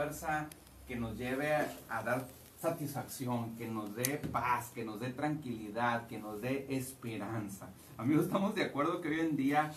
fuerza 0.00 0.46
que 0.86 0.94
nos 0.94 1.18
lleve 1.18 1.52
a 1.52 2.02
dar 2.04 2.24
satisfacción, 2.56 3.56
que 3.56 3.66
nos 3.66 3.96
dé 3.96 4.22
paz, 4.30 4.70
que 4.72 4.84
nos 4.84 5.00
dé 5.00 5.10
tranquilidad, 5.10 6.06
que 6.06 6.20
nos 6.20 6.40
dé 6.40 6.68
esperanza. 6.70 7.70
Amigos, 7.96 8.26
estamos 8.26 8.54
de 8.54 8.62
acuerdo 8.62 9.00
que 9.00 9.08
hoy 9.08 9.18
en 9.18 9.36
día 9.36 9.72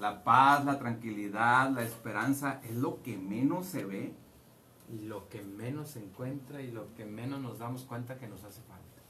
la 0.00 0.24
paz, 0.24 0.64
la 0.64 0.80
tranquilidad, 0.80 1.70
la 1.70 1.84
esperanza 1.84 2.60
es 2.64 2.74
lo 2.74 3.04
que 3.04 3.16
menos 3.16 3.66
se 3.66 3.84
ve. 3.84 4.14
Y 4.92 5.04
lo 5.04 5.28
que 5.28 5.42
menos 5.42 5.90
se 5.90 6.00
encuentra 6.00 6.60
y 6.60 6.72
lo 6.72 6.92
que 6.96 7.04
menos 7.04 7.40
nos 7.40 7.60
damos 7.60 7.84
cuenta 7.84 8.18
que 8.18 8.26
nos 8.26 8.42
hace 8.42 8.62
falta. 8.62 9.00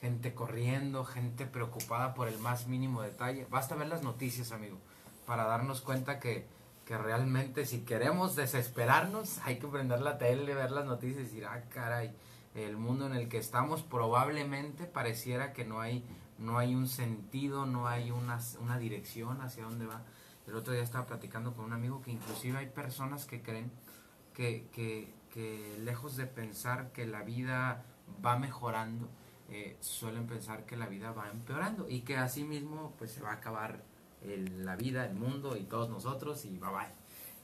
Gente 0.00 0.34
corriendo, 0.34 1.04
gente 1.04 1.46
preocupada 1.46 2.12
por 2.12 2.26
el 2.26 2.40
más 2.40 2.66
mínimo 2.66 3.02
detalle. 3.02 3.46
Basta 3.50 3.76
ver 3.76 3.86
las 3.86 4.02
noticias, 4.02 4.50
amigo, 4.50 4.78
para 5.26 5.44
darnos 5.44 5.80
cuenta 5.80 6.18
que, 6.18 6.44
que 6.86 6.96
realmente 6.96 7.66
si 7.66 7.80
queremos 7.80 8.36
desesperarnos, 8.36 9.40
hay 9.44 9.58
que 9.58 9.66
prender 9.66 10.00
la 10.00 10.18
tele, 10.18 10.54
ver 10.54 10.70
las 10.70 10.86
noticias 10.86 11.18
y 11.18 11.24
decir, 11.24 11.44
ah, 11.44 11.64
caray, 11.68 12.14
el 12.54 12.76
mundo 12.76 13.06
en 13.06 13.14
el 13.14 13.28
que 13.28 13.38
estamos 13.38 13.82
probablemente 13.82 14.84
pareciera 14.84 15.52
que 15.52 15.64
no 15.64 15.80
hay, 15.80 16.04
no 16.38 16.58
hay 16.58 16.76
un 16.76 16.86
sentido, 16.86 17.66
no 17.66 17.88
hay 17.88 18.12
una, 18.12 18.38
una 18.60 18.78
dirección 18.78 19.40
hacia 19.42 19.64
dónde 19.64 19.84
va. 19.84 20.02
El 20.46 20.54
otro 20.54 20.72
día 20.72 20.82
estaba 20.82 21.06
platicando 21.06 21.54
con 21.54 21.64
un 21.64 21.72
amigo 21.72 22.00
que 22.02 22.12
inclusive 22.12 22.56
hay 22.56 22.68
personas 22.68 23.26
que 23.26 23.42
creen 23.42 23.72
que, 24.32 24.68
que, 24.72 25.12
que 25.34 25.76
lejos 25.82 26.16
de 26.16 26.26
pensar 26.26 26.92
que 26.92 27.04
la 27.04 27.22
vida 27.22 27.84
va 28.24 28.38
mejorando, 28.38 29.08
eh, 29.50 29.76
suelen 29.80 30.28
pensar 30.28 30.64
que 30.66 30.76
la 30.76 30.86
vida 30.86 31.10
va 31.10 31.30
empeorando 31.30 31.88
y 31.88 32.02
que 32.02 32.16
así 32.16 32.44
mismo 32.44 32.94
pues 32.96 33.10
se 33.10 33.22
va 33.22 33.30
a 33.30 33.34
acabar 33.34 33.82
el- 34.28 34.64
la 34.64 34.76
vida, 34.76 35.06
el 35.06 35.14
mundo 35.14 35.56
y 35.56 35.62
todos 35.64 35.88
nosotros 35.88 36.44
y 36.44 36.50
bye 36.58 36.70
bye. 36.70 36.88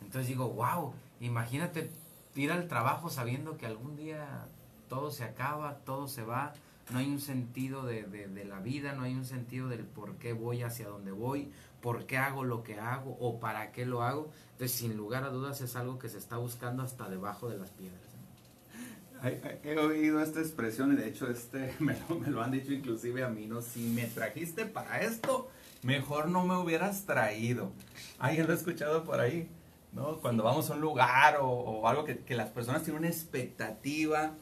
Entonces 0.02 0.28
digo, 0.28 0.48
wow, 0.50 0.92
imagínate 1.20 1.90
ir 2.34 2.50
al 2.52 2.66
trabajo 2.68 3.08
sabiendo 3.10 3.56
que 3.56 3.66
algún 3.66 3.96
día 3.96 4.46
todo 4.88 5.10
se 5.10 5.24
acaba, 5.24 5.76
todo 5.84 6.08
se 6.08 6.22
va, 6.24 6.54
no 6.90 6.98
hay 6.98 7.08
un 7.08 7.20
sentido 7.20 7.84
de, 7.84 8.02
de- 8.04 8.28
de 8.28 8.44
la 8.44 8.58
vida, 8.60 8.92
no 8.92 9.02
hay 9.04 9.14
un 9.14 9.24
sentido 9.24 9.68
del 9.68 9.84
por 9.84 10.16
qué 10.16 10.32
voy 10.32 10.62
hacia 10.62 10.88
donde 10.88 11.12
voy, 11.12 11.50
por 11.80 12.06
qué 12.06 12.18
hago 12.18 12.44
lo 12.44 12.62
que 12.62 12.78
hago 12.78 13.16
o 13.20 13.38
para 13.40 13.72
qué 13.72 13.86
lo 13.86 14.02
hago. 14.02 14.30
Entonces, 14.52 14.72
sin 14.76 14.96
lugar 14.96 15.24
a 15.24 15.30
dudas, 15.30 15.60
es 15.60 15.76
algo 15.76 15.98
que 15.98 16.08
se 16.08 16.18
está 16.18 16.36
buscando 16.36 16.82
hasta 16.82 17.08
debajo 17.08 17.48
de 17.48 17.58
las 17.58 17.70
piedras. 17.70 18.00
He 19.62 19.78
oído 19.78 20.20
esta 20.20 20.40
expresión 20.40 20.92
y 20.92 20.96
de 20.96 21.08
hecho 21.08 21.28
este 21.30 21.72
me 21.80 21.96
lo, 22.08 22.18
me 22.18 22.28
lo 22.28 22.42
han 22.42 22.50
dicho 22.50 22.72
inclusive 22.72 23.22
a 23.22 23.28
mí, 23.28 23.46
¿no? 23.46 23.62
Si 23.62 23.88
me 23.90 24.06
trajiste 24.06 24.66
para 24.66 25.00
esto, 25.00 25.48
mejor 25.82 26.28
no 26.28 26.44
me 26.44 26.56
hubieras 26.56 27.04
traído. 27.04 27.72
¿Alguien 28.18 28.46
lo 28.46 28.52
ha 28.52 28.56
escuchado 28.56 29.04
por 29.04 29.20
ahí? 29.20 29.48
¿No? 29.92 30.20
Cuando 30.20 30.42
vamos 30.42 30.70
a 30.70 30.74
un 30.74 30.80
lugar 30.80 31.38
o, 31.40 31.86
algo 31.86 32.04
que, 32.04 32.34
las 32.34 32.50
personas 32.50 32.82
tienen 32.82 33.00
una 33.00 33.08
expectativa 33.08 34.34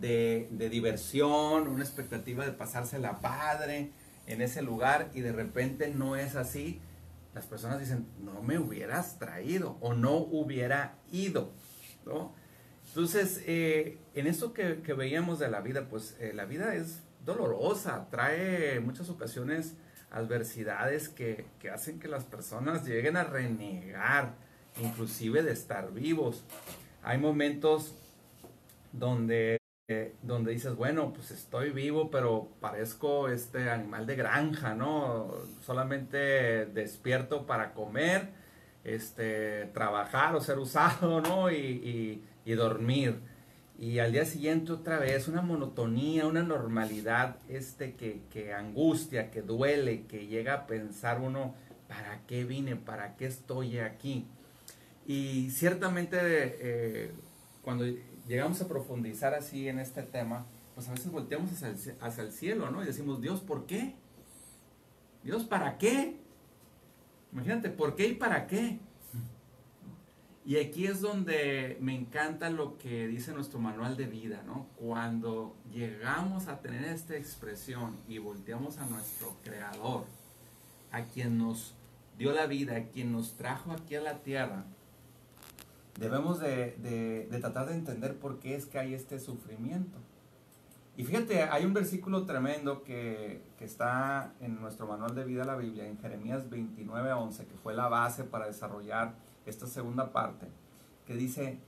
de, 0.00 0.48
de 0.50 0.70
diversión, 0.70 1.68
una 1.68 1.84
expectativa 1.84 2.46
de 2.46 2.52
pasársela 2.52 3.20
padre 3.20 3.90
en 4.26 4.40
ese 4.40 4.62
lugar 4.62 5.10
y 5.12 5.20
de 5.20 5.32
repente 5.32 5.88
no 5.88 6.16
es 6.16 6.36
así, 6.36 6.80
las 7.34 7.46
personas 7.46 7.80
dicen, 7.80 8.06
no 8.20 8.42
me 8.42 8.58
hubieras 8.58 9.18
traído 9.18 9.76
o 9.80 9.92
no 9.92 10.16
hubiera 10.16 10.96
ido, 11.12 11.52
¿no? 12.06 12.32
Entonces, 12.88 13.42
eh, 13.46 13.98
en 14.14 14.28
esto 14.28 14.52
que, 14.52 14.80
que 14.82 14.94
veíamos 14.94 15.40
de 15.40 15.50
la 15.50 15.60
vida, 15.60 15.88
pues 15.88 16.16
eh, 16.20 16.32
la 16.32 16.44
vida 16.44 16.76
es 16.76 17.02
dolorosa, 17.24 18.06
trae 18.10 18.78
muchas 18.78 19.10
ocasiones 19.10 19.74
adversidades 20.14 21.08
que, 21.08 21.46
que 21.60 21.70
hacen 21.70 21.98
que 22.00 22.08
las 22.08 22.24
personas 22.24 22.86
lleguen 22.86 23.16
a 23.16 23.24
renegar, 23.24 24.34
inclusive 24.80 25.42
de 25.42 25.52
estar 25.52 25.92
vivos. 25.92 26.44
Hay 27.02 27.18
momentos 27.18 27.94
donde, 28.92 29.58
donde 30.22 30.52
dices, 30.52 30.74
bueno, 30.76 31.12
pues 31.12 31.30
estoy 31.30 31.70
vivo, 31.70 32.10
pero 32.10 32.48
parezco 32.60 33.28
este 33.28 33.70
animal 33.70 34.06
de 34.06 34.16
granja, 34.16 34.74
¿no? 34.74 35.32
Solamente 35.64 36.66
despierto 36.66 37.46
para 37.46 37.74
comer, 37.74 38.28
este, 38.84 39.66
trabajar 39.74 40.34
o 40.36 40.40
ser 40.40 40.58
usado, 40.58 41.20
¿no? 41.20 41.50
Y- 41.50 42.22
y 42.46 42.52
dormir. 42.52 43.18
Y 43.78 43.98
al 43.98 44.12
día 44.12 44.24
siguiente 44.24 44.72
otra 44.72 44.98
vez 44.98 45.26
una 45.26 45.42
monotonía, 45.42 46.26
una 46.26 46.42
normalidad 46.42 47.36
este, 47.48 47.94
que, 47.94 48.22
que 48.30 48.54
angustia, 48.54 49.30
que 49.30 49.42
duele, 49.42 50.06
que 50.06 50.26
llega 50.26 50.54
a 50.54 50.66
pensar 50.66 51.20
uno, 51.20 51.54
¿para 51.88 52.20
qué 52.26 52.44
vine? 52.44 52.76
¿Para 52.76 53.16
qué 53.16 53.26
estoy 53.26 53.78
aquí? 53.78 54.26
Y 55.06 55.50
ciertamente 55.50 56.18
eh, 56.20 57.12
cuando 57.62 57.84
llegamos 58.28 58.60
a 58.60 58.68
profundizar 58.68 59.34
así 59.34 59.68
en 59.68 59.78
este 59.78 60.02
tema, 60.02 60.46
pues 60.74 60.88
a 60.88 60.92
veces 60.92 61.10
volteamos 61.10 61.50
hacia 61.52 61.68
el, 61.68 61.96
hacia 62.00 62.24
el 62.24 62.32
cielo, 62.32 62.70
¿no? 62.70 62.82
Y 62.82 62.86
decimos, 62.86 63.20
Dios, 63.20 63.40
¿por 63.40 63.66
qué? 63.66 63.94
Dios, 65.22 65.44
¿para 65.44 65.78
qué? 65.78 66.16
Imagínate, 67.32 67.70
¿por 67.70 67.96
qué 67.96 68.08
y 68.08 68.14
para 68.14 68.46
qué? 68.46 68.78
Y 70.46 70.58
aquí 70.58 70.86
es 70.86 71.00
donde 71.00 71.78
me 71.80 71.94
encanta 71.96 72.50
lo 72.50 72.76
que 72.76 73.06
dice 73.06 73.32
nuestro 73.32 73.58
manual 73.58 73.96
de 73.96 74.04
vida, 74.06 74.42
¿no? 74.46 74.66
Cuando 74.76 75.56
llegamos 75.72 76.48
a 76.48 76.60
tener 76.60 76.84
esta 76.84 77.16
expresión 77.16 77.96
y 78.08 78.18
volteamos 78.18 78.76
a 78.78 78.84
nuestro 78.86 79.36
creador, 79.42 80.04
a 80.92 81.04
quien 81.04 81.38
nos 81.38 81.74
dio 82.18 82.32
la 82.32 82.46
vida, 82.46 82.76
a 82.76 82.84
quien 82.84 83.10
nos 83.10 83.32
trajo 83.38 83.72
aquí 83.72 83.94
a 83.94 84.02
la 84.02 84.18
tierra, 84.22 84.64
debemos 85.98 86.40
de, 86.40 86.76
de- 87.30 87.38
tratar 87.40 87.66
de 87.66 87.74
entender 87.74 88.16
por 88.18 88.38
qué 88.38 88.54
es 88.54 88.66
que 88.66 88.78
hay 88.78 88.92
este 88.94 89.18
sufrimiento. 89.18 89.96
Y 90.96 91.04
fíjate, 91.04 91.42
hay 91.42 91.64
un 91.64 91.72
versículo 91.72 92.24
tremendo 92.26 92.84
que, 92.84 93.42
que 93.58 93.64
está 93.64 94.32
en 94.40 94.60
nuestro 94.60 94.86
manual 94.86 95.14
de 95.14 95.24
vida, 95.24 95.44
la 95.44 95.56
Biblia, 95.56 95.88
en 95.88 95.98
Jeremías 95.98 96.48
29, 96.50 97.12
11, 97.12 97.46
que 97.46 97.54
fue 97.56 97.74
la 97.74 97.88
base 97.88 98.24
para 98.24 98.46
desarrollar 98.46 99.14
esta 99.46 99.66
segunda 99.66 100.12
parte, 100.12 100.46
que 101.06 101.14
dice, 101.14 101.58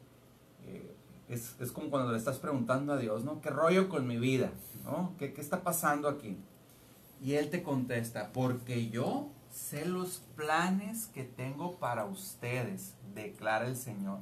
eh, 0.66 0.96
es, 1.28 1.56
es 1.60 1.72
como 1.72 1.90
cuando 1.90 2.12
le 2.12 2.18
estás 2.18 2.38
preguntando 2.38 2.92
a 2.92 2.98
Dios, 2.98 3.24
¿no? 3.24 3.40
¿Qué 3.40 3.50
rollo 3.50 3.88
con 3.88 4.06
mi 4.06 4.18
vida? 4.18 4.52
¿No? 4.84 5.14
¿Qué, 5.18 5.32
qué 5.32 5.40
está 5.40 5.62
pasando 5.62 6.08
aquí? 6.08 6.38
Y 7.22 7.34
Él 7.34 7.50
te 7.50 7.62
contesta, 7.62 8.32
porque 8.32 8.88
yo 8.88 9.30
sé 9.50 9.86
los 9.86 10.22
planes 10.36 11.06
que 11.06 11.24
tengo 11.24 11.76
para 11.78 12.04
ustedes, 12.04 12.94
declara 13.14 13.66
el 13.66 13.76
Señor. 13.76 14.20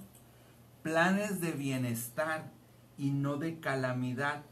Planes 0.82 1.40
de 1.40 1.52
bienestar 1.52 2.52
y 2.96 3.10
no 3.10 3.36
de 3.36 3.58
calamidad, 3.58 4.42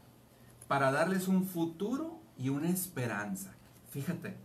para 0.67 0.91
darles 0.91 1.27
un 1.27 1.45
futuro 1.45 2.19
y 2.37 2.49
una 2.49 2.69
esperanza. 2.69 3.53
Fíjate, 3.91 4.35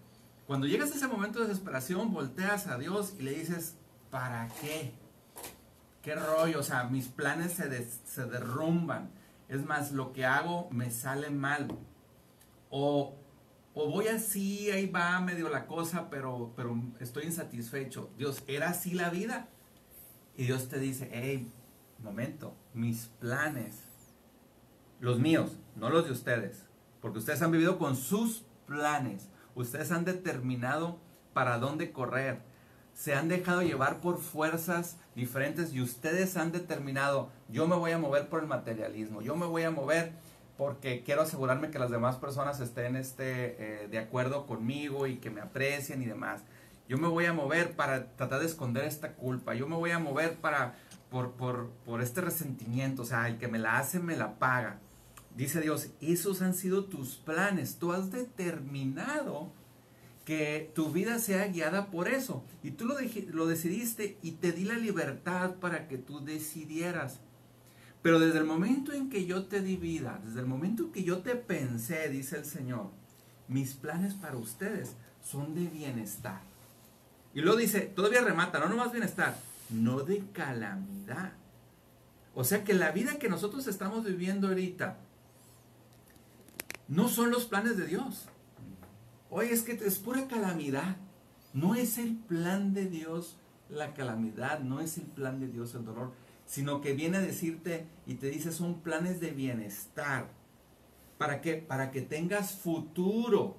cuando 0.47 0.67
llegas 0.67 0.93
a 0.93 0.95
ese 0.95 1.09
momento 1.09 1.41
de 1.41 1.49
desesperación, 1.49 2.13
volteas 2.13 2.67
a 2.67 2.79
Dios 2.79 3.15
y 3.19 3.23
le 3.23 3.33
dices, 3.33 3.77
¿para 4.11 4.49
qué? 4.61 4.93
¿Qué 6.03 6.15
rollo? 6.15 6.61
O 6.61 6.63
sea, 6.63 6.85
mis 6.85 7.09
planes 7.09 7.53
se, 7.53 7.85
se 7.85 8.25
derrumban. 8.27 9.11
Es 9.49 9.65
más, 9.65 9.93
lo 9.93 10.13
que 10.13 10.25
hago 10.25 10.69
me 10.71 10.91
sale 10.91 11.31
mal. 11.31 11.69
O, 12.71 13.15
o 13.75 13.91
voy 13.91 14.09
así, 14.09 14.71
ahí 14.71 14.87
va 14.87 15.21
medio 15.21 15.49
la 15.49 15.67
cosa, 15.67 16.11
pero, 16.11 16.53
pero 16.57 16.81
estoy 17.01 17.25
insatisfecho. 17.25 18.11
Dios, 18.17 18.43
¿era 18.47 18.71
así 18.71 18.95
la 18.95 19.11
vida? 19.11 19.49
Y 20.37 20.45
Dios 20.45 20.69
te 20.69 20.79
dice, 20.79 21.11
hey, 21.13 21.51
momento, 21.99 22.55
mis 22.75 23.07
planes, 23.19 23.83
los 25.01 25.19
míos, 25.19 25.59
no 25.77 25.91
los 25.91 26.05
de 26.05 26.13
ustedes, 26.13 26.65
porque 27.01 27.19
ustedes 27.19 27.43
han 27.43 27.51
vivido 27.51 27.79
con 27.79 27.97
sus 27.97 28.45
planes, 28.67 29.29
ustedes 29.55 29.91
han 29.91 30.05
determinado 30.05 31.01
para 31.33 31.59
dónde 31.59 31.93
correr, 31.93 32.43
se 32.99 33.15
han 33.15 33.29
dejado 33.29 33.63
llevar 33.63 34.01
por 34.01 34.19
fuerzas 34.19 34.97
diferentes 35.15 35.73
y 35.73 35.81
ustedes 35.81 36.37
han 36.37 36.51
determinado, 36.51 37.31
yo 37.49 37.69
me 37.69 37.77
voy 37.77 37.93
a 37.93 37.99
mover 37.99 38.29
por 38.29 38.41
el 38.41 38.49
materialismo, 38.49 39.23
yo 39.23 39.37
me 39.37 39.47
voy 39.47 39.63
a 39.63 39.71
mover 39.71 40.11
porque 40.57 41.05
quiero 41.05 41.23
asegurarme 41.23 41.71
que 41.71 41.79
las 41.79 41.93
demás 41.93 42.17
personas 42.17 42.59
estén 42.59 42.97
este, 42.97 43.85
eh, 43.85 43.89
de 43.89 43.99
acuerdo 44.01 44.47
conmigo 44.47 45.07
y 45.07 45.19
que 45.19 45.31
me 45.31 45.41
aprecien 45.41 46.03
y 46.03 46.07
demás. 46.07 46.43
Yo 46.89 46.99
me 46.99 47.07
voy 47.07 47.27
a 47.27 47.33
mover 47.33 47.77
para 47.77 48.17
tratar 48.17 48.41
de 48.41 48.47
esconder 48.47 48.83
esta 48.83 49.13
culpa. 49.13 49.55
Yo 49.55 49.69
me 49.69 49.77
voy 49.77 49.93
a 49.93 50.01
mover 50.01 50.35
para 50.35 50.75
por, 51.09 51.35
por, 51.35 51.69
por 51.87 52.03
este 52.03 52.21
resentimiento. 52.21 53.03
O 53.03 53.05
sea, 53.05 53.29
el 53.29 53.39
que 53.39 53.47
me 53.47 53.61
la 53.61 53.79
hace 53.79 54.01
me 54.01 54.17
la 54.17 54.41
paga. 54.41 54.81
Dice 55.37 55.61
Dios, 55.61 55.91
esos 56.01 56.43
han 56.43 56.55
sido 56.55 56.87
tus 56.87 57.15
planes. 57.15 57.77
Tú 57.79 57.93
has 57.93 58.11
determinado 58.11 59.53
que 60.29 60.71
tu 60.75 60.91
vida 60.91 61.19
sea 61.21 61.49
guiada 61.49 61.91
por 61.91 62.07
eso. 62.07 62.45
Y 62.63 62.73
tú 62.73 62.85
lo, 62.85 62.97
lo 63.33 63.47
decidiste 63.47 64.19
y 64.21 64.33
te 64.33 64.53
di 64.53 64.65
la 64.65 64.77
libertad 64.77 65.55
para 65.55 65.89
que 65.89 65.97
tú 65.97 66.23
decidieras. 66.23 67.21
Pero 68.03 68.21
desde 68.21 68.37
el 68.37 68.45
momento 68.45 68.93
en 68.93 69.09
que 69.09 69.25
yo 69.25 69.47
te 69.47 69.63
di 69.63 69.79
vida, 69.79 70.21
desde 70.23 70.41
el 70.41 70.47
momento 70.47 70.83
en 70.83 70.93
que 70.93 71.03
yo 71.03 71.21
te 71.21 71.35
pensé, 71.35 72.11
dice 72.11 72.37
el 72.37 72.45
Señor, 72.45 72.91
mis 73.49 73.73
planes 73.73 74.13
para 74.13 74.37
ustedes 74.37 74.97
son 75.25 75.55
de 75.55 75.67
bienestar. 75.67 76.43
Y 77.33 77.41
luego 77.41 77.57
dice, 77.57 77.81
todavía 77.81 78.21
remata, 78.21 78.59
no 78.59 78.69
nomás 78.69 78.93
bienestar, 78.93 79.35
no 79.71 80.01
de 80.01 80.23
calamidad. 80.35 81.33
O 82.35 82.45
sea 82.45 82.65
que 82.65 82.75
la 82.75 82.91
vida 82.91 83.19
que 83.19 83.31
nosotros 83.31 83.67
estamos 83.67 84.05
viviendo 84.05 84.49
ahorita 84.49 84.99
no 86.87 87.09
son 87.09 87.31
los 87.31 87.47
planes 87.47 87.79
de 87.79 87.87
Dios. 87.87 88.29
Oye, 89.31 89.53
es 89.53 89.63
que 89.63 89.73
es 89.73 89.99
pura 89.99 90.27
calamidad. 90.29 90.97
No 91.53 91.75
es 91.75 91.99
el 91.99 92.17
plan 92.17 92.75
de 92.75 92.87
Dios 92.87 93.37
la 93.69 93.95
calamidad, 93.95 94.61
no 94.61 94.81
es 94.81 94.99
el 94.99 95.05
plan 95.05 95.41
de 95.41 95.49
Dios 95.49 95.75
el 95.75 95.85
dolor, 95.85 96.13
sino 96.47 96.81
que 96.81 96.95
viene 96.95 97.19
a 97.19 97.23
decirte 97.23 97.87
y 98.07 98.15
te 98.15 98.31
dice 98.31 98.53
son 98.53 98.81
planes 98.81 99.21
de 99.21 99.31
bienestar. 99.31 100.29
¿Para 101.19 101.41
qué? 101.41 101.55
Para 101.55 101.91
que 101.91 102.01
tengas 102.01 102.53
futuro. 102.53 103.57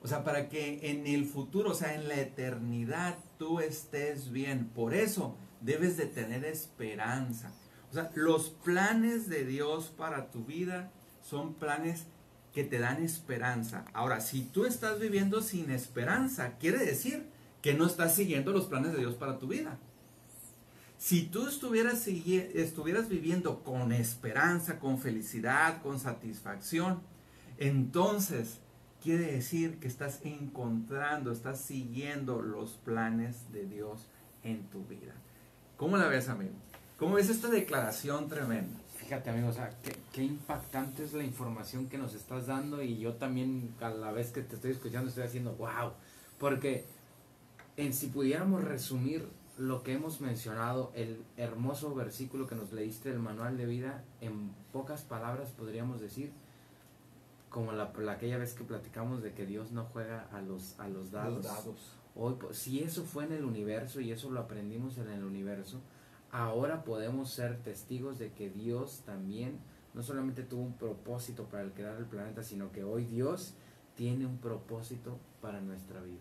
O 0.00 0.06
sea, 0.06 0.22
para 0.22 0.48
que 0.48 0.90
en 0.90 1.06
el 1.06 1.24
futuro, 1.24 1.70
o 1.70 1.74
sea, 1.74 1.94
en 1.94 2.06
la 2.06 2.20
eternidad, 2.20 3.18
tú 3.38 3.60
estés 3.60 4.30
bien. 4.30 4.68
Por 4.68 4.94
eso 4.94 5.34
debes 5.60 5.96
de 5.96 6.06
tener 6.06 6.44
esperanza. 6.44 7.52
O 7.90 7.94
sea, 7.94 8.10
los 8.14 8.50
planes 8.50 9.28
de 9.28 9.44
Dios 9.44 9.92
para 9.96 10.30
tu 10.30 10.44
vida 10.44 10.92
son 11.22 11.54
planes 11.54 12.04
que 12.52 12.64
te 12.64 12.78
dan 12.78 13.02
esperanza. 13.02 13.84
Ahora, 13.92 14.20
si 14.20 14.42
tú 14.42 14.64
estás 14.64 14.98
viviendo 15.00 15.42
sin 15.42 15.70
esperanza, 15.70 16.56
quiere 16.58 16.78
decir 16.78 17.26
que 17.62 17.74
no 17.74 17.86
estás 17.86 18.14
siguiendo 18.14 18.52
los 18.52 18.66
planes 18.66 18.92
de 18.92 18.98
Dios 18.98 19.14
para 19.14 19.38
tu 19.38 19.48
vida. 19.48 19.78
Si 20.98 21.22
tú 21.22 21.46
estuvieras, 21.46 22.04
viviendo 23.08 23.62
con 23.62 23.92
esperanza, 23.92 24.80
con 24.80 24.98
felicidad, 24.98 25.80
con 25.80 26.00
satisfacción, 26.00 27.00
entonces 27.56 28.58
quiere 29.00 29.32
decir 29.32 29.78
que 29.78 29.86
estás 29.86 30.20
encontrando, 30.24 31.30
estás 31.30 31.60
siguiendo 31.60 32.42
los 32.42 32.72
planes 32.72 33.52
de 33.52 33.66
Dios 33.66 34.08
en 34.42 34.64
tu 34.70 34.84
vida. 34.86 35.14
¿Cómo 35.76 35.96
la 35.96 36.08
ves, 36.08 36.28
amigo? 36.28 36.54
¿Cómo 36.98 37.14
ves 37.14 37.28
esta 37.28 37.48
declaración 37.48 38.28
tremenda? 38.28 38.77
Fíjate, 39.08 39.30
amigo, 39.30 39.48
o 39.48 39.52
sea, 39.54 39.70
qué, 40.12 40.22
impactante 40.22 41.02
es 41.02 41.14
la 41.14 41.24
información 41.24 41.88
que 41.88 41.96
nos 41.96 42.12
estás 42.12 42.46
dando 42.46 42.82
y 42.82 42.98
yo 42.98 43.14
también 43.14 43.74
a 43.80 43.88
la 43.88 44.12
vez 44.12 44.32
que 44.32 44.42
te 44.42 44.56
estoy 44.56 44.72
escuchando 44.72 45.08
estoy 45.08 45.24
haciendo 45.24 45.52
wow, 45.52 45.92
porque 46.38 46.84
en 47.78 47.94
si 47.94 48.08
pudiéramos 48.08 48.62
resumir 48.64 49.26
lo 49.56 49.82
que 49.82 49.94
hemos 49.94 50.20
mencionado, 50.20 50.92
el 50.94 51.22
hermoso 51.38 51.94
versículo 51.94 52.46
que 52.46 52.54
nos 52.54 52.70
leíste 52.70 53.08
del 53.08 53.18
manual 53.18 53.56
de 53.56 53.64
vida, 53.64 54.04
en 54.20 54.50
pocas 54.74 55.00
palabras 55.04 55.52
podríamos 55.52 56.02
decir, 56.02 56.30
como 57.48 57.72
la, 57.72 57.90
aquella 58.10 58.36
vez 58.36 58.52
que 58.52 58.64
platicamos 58.64 59.22
de 59.22 59.32
que 59.32 59.46
Dios 59.46 59.72
no 59.72 59.86
juega 59.86 60.28
a 60.32 60.42
los, 60.42 60.78
a 60.78 60.86
los 60.86 61.12
dados. 61.12 61.46
Hoy, 62.14 62.34
pues, 62.38 62.58
si 62.58 62.80
eso 62.80 63.04
fue 63.04 63.24
en 63.24 63.32
el 63.32 63.46
universo 63.46 64.02
y 64.02 64.12
eso 64.12 64.30
lo 64.30 64.40
aprendimos 64.40 64.98
en 64.98 65.08
el 65.08 65.24
universo, 65.24 65.80
ahora 66.30 66.84
podemos 66.84 67.30
ser 67.30 67.58
testigos 67.58 68.18
de 68.18 68.32
que 68.32 68.50
Dios 68.50 69.02
también 69.04 69.58
no 69.94 70.02
solamente 70.02 70.42
tuvo 70.42 70.62
un 70.62 70.74
propósito 70.74 71.44
para 71.44 71.62
el 71.62 71.72
crear 71.72 71.96
el 71.96 72.06
planeta, 72.06 72.42
sino 72.42 72.70
que 72.70 72.84
hoy 72.84 73.04
Dios 73.04 73.54
tiene 73.96 74.26
un 74.26 74.38
propósito 74.38 75.18
para 75.40 75.60
nuestra 75.60 76.00
vida. 76.00 76.20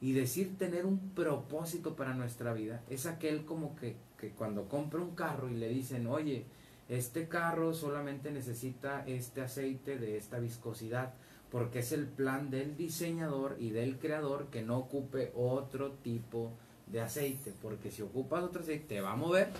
Y 0.00 0.12
decir 0.12 0.56
tener 0.56 0.86
un 0.86 1.10
propósito 1.10 1.94
para 1.94 2.14
nuestra 2.14 2.54
vida 2.54 2.82
es 2.88 3.04
aquel 3.04 3.44
como 3.44 3.76
que, 3.76 3.96
que 4.18 4.30
cuando 4.30 4.68
compra 4.68 5.00
un 5.00 5.14
carro 5.14 5.50
y 5.50 5.56
le 5.56 5.68
dicen, 5.68 6.06
oye, 6.06 6.46
este 6.88 7.28
carro 7.28 7.74
solamente 7.74 8.30
necesita 8.30 9.04
este 9.06 9.42
aceite 9.42 9.98
de 9.98 10.16
esta 10.16 10.38
viscosidad, 10.38 11.12
porque 11.50 11.80
es 11.80 11.92
el 11.92 12.06
plan 12.06 12.50
del 12.50 12.76
diseñador 12.76 13.56
y 13.60 13.70
del 13.70 13.98
creador 13.98 14.46
que 14.46 14.62
no 14.62 14.78
ocupe 14.78 15.32
otro 15.36 15.92
tipo 15.92 16.46
de 16.46 16.69
de 16.90 17.00
aceite, 17.00 17.52
porque 17.62 17.90
si 17.90 18.02
ocupas 18.02 18.42
otro 18.42 18.62
aceite 18.62 18.86
te 18.86 19.00
va 19.00 19.12
a 19.12 19.16
mover, 19.16 19.50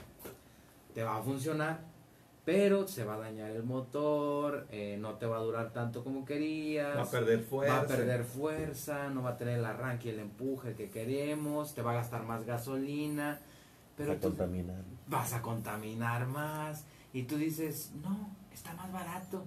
te 0.95 1.03
va 1.03 1.19
a 1.19 1.23
funcionar, 1.23 1.81
pero 2.45 2.89
se 2.89 3.05
va 3.05 3.15
a 3.15 3.19
dañar 3.19 3.51
el 3.51 3.63
motor, 3.63 4.67
eh, 4.71 4.97
no 5.01 5.15
te 5.15 5.27
va 5.27 5.37
a 5.37 5.41
durar 5.41 5.73
tanto 5.73 6.03
como 6.03 6.25
querías, 6.25 6.97
va 6.97 7.03
a 7.03 7.11
perder 7.11 7.41
fuerza, 7.41 7.75
va 7.75 7.81
a 7.83 7.87
perder 7.87 8.25
fuerza, 8.25 9.11
no 9.11 9.23
va 9.23 9.31
a 9.31 9.37
tener 9.37 9.59
el 9.59 9.65
arranque 9.65 10.09
y 10.09 10.13
el 10.13 10.21
empuje 10.21 10.75
que 10.75 10.91
queremos, 10.91 11.75
te 11.75 11.83
va 11.83 11.93
a 11.93 11.95
gastar 11.95 12.25
más 12.25 12.45
gasolina, 12.45 13.39
pero 13.97 14.11
vas 14.11 14.19
a 14.19 14.23
contaminar. 14.23 14.85
vas 15.07 15.33
a 15.33 15.43
contaminar 15.43 16.27
más 16.27 16.85
y 17.13 17.25
tú 17.25 17.37
dices, 17.37 17.93
no, 18.03 18.35
está 18.53 18.73
más 18.75 18.91
barato 18.93 19.45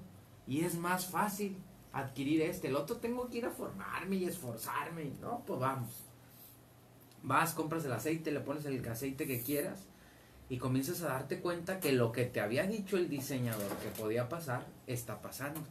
y 0.47 0.61
es 0.61 0.75
más 0.75 1.07
fácil 1.07 1.57
adquirir 1.91 2.41
este, 2.43 2.69
el 2.69 2.75
otro 2.75 2.97
tengo 2.97 3.27
que 3.29 3.39
ir 3.39 3.45
a 3.45 3.51
formarme 3.51 4.15
y 4.15 4.25
esforzarme, 4.25 5.11
no, 5.21 5.43
pues 5.45 5.59
vamos 5.59 6.12
Vas, 7.23 7.53
compras 7.53 7.85
el 7.85 7.93
aceite, 7.93 8.31
le 8.31 8.41
pones 8.41 8.65
el 8.65 8.85
aceite 8.87 9.25
que 9.25 9.41
quieras 9.41 9.79
y 10.49 10.57
comienzas 10.57 11.01
a 11.01 11.07
darte 11.07 11.39
cuenta 11.39 11.79
que 11.79 11.93
lo 11.93 12.11
que 12.11 12.25
te 12.25 12.41
había 12.41 12.67
dicho 12.67 12.97
el 12.97 13.09
diseñador 13.09 13.71
que 13.77 13.89
podía 13.89 14.29
pasar, 14.29 14.65
está 14.87 15.21
pasando. 15.21 15.61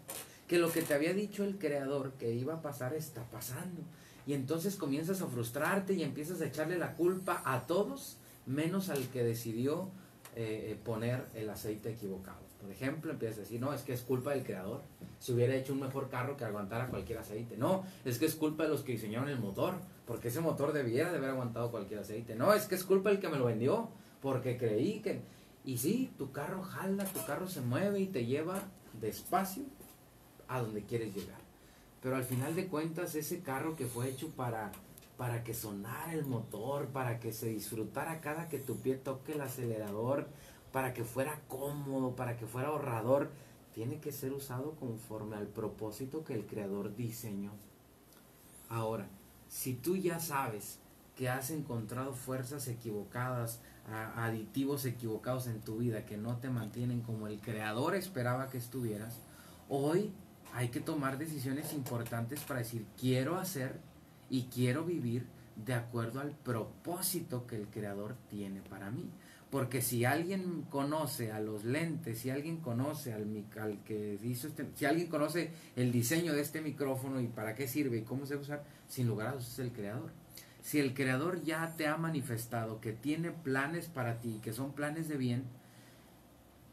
Que 0.48 0.58
lo 0.58 0.72
que 0.72 0.82
te 0.82 0.94
había 0.94 1.12
dicho 1.12 1.44
el 1.44 1.58
creador 1.58 2.12
que 2.14 2.32
iba 2.32 2.54
a 2.54 2.62
pasar, 2.62 2.94
está 2.94 3.22
pasando. 3.24 3.82
Y 4.26 4.32
entonces 4.32 4.76
comienzas 4.76 5.20
a 5.20 5.26
frustrarte 5.26 5.92
y 5.94 6.02
empiezas 6.02 6.40
a 6.40 6.46
echarle 6.46 6.78
la 6.78 6.94
culpa 6.94 7.42
a 7.44 7.66
todos, 7.66 8.16
menos 8.46 8.88
al 8.88 9.06
que 9.08 9.22
decidió 9.22 9.90
eh, 10.34 10.78
poner 10.84 11.26
el 11.34 11.50
aceite 11.50 11.90
equivocado. 11.90 12.51
Por 12.62 12.70
ejemplo, 12.70 13.10
empiezas 13.10 13.38
a 13.38 13.40
decir, 13.40 13.60
no, 13.60 13.74
es 13.74 13.82
que 13.82 13.92
es 13.92 14.02
culpa 14.02 14.30
del 14.30 14.44
creador. 14.44 14.82
Si 15.18 15.32
hubiera 15.32 15.54
hecho 15.56 15.72
un 15.72 15.80
mejor 15.80 16.08
carro 16.08 16.36
que 16.36 16.44
aguantara 16.44 16.86
cualquier 16.86 17.18
aceite. 17.18 17.56
No, 17.56 17.84
es 18.04 18.18
que 18.18 18.26
es 18.26 18.36
culpa 18.36 18.62
de 18.62 18.68
los 18.68 18.82
que 18.82 18.92
diseñaron 18.92 19.28
el 19.28 19.40
motor, 19.40 19.74
porque 20.06 20.28
ese 20.28 20.40
motor 20.40 20.72
debiera 20.72 21.10
de 21.10 21.18
haber 21.18 21.30
aguantado 21.30 21.72
cualquier 21.72 21.98
aceite. 21.98 22.36
No, 22.36 22.54
es 22.54 22.66
que 22.66 22.76
es 22.76 22.84
culpa 22.84 23.10
del 23.10 23.18
que 23.18 23.28
me 23.28 23.36
lo 23.36 23.46
vendió, 23.46 23.88
porque 24.20 24.56
creí 24.56 25.00
que... 25.00 25.22
Y 25.64 25.78
sí, 25.78 26.12
tu 26.16 26.30
carro 26.30 26.62
jala, 26.62 27.04
tu 27.04 27.24
carro 27.26 27.48
se 27.48 27.60
mueve 27.60 27.98
y 28.00 28.06
te 28.06 28.26
lleva 28.26 28.62
despacio 29.00 29.64
a 30.46 30.60
donde 30.60 30.84
quieres 30.84 31.14
llegar. 31.14 31.40
Pero 32.00 32.16
al 32.16 32.24
final 32.24 32.54
de 32.54 32.68
cuentas, 32.68 33.16
ese 33.16 33.40
carro 33.40 33.74
que 33.74 33.86
fue 33.86 34.08
hecho 34.08 34.28
para, 34.30 34.70
para 35.16 35.42
que 35.42 35.54
sonara 35.54 36.12
el 36.14 36.24
motor, 36.26 36.86
para 36.88 37.18
que 37.18 37.32
se 37.32 37.48
disfrutara 37.48 38.20
cada 38.20 38.48
que 38.48 38.58
tu 38.58 38.76
pie 38.76 38.94
toque 38.94 39.32
el 39.32 39.40
acelerador, 39.40 40.28
para 40.72 40.94
que 40.94 41.04
fuera 41.04 41.40
cómodo, 41.48 42.16
para 42.16 42.36
que 42.36 42.46
fuera 42.46 42.68
ahorrador, 42.68 43.30
tiene 43.74 44.00
que 44.00 44.12
ser 44.12 44.32
usado 44.32 44.72
conforme 44.72 45.36
al 45.36 45.46
propósito 45.46 46.24
que 46.24 46.34
el 46.34 46.46
creador 46.46 46.94
diseñó. 46.96 47.52
Ahora, 48.68 49.06
si 49.48 49.74
tú 49.74 49.96
ya 49.96 50.18
sabes 50.18 50.78
que 51.16 51.28
has 51.28 51.50
encontrado 51.50 52.14
fuerzas 52.14 52.68
equivocadas, 52.68 53.60
aditivos 54.16 54.84
equivocados 54.84 55.46
en 55.46 55.60
tu 55.60 55.78
vida 55.78 56.06
que 56.06 56.16
no 56.16 56.36
te 56.36 56.48
mantienen 56.48 57.00
como 57.00 57.26
el 57.26 57.40
creador 57.40 57.94
esperaba 57.94 58.48
que 58.48 58.58
estuvieras, 58.58 59.18
hoy 59.68 60.12
hay 60.54 60.68
que 60.68 60.80
tomar 60.80 61.18
decisiones 61.18 61.72
importantes 61.72 62.40
para 62.40 62.60
decir 62.60 62.86
quiero 62.98 63.38
hacer 63.38 63.80
y 64.30 64.44
quiero 64.44 64.84
vivir 64.84 65.26
de 65.56 65.74
acuerdo 65.74 66.20
al 66.20 66.30
propósito 66.30 67.46
que 67.46 67.56
el 67.56 67.68
creador 67.68 68.16
tiene 68.30 68.60
para 68.62 68.90
mí. 68.90 69.10
Porque 69.52 69.82
si 69.82 70.06
alguien 70.06 70.62
conoce 70.70 71.30
a 71.30 71.38
los 71.38 71.62
lentes, 71.62 72.20
si 72.20 72.30
alguien 72.30 72.56
conoce 72.56 73.12
al, 73.12 73.44
al 73.60 73.84
que 73.84 74.18
hizo 74.22 74.48
este, 74.48 74.66
si 74.74 74.86
alguien 74.86 75.08
conoce 75.08 75.50
el 75.76 75.92
diseño 75.92 76.32
de 76.32 76.40
este 76.40 76.62
micrófono 76.62 77.20
y 77.20 77.26
para 77.26 77.54
qué 77.54 77.68
sirve 77.68 77.98
y 77.98 78.00
cómo 78.00 78.24
se 78.24 78.36
usa, 78.36 78.62
sin 78.88 79.06
lugar 79.06 79.26
a 79.26 79.32
dudas 79.32 79.52
es 79.52 79.58
el 79.58 79.72
creador. 79.72 80.10
Si 80.62 80.80
el 80.80 80.94
creador 80.94 81.42
ya 81.42 81.74
te 81.76 81.86
ha 81.86 81.98
manifestado 81.98 82.80
que 82.80 82.94
tiene 82.94 83.30
planes 83.30 83.88
para 83.88 84.22
ti, 84.22 84.40
que 84.42 84.54
son 84.54 84.72
planes 84.72 85.06
de 85.06 85.18
bien, 85.18 85.44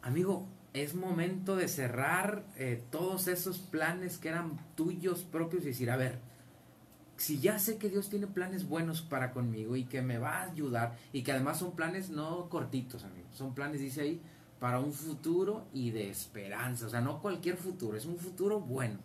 amigo, 0.01 0.48
es 0.71 0.95
momento 0.95 1.57
de 1.57 1.67
cerrar 1.67 2.45
eh, 2.55 2.81
todos 2.91 3.27
esos 3.27 3.57
planes 3.57 4.17
que 4.17 4.29
eran 4.29 4.57
tuyos 4.75 5.24
propios 5.24 5.63
y 5.63 5.67
decir, 5.67 5.91
a 5.91 5.98
ver, 5.98 6.19
si 7.19 7.39
ya 7.39 7.59
sé 7.59 7.77
que 7.77 7.89
Dios 7.89 8.09
tiene 8.09 8.27
planes 8.27 8.67
buenos 8.67 9.01
para 9.01 9.31
conmigo 9.31 9.75
y 9.75 9.83
que 9.83 10.01
me 10.01 10.17
va 10.17 10.38
a 10.38 10.43
ayudar 10.43 10.97
y 11.11 11.21
que 11.21 11.33
además 11.33 11.59
son 11.59 11.75
planes 11.75 12.09
no 12.09 12.47
cortitos, 12.47 13.03
amigos, 13.03 13.35
son 13.35 13.53
planes, 13.53 13.81
dice 13.81 14.01
ahí, 14.01 14.21
para 14.59 14.79
un 14.79 14.93
futuro 14.93 15.67
y 15.73 15.91
de 15.91 16.09
esperanza, 16.09 16.85
o 16.85 16.89
sea, 16.89 17.01
no 17.01 17.21
cualquier 17.21 17.57
futuro, 17.57 17.97
es 17.97 18.05
un 18.05 18.17
futuro 18.17 18.61
bueno. 18.61 18.99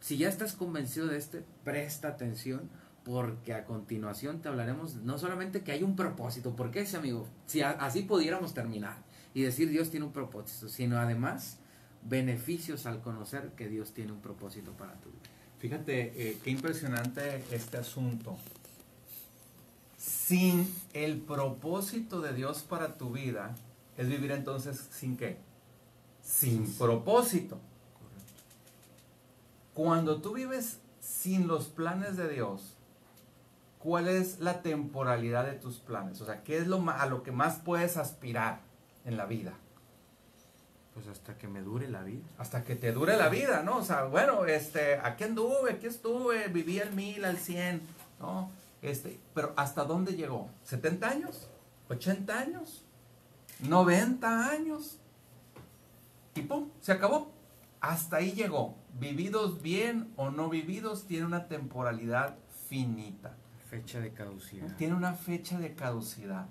Si 0.00 0.18
ya 0.18 0.28
estás 0.28 0.52
convencido 0.52 1.06
de 1.06 1.16
este, 1.16 1.42
presta 1.64 2.08
atención 2.08 2.68
porque 3.02 3.54
a 3.54 3.64
continuación 3.64 4.42
te 4.42 4.48
hablaremos 4.48 4.96
no 4.96 5.16
solamente 5.16 5.62
que 5.62 5.72
hay 5.72 5.82
un 5.82 5.96
propósito, 5.96 6.54
porque 6.54 6.80
ese 6.80 6.98
amigo, 6.98 7.26
si 7.46 7.62
así 7.62 8.02
pudiéramos 8.02 8.52
terminar 8.52 8.98
y 9.32 9.40
decir 9.40 9.70
Dios 9.70 9.90
tiene 9.90 10.04
un 10.04 10.12
propósito, 10.12 10.68
sino 10.68 10.98
además 10.98 11.60
beneficios 12.02 12.84
al 12.84 13.00
conocer 13.00 13.52
que 13.56 13.68
Dios 13.68 13.94
tiene 13.94 14.12
un 14.12 14.20
propósito 14.20 14.72
para 14.72 15.00
tu 15.00 15.08
vida. 15.10 15.33
Fíjate 15.64 16.12
eh, 16.14 16.38
qué 16.44 16.50
impresionante 16.50 17.42
este 17.50 17.78
asunto. 17.78 18.36
Sin 19.96 20.70
el 20.92 21.16
propósito 21.22 22.20
de 22.20 22.34
Dios 22.34 22.62
para 22.68 22.98
tu 22.98 23.12
vida, 23.12 23.54
es 23.96 24.06
vivir 24.10 24.32
entonces 24.32 24.86
sin 24.90 25.16
qué? 25.16 25.38
Sin 26.22 26.70
propósito. 26.74 27.58
Cuando 29.72 30.20
tú 30.20 30.34
vives 30.34 30.80
sin 31.00 31.48
los 31.48 31.68
planes 31.68 32.18
de 32.18 32.28
Dios, 32.28 32.74
¿cuál 33.78 34.08
es 34.08 34.40
la 34.40 34.60
temporalidad 34.60 35.46
de 35.46 35.54
tus 35.54 35.78
planes? 35.78 36.20
O 36.20 36.26
sea, 36.26 36.42
¿qué 36.42 36.58
es 36.58 36.66
lo 36.66 36.90
a 36.90 37.06
lo 37.06 37.22
que 37.22 37.32
más 37.32 37.56
puedes 37.56 37.96
aspirar? 37.96 38.60
en 39.06 39.16
la 39.16 39.24
vida? 39.24 39.54
Pues 40.94 41.08
hasta 41.08 41.36
que 41.36 41.48
me 41.48 41.60
dure 41.60 41.88
la 41.88 42.02
vida. 42.02 42.22
Hasta 42.38 42.62
que 42.62 42.76
te 42.76 42.92
dure 42.92 43.16
la 43.16 43.28
vida, 43.28 43.62
¿no? 43.62 43.78
O 43.78 43.82
sea, 43.82 44.04
bueno, 44.04 44.44
este, 44.46 44.96
aquí 44.96 45.24
anduve, 45.24 45.72
aquí 45.72 45.86
estuve, 45.86 46.46
viví 46.48 46.78
al 46.78 46.92
mil, 46.92 47.24
al 47.24 47.36
cien, 47.36 47.82
¿no? 48.20 48.50
Este, 48.80 49.18
pero 49.34 49.52
¿hasta 49.56 49.84
dónde 49.84 50.14
llegó? 50.14 50.48
¿70 50.68 51.02
años? 51.04 51.48
¿80 51.88 52.30
años? 52.30 52.84
¿90 53.62 54.24
años? 54.24 54.98
Y 56.34 56.42
pum, 56.42 56.68
se 56.80 56.92
acabó. 56.92 57.32
Hasta 57.80 58.18
ahí 58.18 58.32
llegó. 58.32 58.76
Vividos 58.98 59.62
bien 59.62 60.12
o 60.16 60.30
no 60.30 60.48
vividos, 60.48 61.06
tiene 61.06 61.26
una 61.26 61.48
temporalidad 61.48 62.36
finita. 62.68 63.34
Fecha 63.68 64.00
de 64.00 64.12
caducidad. 64.12 64.76
Tiene 64.76 64.94
una 64.94 65.14
fecha 65.14 65.58
de 65.58 65.74
caducidad. 65.74 66.46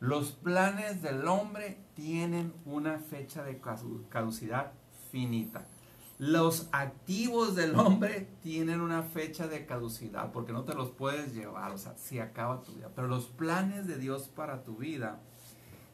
Los 0.00 0.30
planes 0.32 1.02
del 1.02 1.26
hombre 1.26 1.78
tienen 1.94 2.54
una 2.64 2.98
fecha 2.98 3.42
de 3.42 3.60
caducidad 4.08 4.72
finita. 5.10 5.66
Los 6.18 6.68
activos 6.72 7.56
del 7.56 7.76
hombre 7.76 8.28
tienen 8.42 8.80
una 8.80 9.02
fecha 9.02 9.48
de 9.48 9.66
caducidad 9.66 10.30
porque 10.32 10.52
no 10.52 10.64
te 10.64 10.74
los 10.74 10.90
puedes 10.90 11.34
llevar, 11.34 11.72
o 11.72 11.78
sea, 11.78 11.96
si 11.96 12.18
acaba 12.20 12.62
tu 12.62 12.72
vida. 12.72 12.90
Pero 12.94 13.08
los 13.08 13.26
planes 13.26 13.86
de 13.86 13.98
Dios 13.98 14.28
para 14.28 14.64
tu 14.64 14.76
vida 14.76 15.20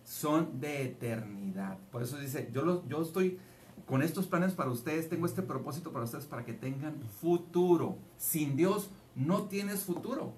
son 0.04 0.61
de 0.61 0.84
eternidad. 0.84 1.78
Por 1.90 2.02
eso 2.02 2.18
dice, 2.18 2.50
yo, 2.52 2.87
yo 2.87 3.02
estoy 3.02 3.38
con 3.87 4.02
estos 4.02 4.26
planes 4.26 4.52
para 4.52 4.70
ustedes, 4.70 5.08
tengo 5.08 5.26
este 5.26 5.42
propósito 5.42 5.92
para 5.92 6.04
ustedes 6.04 6.26
para 6.26 6.44
que 6.44 6.52
tengan 6.52 7.00
futuro. 7.20 7.99
Sin 8.16 8.56
Dios 8.56 8.90
no 9.14 9.44
tienes 9.44 9.84
futuro. 9.84 10.34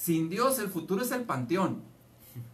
Sin 0.00 0.30
Dios 0.30 0.58
el 0.58 0.70
futuro 0.70 1.02
es 1.02 1.10
el 1.10 1.24
panteón. 1.24 1.82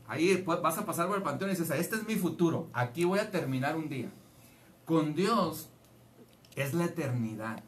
Ahí 0.08 0.42
vas 0.42 0.78
a 0.78 0.84
pasar 0.84 1.06
por 1.06 1.16
el 1.16 1.22
panteón 1.22 1.48
y 1.48 1.54
dices, 1.54 1.70
este 1.70 1.94
es 1.94 2.04
mi 2.04 2.16
futuro, 2.16 2.68
aquí 2.72 3.04
voy 3.04 3.20
a 3.20 3.30
terminar 3.30 3.76
un 3.76 3.88
día. 3.88 4.10
Con 4.84 5.14
Dios 5.14 5.70
es 6.56 6.74
la 6.74 6.86
eternidad. 6.86 7.62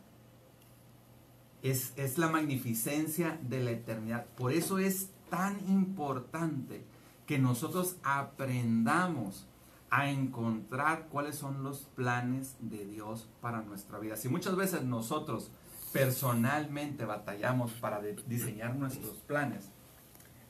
Es, 1.63 1.93
es 1.95 2.19
la 2.19 2.29
magnificencia 2.29 3.39
de 3.41 3.61
la 3.61 3.71
eternidad. 3.71 4.27
Por 4.37 4.53
eso 4.53 4.79
es 4.79 5.11
tan 5.31 5.61
importante 5.69 6.85
que 7.25 7.39
nosotros 7.39 7.99
aprendamos 8.03 9.47
a 9.91 10.11
encontrar 10.11 11.07
cuáles 11.09 11.37
son 11.37 11.63
los 11.63 11.83
planes 11.95 12.57
de 12.59 12.85
Dios 12.85 13.29
para 13.41 13.63
nuestra 13.63 14.01
vida. 14.01 14.17
Si 14.17 14.29
muchas 14.29 14.57
veces 14.57 14.83
nosotros 14.83 15.53
personalmente 15.93 17.05
batallamos 17.05 17.73
para 17.73 18.01
diseñar 18.01 18.75
nuestros 18.75 19.17
planes, 19.19 19.65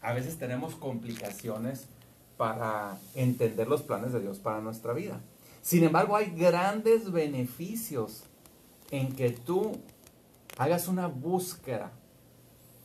a 0.01 0.13
veces 0.13 0.39
tenemos 0.39 0.75
complicaciones 0.75 1.89
para 2.37 2.99
entender 3.15 3.67
los 3.69 3.83
planes 3.83 4.13
de 4.13 4.21
Dios 4.21 4.39
para 4.39 4.61
nuestra 4.61 4.93
vida. 4.93 5.21
Sin 5.61 5.85
embargo, 5.85 6.17
hay 6.17 6.31
grandes 6.31 7.11
beneficios 7.11 8.23
en 8.91 9.15
que 9.15 9.31
tú 9.31 9.73
hagas 10.57 10.89
una 10.89 11.09
búsqueda 11.09 11.93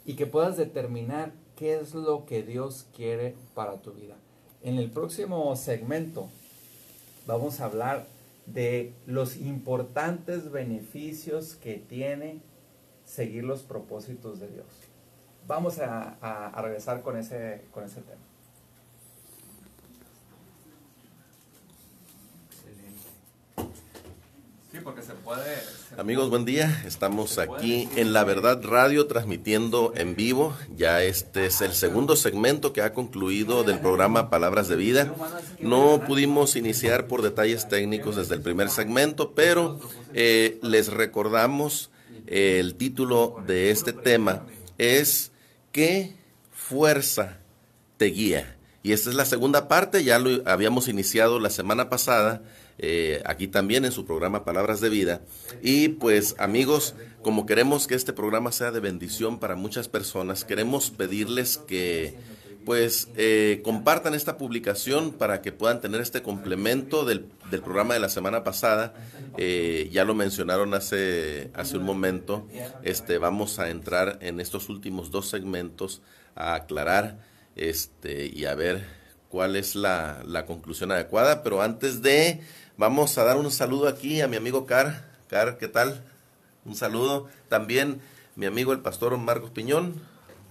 y 0.05 0.15
que 0.15 0.25
puedas 0.25 0.57
determinar 0.57 1.31
qué 1.55 1.79
es 1.79 1.93
lo 1.93 2.25
que 2.25 2.43
Dios 2.43 2.87
quiere 2.95 3.35
para 3.53 3.81
tu 3.81 3.93
vida. 3.93 4.15
En 4.63 4.77
el 4.77 4.89
próximo 4.89 5.55
segmento 5.55 6.29
vamos 7.27 7.61
a 7.61 7.65
hablar 7.65 8.07
de 8.45 8.93
los 9.05 9.37
importantes 9.37 10.51
beneficios 10.51 11.55
que 11.55 11.75
tiene 11.75 12.41
seguir 13.05 13.43
los 13.43 13.63
propósitos 13.63 14.39
de 14.39 14.49
Dios. 14.49 14.67
Vamos 15.47 15.79
a, 15.79 16.51
regresar 16.61 17.01
con 17.01 17.17
ese, 17.17 17.65
con 17.71 17.83
ese 17.83 18.01
tema. 18.01 18.21
Sí, 24.73 24.79
porque 24.83 25.03
se 25.03 25.13
puede, 25.13 25.61
Amigos, 25.99 26.31
buen 26.31 26.45
día. 26.45 26.81
Estamos 26.87 27.37
aquí 27.37 27.87
en 27.95 28.11
La 28.11 28.23
Verdad 28.23 28.59
Radio 28.63 29.05
transmitiendo 29.05 29.93
en 29.95 30.15
vivo. 30.15 30.57
Ya 30.75 31.03
este 31.03 31.45
es 31.45 31.61
el 31.61 31.73
segundo 31.73 32.15
segmento 32.15 32.73
que 32.73 32.81
ha 32.81 32.91
concluido 32.91 33.63
del 33.63 33.77
programa 33.77 34.31
Palabras 34.31 34.67
de 34.69 34.75
Vida. 34.75 35.13
No 35.59 36.01
pudimos 36.07 36.55
iniciar 36.55 37.05
por 37.05 37.21
detalles 37.21 37.69
técnicos 37.69 38.15
desde 38.15 38.33
el 38.33 38.41
primer 38.41 38.67
segmento, 38.71 39.35
pero 39.35 39.79
eh, 40.15 40.57
les 40.63 40.87
recordamos 40.87 41.91
el 42.25 42.73
título 42.73 43.43
de 43.45 43.69
este 43.69 43.93
tema 43.93 44.47
es 44.79 45.31
¿Qué 45.71 46.15
fuerza 46.51 47.37
te 47.97 48.05
guía? 48.05 48.57
Y 48.81 48.93
esta 48.93 49.11
es 49.11 49.15
la 49.15 49.25
segunda 49.25 49.67
parte, 49.67 50.03
ya 50.03 50.17
lo 50.17 50.41
habíamos 50.49 50.87
iniciado 50.87 51.39
la 51.39 51.51
semana 51.51 51.91
pasada 51.91 52.41
eh, 52.79 53.21
aquí 53.25 53.47
también 53.47 53.85
en 53.85 53.91
su 53.91 54.05
programa 54.05 54.45
Palabras 54.45 54.81
de 54.81 54.89
Vida. 54.89 55.21
Y 55.61 55.89
pues 55.89 56.35
amigos, 56.39 56.95
como 57.21 57.45
queremos 57.45 57.87
que 57.87 57.95
este 57.95 58.13
programa 58.13 58.51
sea 58.51 58.71
de 58.71 58.79
bendición 58.79 59.39
para 59.39 59.55
muchas 59.55 59.87
personas, 59.87 60.45
queremos 60.45 60.91
pedirles 60.91 61.57
que 61.57 62.15
pues 62.65 63.09
eh, 63.17 63.61
compartan 63.63 64.13
esta 64.13 64.37
publicación 64.37 65.11
para 65.11 65.41
que 65.41 65.51
puedan 65.51 65.81
tener 65.81 66.01
este 66.01 66.21
complemento 66.21 67.05
del, 67.05 67.25
del 67.51 67.61
programa 67.61 67.93
de 67.93 67.99
la 67.99 68.09
semana 68.09 68.43
pasada. 68.43 68.93
Eh, 69.37 69.89
ya 69.91 70.05
lo 70.05 70.15
mencionaron 70.15 70.73
hace, 70.73 71.51
hace 71.53 71.77
un 71.77 71.83
momento. 71.83 72.47
Este, 72.83 73.17
vamos 73.17 73.59
a 73.59 73.69
entrar 73.69 74.17
en 74.21 74.39
estos 74.39 74.69
últimos 74.69 75.11
dos 75.11 75.29
segmentos 75.29 76.01
a 76.35 76.55
aclarar 76.55 77.19
este, 77.55 78.27
y 78.27 78.45
a 78.45 78.55
ver 78.55 79.02
cuál 79.33 79.55
es 79.55 79.75
la, 79.75 80.21
la 80.25 80.45
conclusión 80.45 80.93
adecuada. 80.93 81.41
Pero 81.41 81.61
antes 81.61 82.03
de 82.03 82.39
Vamos 82.77 83.19
a 83.19 83.23
dar 83.23 83.37
un 83.37 83.51
saludo 83.51 83.87
aquí 83.87 84.21
a 84.21 84.27
mi 84.27 84.35
amigo 84.35 84.65
Car. 84.65 85.05
Car, 85.29 85.57
¿qué 85.59 85.67
tal? 85.67 86.03
Un 86.65 86.75
saludo. 86.75 87.27
También 87.47 88.01
mi 88.35 88.47
amigo 88.47 88.73
el 88.73 88.79
pastor 88.79 89.15
Marcos 89.17 89.51
Piñón. 89.51 90.01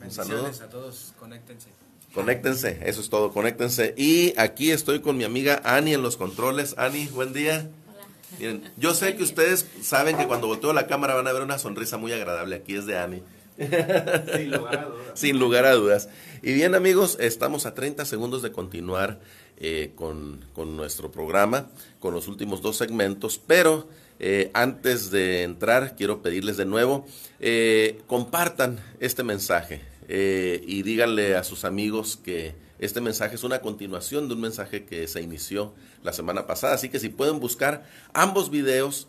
Un 0.00 0.10
saludo. 0.10 0.46
a 0.46 0.68
todos, 0.68 1.14
conéctense. 1.18 1.68
Conéctense, 2.14 2.78
eso 2.84 3.00
es 3.00 3.10
todo, 3.10 3.32
conéctense. 3.32 3.94
Y 3.96 4.34
aquí 4.38 4.70
estoy 4.70 5.00
con 5.00 5.16
mi 5.16 5.24
amiga 5.24 5.60
Ani 5.64 5.94
en 5.94 6.02
los 6.02 6.16
controles. 6.16 6.76
Ani, 6.78 7.06
buen 7.08 7.32
día. 7.32 7.68
Hola. 7.88 8.06
Miren, 8.38 8.72
yo 8.76 8.94
sé 8.94 9.16
que 9.16 9.24
ustedes 9.24 9.66
saben 9.82 10.16
que 10.16 10.28
cuando 10.28 10.46
volteo 10.46 10.72
la 10.72 10.86
cámara 10.86 11.14
van 11.14 11.26
a 11.26 11.32
ver 11.32 11.42
una 11.42 11.58
sonrisa 11.58 11.96
muy 11.96 12.12
agradable. 12.12 12.56
Aquí 12.56 12.76
es 12.76 12.86
de 12.86 12.98
Ani. 12.98 13.22
Sin 14.37 14.50
lugar 14.50 14.76
a 14.76 14.85
dudas. 14.85 15.11
Sin 15.14 15.38
lugar 15.38 15.64
a 15.66 15.73
dudas. 15.73 16.09
Y 16.42 16.52
bien 16.52 16.75
amigos, 16.75 17.16
estamos 17.21 17.66
a 17.66 17.75
30 17.75 18.04
segundos 18.04 18.42
de 18.42 18.50
continuar 18.50 19.21
eh, 19.59 19.92
con, 19.95 20.40
nuestro 20.76 21.12
programa, 21.12 21.71
con 22.00 22.14
los 22.14 22.26
últimos 22.26 22.62
dos 22.62 22.76
segmentos, 22.76 23.40
pero 23.47 23.88
eh, 24.19 24.50
antes 24.54 25.11
de 25.11 25.45
entrar 25.45 25.95
quiero 25.95 26.21
pedirles 26.21 26.57
de 26.57 26.64
nuevo, 26.64 27.07
eh, 27.38 28.00
compartan 28.07 28.81
este 28.99 29.23
mensaje 29.23 29.83
y 30.09 30.83
díganle 30.83 31.37
a 31.37 31.45
sus 31.45 31.64
amigos 31.64 32.19
que 32.23 32.54
este 32.81 33.00
mensaje 33.00 33.37
es 33.37 33.45
una 33.45 33.61
continuación 33.61 34.28
de 34.28 34.35
un 34.35 34.40
mensaje 34.40 34.85
que 34.85 35.07
se 35.07 35.23
inició 35.23 35.73
la 36.02 36.12
semana 36.12 36.47
pasada, 36.47 36.75
así 36.75 36.88
que 36.90 36.99
si 36.99 37.09
pueden 37.09 37.38
buscar 37.40 37.88
ambos 38.12 38.50
videos, 38.50 39.07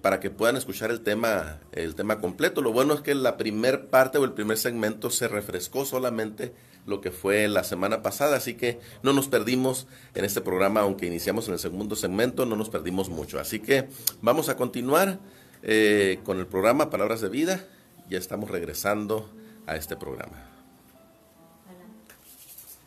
para 0.00 0.18
que 0.18 0.30
puedan 0.30 0.56
escuchar 0.56 0.90
el 0.90 1.00
tema, 1.00 1.60
el 1.72 1.94
tema 1.94 2.20
completo. 2.20 2.62
Lo 2.62 2.72
bueno 2.72 2.94
es 2.94 3.00
que 3.02 3.14
la 3.14 3.36
primer 3.36 3.88
parte 3.88 4.16
o 4.18 4.24
el 4.24 4.32
primer 4.32 4.56
segmento 4.56 5.10
se 5.10 5.28
refrescó 5.28 5.84
solamente 5.84 6.54
lo 6.86 7.00
que 7.00 7.10
fue 7.10 7.48
la 7.48 7.64
semana 7.64 8.02
pasada, 8.02 8.36
así 8.36 8.54
que 8.54 8.78
no 9.02 9.12
nos 9.12 9.28
perdimos 9.28 9.86
en 10.14 10.24
este 10.24 10.40
programa, 10.40 10.80
aunque 10.80 11.06
iniciamos 11.06 11.48
en 11.48 11.54
el 11.54 11.58
segundo 11.58 11.96
segmento, 11.96 12.46
no 12.46 12.56
nos 12.56 12.70
perdimos 12.70 13.08
mucho. 13.10 13.38
Así 13.38 13.58
que 13.60 13.88
vamos 14.22 14.48
a 14.48 14.56
continuar 14.56 15.18
eh, 15.62 16.20
con 16.24 16.38
el 16.38 16.46
programa 16.46 16.90
Palabras 16.90 17.20
de 17.20 17.28
Vida, 17.28 17.64
ya 18.08 18.18
estamos 18.18 18.50
regresando 18.50 19.28
a 19.66 19.76
este 19.76 19.96
programa. 19.96 20.55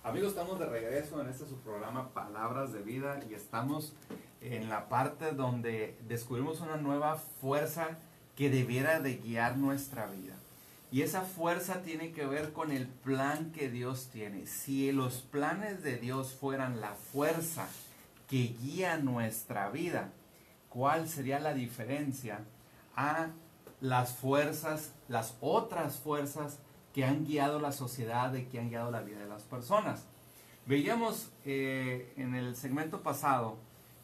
Amigos, 0.09 0.29
estamos 0.29 0.57
de 0.57 0.65
regreso 0.65 1.21
en 1.21 1.29
este 1.29 1.45
su 1.45 1.59
programa 1.59 2.15
Palabras 2.15 2.73
de 2.73 2.81
Vida 2.81 3.19
y 3.29 3.35
estamos 3.35 3.93
en 4.41 4.67
la 4.67 4.89
parte 4.89 5.33
donde 5.33 5.99
descubrimos 6.07 6.61
una 6.61 6.77
nueva 6.77 7.17
fuerza 7.39 7.99
que 8.35 8.49
debiera 8.49 9.01
de 9.01 9.17
guiar 9.17 9.57
nuestra 9.57 10.07
vida. 10.07 10.33
Y 10.91 11.03
esa 11.03 11.21
fuerza 11.21 11.83
tiene 11.83 12.11
que 12.11 12.25
ver 12.25 12.53
con 12.53 12.71
el 12.71 12.87
plan 12.87 13.51
que 13.51 13.69
Dios 13.69 14.09
tiene. 14.11 14.47
Si 14.47 14.91
los 14.91 15.17
planes 15.17 15.83
de 15.83 15.97
Dios 15.97 16.33
fueran 16.33 16.81
la 16.81 16.95
fuerza 16.95 17.67
que 18.27 18.55
guía 18.59 18.97
nuestra 18.97 19.69
vida, 19.69 20.09
¿cuál 20.69 21.07
sería 21.07 21.39
la 21.39 21.53
diferencia 21.53 22.39
a 22.95 23.27
las 23.79 24.13
fuerzas, 24.13 24.91
las 25.07 25.37
otras 25.39 25.97
fuerzas 25.97 26.57
que 26.93 27.05
han 27.05 27.25
guiado 27.25 27.59
la 27.59 27.71
sociedad 27.71 28.33
y 28.33 28.45
que 28.45 28.59
han 28.59 28.69
guiado 28.69 28.91
la 28.91 29.01
vida 29.01 29.19
de 29.19 29.27
las 29.27 29.43
personas? 29.43 30.05
Veíamos 30.65 31.31
eh, 31.45 32.13
en 32.17 32.35
el 32.35 32.55
segmento 32.55 33.01
pasado 33.01 33.57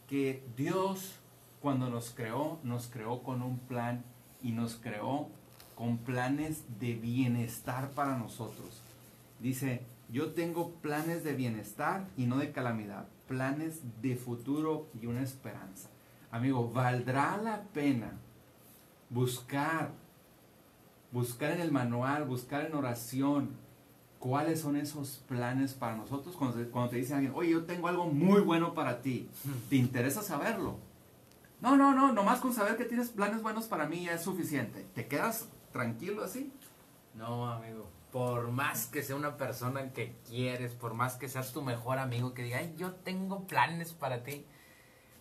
que 0.07 0.43
Dios 0.55 1.15
cuando 1.61 1.89
nos 1.89 2.11
creó, 2.11 2.59
nos 2.63 2.87
creó 2.87 3.23
con 3.23 3.41
un 3.41 3.57
plan 3.57 4.03
y 4.41 4.51
nos 4.51 4.75
creó 4.75 5.29
con 5.75 5.97
planes 5.97 6.63
de 6.79 6.93
bienestar 6.93 7.89
para 7.91 8.17
nosotros. 8.17 8.81
Dice, 9.39 9.81
Yo 10.09 10.33
tengo 10.33 10.71
planes 10.75 11.23
de 11.23 11.33
bienestar 11.33 12.07
y 12.15 12.27
no 12.27 12.37
de 12.37 12.51
calamidad, 12.51 13.07
planes 13.27 13.81
de 14.01 14.15
futuro 14.15 14.87
y 15.01 15.07
una 15.07 15.23
esperanza. 15.23 15.89
Amigo, 16.29 16.69
valdrá 16.69 17.37
la 17.37 17.63
pena 17.73 18.11
buscar, 19.09 19.91
buscar 21.15 21.51
en 21.51 21.61
el 21.61 21.71
manual, 21.71 22.25
buscar 22.25 22.65
en 22.65 22.75
oración, 22.75 23.55
cuáles 24.19 24.59
son 24.59 24.75
esos 24.75 25.23
planes 25.29 25.73
para 25.73 25.95
nosotros. 25.95 26.35
Cuando, 26.35 26.57
te- 26.57 26.69
cuando 26.69 26.89
te 26.91 26.97
dice 26.97 27.13
alguien, 27.13 27.31
oye, 27.33 27.51
yo 27.51 27.63
tengo 27.63 27.87
algo 27.87 28.05
muy 28.07 28.41
bueno 28.41 28.73
para 28.73 29.01
ti, 29.01 29.29
¿te 29.69 29.77
interesa 29.77 30.21
saberlo? 30.21 30.77
No, 31.61 31.77
no, 31.77 31.93
no, 31.95 32.11
nomás 32.11 32.41
con 32.41 32.53
saber 32.53 32.75
que 32.75 32.83
tienes 32.83 33.09
planes 33.09 33.41
buenos 33.41 33.65
para 33.65 33.87
mí 33.87 34.03
ya 34.03 34.13
es 34.13 34.23
suficiente. 34.23 34.85
¿Te 34.93 35.07
quedas 35.07 35.47
tranquilo 35.71 36.21
así? 36.23 36.51
No, 37.13 37.49
amigo. 37.49 37.87
Por 38.11 38.51
más 38.51 38.87
que 38.87 39.01
sea 39.01 39.15
una 39.15 39.37
persona 39.37 39.93
que 39.93 40.15
quieres, 40.27 40.73
por 40.73 40.93
más 40.95 41.15
que 41.15 41.29
seas 41.29 41.53
tu 41.53 41.61
mejor 41.61 41.97
amigo 41.97 42.33
que 42.33 42.43
diga, 42.43 42.57
"Ay, 42.57 42.73
yo 42.77 42.91
tengo 42.91 43.47
planes 43.47 43.93
para 43.93 44.23
ti. 44.23 44.45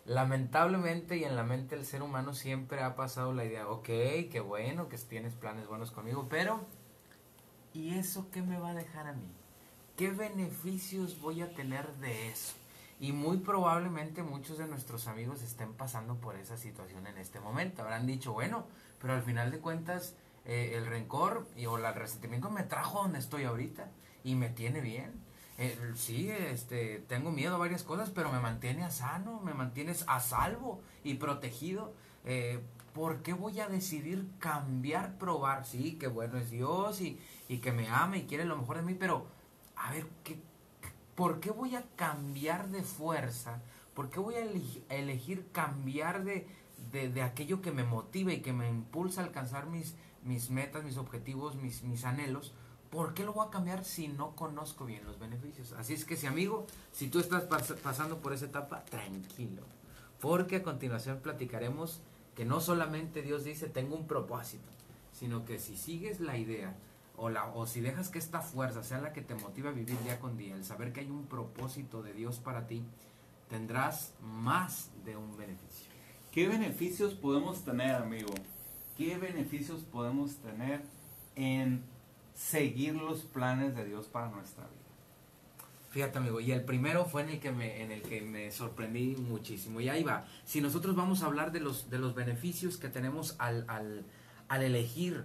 Lamentablemente 0.06 1.16
y 1.16 1.25
en 1.25 1.34
la 1.34 1.44
mente 1.44 1.76
del 1.76 1.87
ser 1.87 2.02
humano 2.02 2.34
siempre 2.34 2.82
ha 2.82 2.94
pasado 2.94 3.32
la 3.32 3.44
idea, 3.44 3.68
ok, 3.68 3.87
qué 3.87 4.42
bueno 4.46 4.88
que 4.88 4.99
tienes 4.99 5.34
planes 5.34 5.66
buenos 5.66 5.90
conmigo, 5.90 6.26
pero 6.28 6.66
¿y 7.73 7.94
eso 7.94 8.28
qué 8.30 8.42
me 8.42 8.58
va 8.58 8.70
a 8.70 8.75
dejar 8.75 9.06
a 9.06 9.14
mí? 9.14 9.32
¿Qué 9.96 10.11
beneficios 10.11 11.20
voy 11.20 11.40
a 11.40 11.54
tener 11.54 11.90
de 11.94 12.28
eso? 12.28 12.54
Y 13.00 13.12
muy 13.12 13.38
probablemente 13.38 14.23
muchos 14.23 14.58
de 14.58 14.66
nuestros 14.66 15.06
amigos 15.06 15.42
estén 15.42 15.73
pasando 15.73 16.16
por 16.16 16.37
esa 16.37 16.56
situación 16.56 17.06
en 17.06 17.16
este 17.16 17.40
momento. 17.40 17.82
Habrán 17.82 18.06
dicho, 18.06 18.32
bueno, 18.32 18.66
pero 19.00 19.14
al 19.14 19.23
final 19.23 19.50
de 19.50 19.58
cuentas 19.58 20.16
eh, 20.44 20.73
el 20.75 20.87
rencor 20.87 21.46
y, 21.56 21.66
o 21.66 21.78
el 21.78 21.94
resentimiento 21.94 22.50
me 22.50 22.62
trajo 22.62 23.02
donde 23.02 23.20
estoy 23.20 23.44
ahorita 23.44 23.88
y 24.23 24.34
me 24.34 24.50
tiene 24.50 24.80
bien. 24.80 25.12
Eh, 25.56 25.78
sí, 25.94 26.30
este, 26.30 26.99
tengo 27.08 27.30
miedo 27.30 27.54
a 27.54 27.58
varias 27.58 27.84
cosas, 27.84 28.11
pero 28.11 28.32
me 28.32 28.40
mantiene 28.40 28.82
a 28.84 28.90
sano, 28.90 29.40
me 29.40 29.54
mantienes 29.54 30.04
a 30.08 30.20
salvo 30.20 30.80
y 31.04 31.14
protegido. 31.14 31.94
Eh, 32.25 32.61
¿Por 32.92 33.23
qué 33.23 33.32
voy 33.32 33.61
a 33.61 33.68
decidir 33.68 34.26
cambiar, 34.38 35.16
probar? 35.18 35.64
Sí, 35.66 35.92
que 35.99 36.06
bueno 36.08 36.38
es 36.38 36.50
Dios 36.50 37.00
y, 37.00 37.18
y 37.49 37.58
que 37.58 37.73
me 37.73 37.88
ama 37.88 38.16
y 38.16 38.25
quiere 38.26 38.44
lo 38.44 38.56
mejor 38.56 38.76
de 38.76 38.82
mí, 38.82 38.94
pero 38.94 39.26
a 39.76 39.92
ver, 39.92 40.06
¿qué, 40.25 40.38
¿por 41.14 41.40
qué 41.40 41.50
voy 41.50 41.76
a 41.76 41.84
cambiar 41.96 42.68
de 42.68 42.82
fuerza? 42.82 43.61
¿Por 43.94 44.11
qué 44.11 44.20
voy 44.20 44.34
a 44.37 44.44
eleg- 44.44 44.82
a 44.90 44.94
elegir 44.96 45.49
cambiar 45.52 46.25
de, 46.25 46.46
de, 46.92 47.08
de 47.11 47.23
aquello 47.23 47.61
que 47.62 47.73
me 47.73 47.84
motiva 47.84 48.32
y 48.32 48.40
que 48.42 48.52
me 48.52 48.68
impulsa 48.68 49.20
a 49.20 49.25
alcanzar 49.25 49.66
mis, 49.66 49.94
mis 50.25 50.50
metas, 50.50 50.84
mis 50.84 50.96
objetivos, 50.96 51.56
mis, 51.56 51.82
mis 51.84 52.04
anhelos? 52.04 52.54
¿Por 52.95 53.13
qué 53.13 53.25
lo 53.25 53.33
voy 53.33 53.49
a 53.49 53.51
cambiar 53.51 53.85
si 53.85 54.07
no 54.07 54.37
conozco 54.37 54.85
bien 54.85 55.05
los 55.05 55.19
beneficios? 55.19 55.73
Así 55.73 55.95
es 55.95 56.05
que 56.05 56.17
si 56.17 56.29
amigo, 56.29 56.65
si 56.93 57.09
tú 57.09 57.19
estás 57.19 57.49
pas- 57.49 57.75
pasando 57.81 58.19
por 58.19 58.33
esa 58.33 58.45
etapa, 58.45 58.85
tranquilo. 58.85 59.63
Porque 60.21 60.57
a 60.57 60.63
continuación 60.63 61.19
platicaremos 61.19 62.01
que 62.37 62.45
no 62.45 62.61
solamente 62.61 63.23
Dios 63.23 63.43
dice 63.43 63.69
tengo 63.69 63.97
un 63.97 64.07
propósito, 64.07 64.69
sino 65.13 65.45
que 65.45 65.59
si 65.59 65.77
sigues 65.77 66.21
la 66.21 66.39
idea 66.39 66.77
o, 67.17 67.31
o 67.55 67.67
si 67.67 67.81
dejas 67.81 68.11
que 68.11 68.21
esta 68.21 68.41
fuerza 68.41 68.85
sea 68.85 69.01
la 69.01 69.13
que 69.13 69.23
te 69.23 69.35
motiva 69.35 69.71
a 69.71 69.73
vivir 69.73 69.99
día 70.05 70.21
con 70.21 70.37
día, 70.37 70.55
el 70.55 70.65
saber 70.65 70.93
que 70.93 71.01
hay 71.01 71.11
un 71.11 71.27
propósito 71.27 72.01
de 72.01 72.13
Dios 72.13 72.39
para 72.39 72.69
ti, 72.69 72.85
tendrás 73.49 74.13
más 74.23 74.91
de 75.05 75.17
un 75.17 75.37
beneficio. 75.37 75.89
¿Qué 76.31 76.47
beneficios 76.47 77.15
podemos 77.15 77.65
tener, 77.65 77.97
amigo? 77.97 78.33
¿Qué 78.97 79.19
beneficios 79.19 79.83
podemos 79.83 80.37
tener 80.37 80.81
en 81.35 81.83
seguir 82.35 82.95
los 82.95 83.23
planes 83.23 83.75
de 83.75 83.85
Dios 83.85 84.07
para 84.07 84.29
nuestra 84.29 84.64
vida? 84.64 84.85
Fíjate 85.91 86.19
amigo, 86.19 86.41
y 86.41 86.50
el 86.50 86.64
primero 86.64 87.05
fue 87.05 87.23
en 87.23 87.31
el 87.31 87.41
que 87.41 87.53
me, 87.53 87.83
en 87.83 87.93
el 87.93 88.03
que 88.03 88.21
me 88.21 88.50
sorprendí 88.50 89.14
muchísimo. 89.17 89.81
Y 89.81 89.88
ahí 89.88 90.03
va. 90.03 90.26
Si 90.45 90.61
nosotros 90.61 90.97
vamos 90.97 91.23
a 91.23 91.26
hablar 91.26 91.53
de 91.53 91.61
los, 91.61 91.89
de 91.89 91.99
los 91.99 92.17
beneficios 92.17 92.78
que 92.78 92.89
tenemos 92.89 93.37
al, 93.39 93.65
al, 93.69 94.04
al 94.49 94.63
elegir 94.63 95.25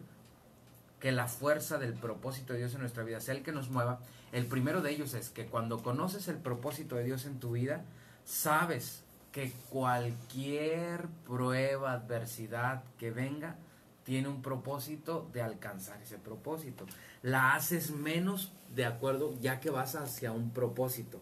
que 1.00 1.12
la 1.12 1.28
fuerza 1.28 1.80
del 1.80 1.94
propósito 1.94 2.54
de 2.54 2.60
Dios 2.60 2.74
en 2.76 2.82
nuestra 2.82 3.04
vida 3.04 3.20
sea 3.20 3.34
el 3.34 3.42
que 3.42 3.52
nos 3.52 3.70
mueva, 3.70 4.00
el 4.32 4.46
primero 4.46 4.82
de 4.82 4.92
ellos 4.92 5.16
es 5.16 5.30
que 5.30 5.48
cuando 5.48 5.82
conoces 5.82 6.28
el 6.28 6.38
propósito 6.38 6.96
de 6.96 7.04
Dios 7.04 7.26
en 7.26 7.40
tu 7.40 7.54
vida, 7.54 7.84
sabes 8.24 9.04
que 9.32 9.52
cualquier 9.70 11.08
prueba, 11.26 11.94
adversidad 11.94 12.84
que 12.98 13.10
venga, 13.12 13.56
tiene 14.04 14.28
un 14.28 14.42
propósito 14.42 15.30
de 15.34 15.42
alcanzar 15.42 16.02
ese 16.02 16.18
propósito. 16.18 16.86
La 17.22 17.56
haces 17.56 17.92
menos 17.92 18.52
de 18.76 18.86
acuerdo 18.86 19.36
ya 19.42 19.60
que 19.60 19.70
vas 19.70 19.96
hacia 19.96 20.32
un 20.32 20.52
propósito. 20.52 21.20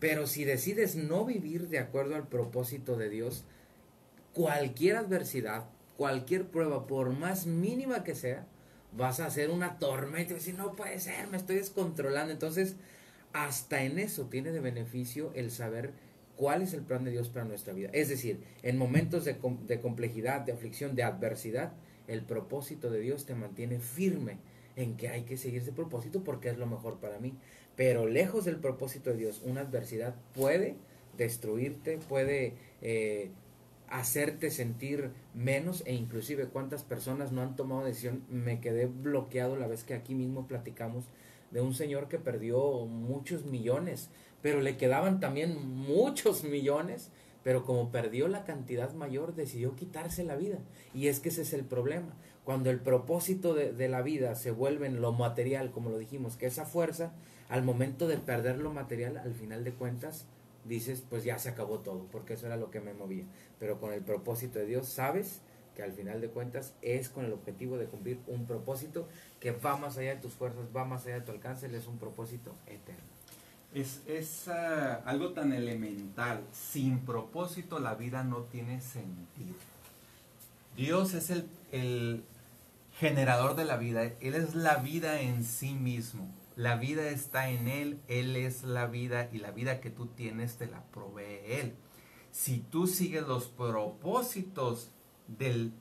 Pero 0.00 0.26
si 0.26 0.44
decides 0.44 0.96
no 0.96 1.24
vivir 1.24 1.68
de 1.68 1.78
acuerdo 1.78 2.16
al 2.16 2.26
propósito 2.26 2.96
de 2.96 3.10
Dios, 3.10 3.44
cualquier 4.32 4.96
adversidad, 4.96 5.64
cualquier 5.96 6.46
prueba, 6.46 6.86
por 6.86 7.10
más 7.10 7.46
mínima 7.46 8.04
que 8.04 8.14
sea, 8.14 8.46
vas 8.96 9.20
a 9.20 9.26
hacer 9.26 9.50
una 9.50 9.78
tormenta 9.78 10.32
y 10.32 10.36
decir, 10.36 10.54
no 10.54 10.72
puede 10.72 10.98
ser, 11.00 11.28
me 11.28 11.36
estoy 11.36 11.56
descontrolando. 11.56 12.32
Entonces, 12.32 12.76
hasta 13.32 13.82
en 13.82 13.98
eso 13.98 14.24
tiene 14.24 14.52
de 14.52 14.60
beneficio 14.60 15.32
el 15.34 15.50
saber 15.50 15.92
cuál 16.36 16.62
es 16.62 16.72
el 16.74 16.82
plan 16.82 17.04
de 17.04 17.10
Dios 17.10 17.28
para 17.28 17.44
nuestra 17.44 17.72
vida. 17.72 17.90
Es 17.92 18.08
decir, 18.08 18.42
en 18.62 18.78
momentos 18.78 19.24
de, 19.24 19.38
com- 19.38 19.66
de 19.66 19.80
complejidad, 19.80 20.40
de 20.40 20.52
aflicción, 20.52 20.94
de 20.96 21.02
adversidad, 21.02 21.72
el 22.08 22.22
propósito 22.22 22.90
de 22.90 23.00
Dios 23.00 23.26
te 23.26 23.34
mantiene 23.34 23.78
firme 23.78 24.38
en 24.76 24.96
que 24.96 25.08
hay 25.08 25.22
que 25.22 25.36
seguir 25.36 25.62
ese 25.62 25.72
propósito 25.72 26.22
porque 26.24 26.48
es 26.48 26.58
lo 26.58 26.66
mejor 26.66 26.98
para 26.98 27.18
mí. 27.18 27.34
Pero 27.76 28.06
lejos 28.06 28.44
del 28.44 28.56
propósito 28.56 29.10
de 29.10 29.16
Dios, 29.16 29.42
una 29.44 29.62
adversidad 29.62 30.14
puede 30.34 30.76
destruirte, 31.16 31.98
puede 32.08 32.54
eh, 32.82 33.30
hacerte 33.88 34.50
sentir 34.50 35.10
menos 35.34 35.82
e 35.86 35.94
inclusive 35.94 36.46
cuántas 36.46 36.82
personas 36.82 37.32
no 37.32 37.42
han 37.42 37.56
tomado 37.56 37.84
decisión. 37.84 38.24
Me 38.28 38.60
quedé 38.60 38.86
bloqueado 38.86 39.56
la 39.56 39.66
vez 39.66 39.84
que 39.84 39.94
aquí 39.94 40.14
mismo 40.14 40.46
platicamos 40.46 41.04
de 41.50 41.60
un 41.60 41.74
señor 41.74 42.08
que 42.08 42.18
perdió 42.18 42.86
muchos 42.86 43.44
millones, 43.44 44.10
pero 44.42 44.60
le 44.60 44.76
quedaban 44.76 45.20
también 45.20 45.56
muchos 45.66 46.42
millones, 46.44 47.10
pero 47.44 47.64
como 47.64 47.92
perdió 47.92 48.26
la 48.26 48.44
cantidad 48.44 48.92
mayor 48.94 49.36
decidió 49.36 49.76
quitarse 49.76 50.24
la 50.24 50.34
vida. 50.34 50.58
Y 50.94 51.06
es 51.06 51.20
que 51.20 51.28
ese 51.28 51.42
es 51.42 51.52
el 51.52 51.64
problema. 51.64 52.16
Cuando 52.42 52.70
el 52.70 52.80
propósito 52.80 53.54
de, 53.54 53.72
de 53.72 53.88
la 53.88 54.02
vida 54.02 54.34
se 54.34 54.50
vuelve 54.50 54.86
en 54.86 55.00
lo 55.00 55.12
material, 55.12 55.70
como 55.70 55.90
lo 55.90 55.98
dijimos, 55.98 56.36
que 56.36 56.46
esa 56.46 56.64
fuerza, 56.64 57.12
al 57.48 57.62
momento 57.62 58.08
de 58.08 58.16
perder 58.16 58.58
lo 58.58 58.72
material, 58.72 59.18
al 59.18 59.34
final 59.34 59.62
de 59.62 59.74
cuentas, 59.74 60.26
dices, 60.64 61.02
pues 61.08 61.24
ya 61.24 61.38
se 61.38 61.50
acabó 61.50 61.80
todo, 61.80 62.06
porque 62.10 62.34
eso 62.34 62.46
era 62.46 62.56
lo 62.56 62.70
que 62.70 62.80
me 62.80 62.94
movía. 62.94 63.24
Pero 63.58 63.78
con 63.78 63.92
el 63.92 64.00
propósito 64.00 64.58
de 64.58 64.66
Dios, 64.66 64.88
sabes 64.88 65.42
que 65.74 65.82
al 65.82 65.92
final 65.92 66.20
de 66.20 66.28
cuentas 66.28 66.74
es 66.82 67.08
con 67.08 67.24
el 67.24 67.32
objetivo 67.32 67.76
de 67.78 67.86
cumplir 67.86 68.18
un 68.26 68.46
propósito 68.46 69.08
que 69.40 69.50
va 69.50 69.76
más 69.76 69.98
allá 69.98 70.14
de 70.14 70.20
tus 70.20 70.32
fuerzas, 70.32 70.66
va 70.74 70.84
más 70.84 71.04
allá 71.06 71.16
de 71.16 71.20
tu 71.22 71.32
alcance, 71.32 71.66
es 71.66 71.86
un 71.86 71.98
propósito 71.98 72.54
eterno. 72.66 73.02
Es, 73.74 74.02
es 74.06 74.48
ah, 74.48 75.02
algo 75.04 75.32
tan 75.32 75.52
elemental. 75.52 76.44
Sin 76.52 77.00
propósito 77.00 77.80
la 77.80 77.94
vida 77.94 78.22
no 78.22 78.42
tiene 78.44 78.80
sentido. 78.80 79.56
Dios 80.76 81.14
es 81.14 81.30
el, 81.30 81.48
el 81.72 82.24
generador 82.98 83.56
de 83.56 83.64
la 83.64 83.76
vida. 83.76 84.04
Él 84.04 84.34
es 84.34 84.54
la 84.54 84.76
vida 84.76 85.20
en 85.20 85.44
sí 85.44 85.74
mismo. 85.74 86.28
La 86.56 86.76
vida 86.76 87.08
está 87.08 87.50
en 87.50 87.66
Él. 87.66 88.00
Él 88.06 88.36
es 88.36 88.62
la 88.62 88.86
vida 88.86 89.28
y 89.32 89.38
la 89.38 89.50
vida 89.50 89.80
que 89.80 89.90
tú 89.90 90.06
tienes 90.06 90.56
te 90.56 90.66
la 90.66 90.82
provee 90.84 91.40
Él. 91.44 91.74
Si 92.30 92.58
tú 92.58 92.86
sigues 92.86 93.26
los 93.26 93.46
propósitos 93.46 94.90
del 95.26 95.72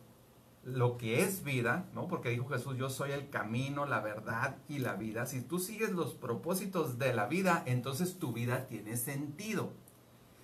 lo 0.65 0.97
que 0.97 1.21
es 1.21 1.43
vida, 1.43 1.85
¿no? 1.93 2.07
Porque 2.07 2.29
dijo 2.29 2.47
Jesús, 2.47 2.77
yo 2.77 2.89
soy 2.89 3.11
el 3.11 3.29
camino, 3.29 3.85
la 3.85 3.99
verdad 3.99 4.57
y 4.69 4.79
la 4.79 4.93
vida. 4.93 5.25
Si 5.25 5.41
tú 5.41 5.59
sigues 5.59 5.91
los 5.91 6.13
propósitos 6.13 6.97
de 6.97 7.13
la 7.13 7.27
vida, 7.27 7.63
entonces 7.65 8.17
tu 8.17 8.31
vida 8.31 8.67
tiene 8.67 8.95
sentido. 8.95 9.73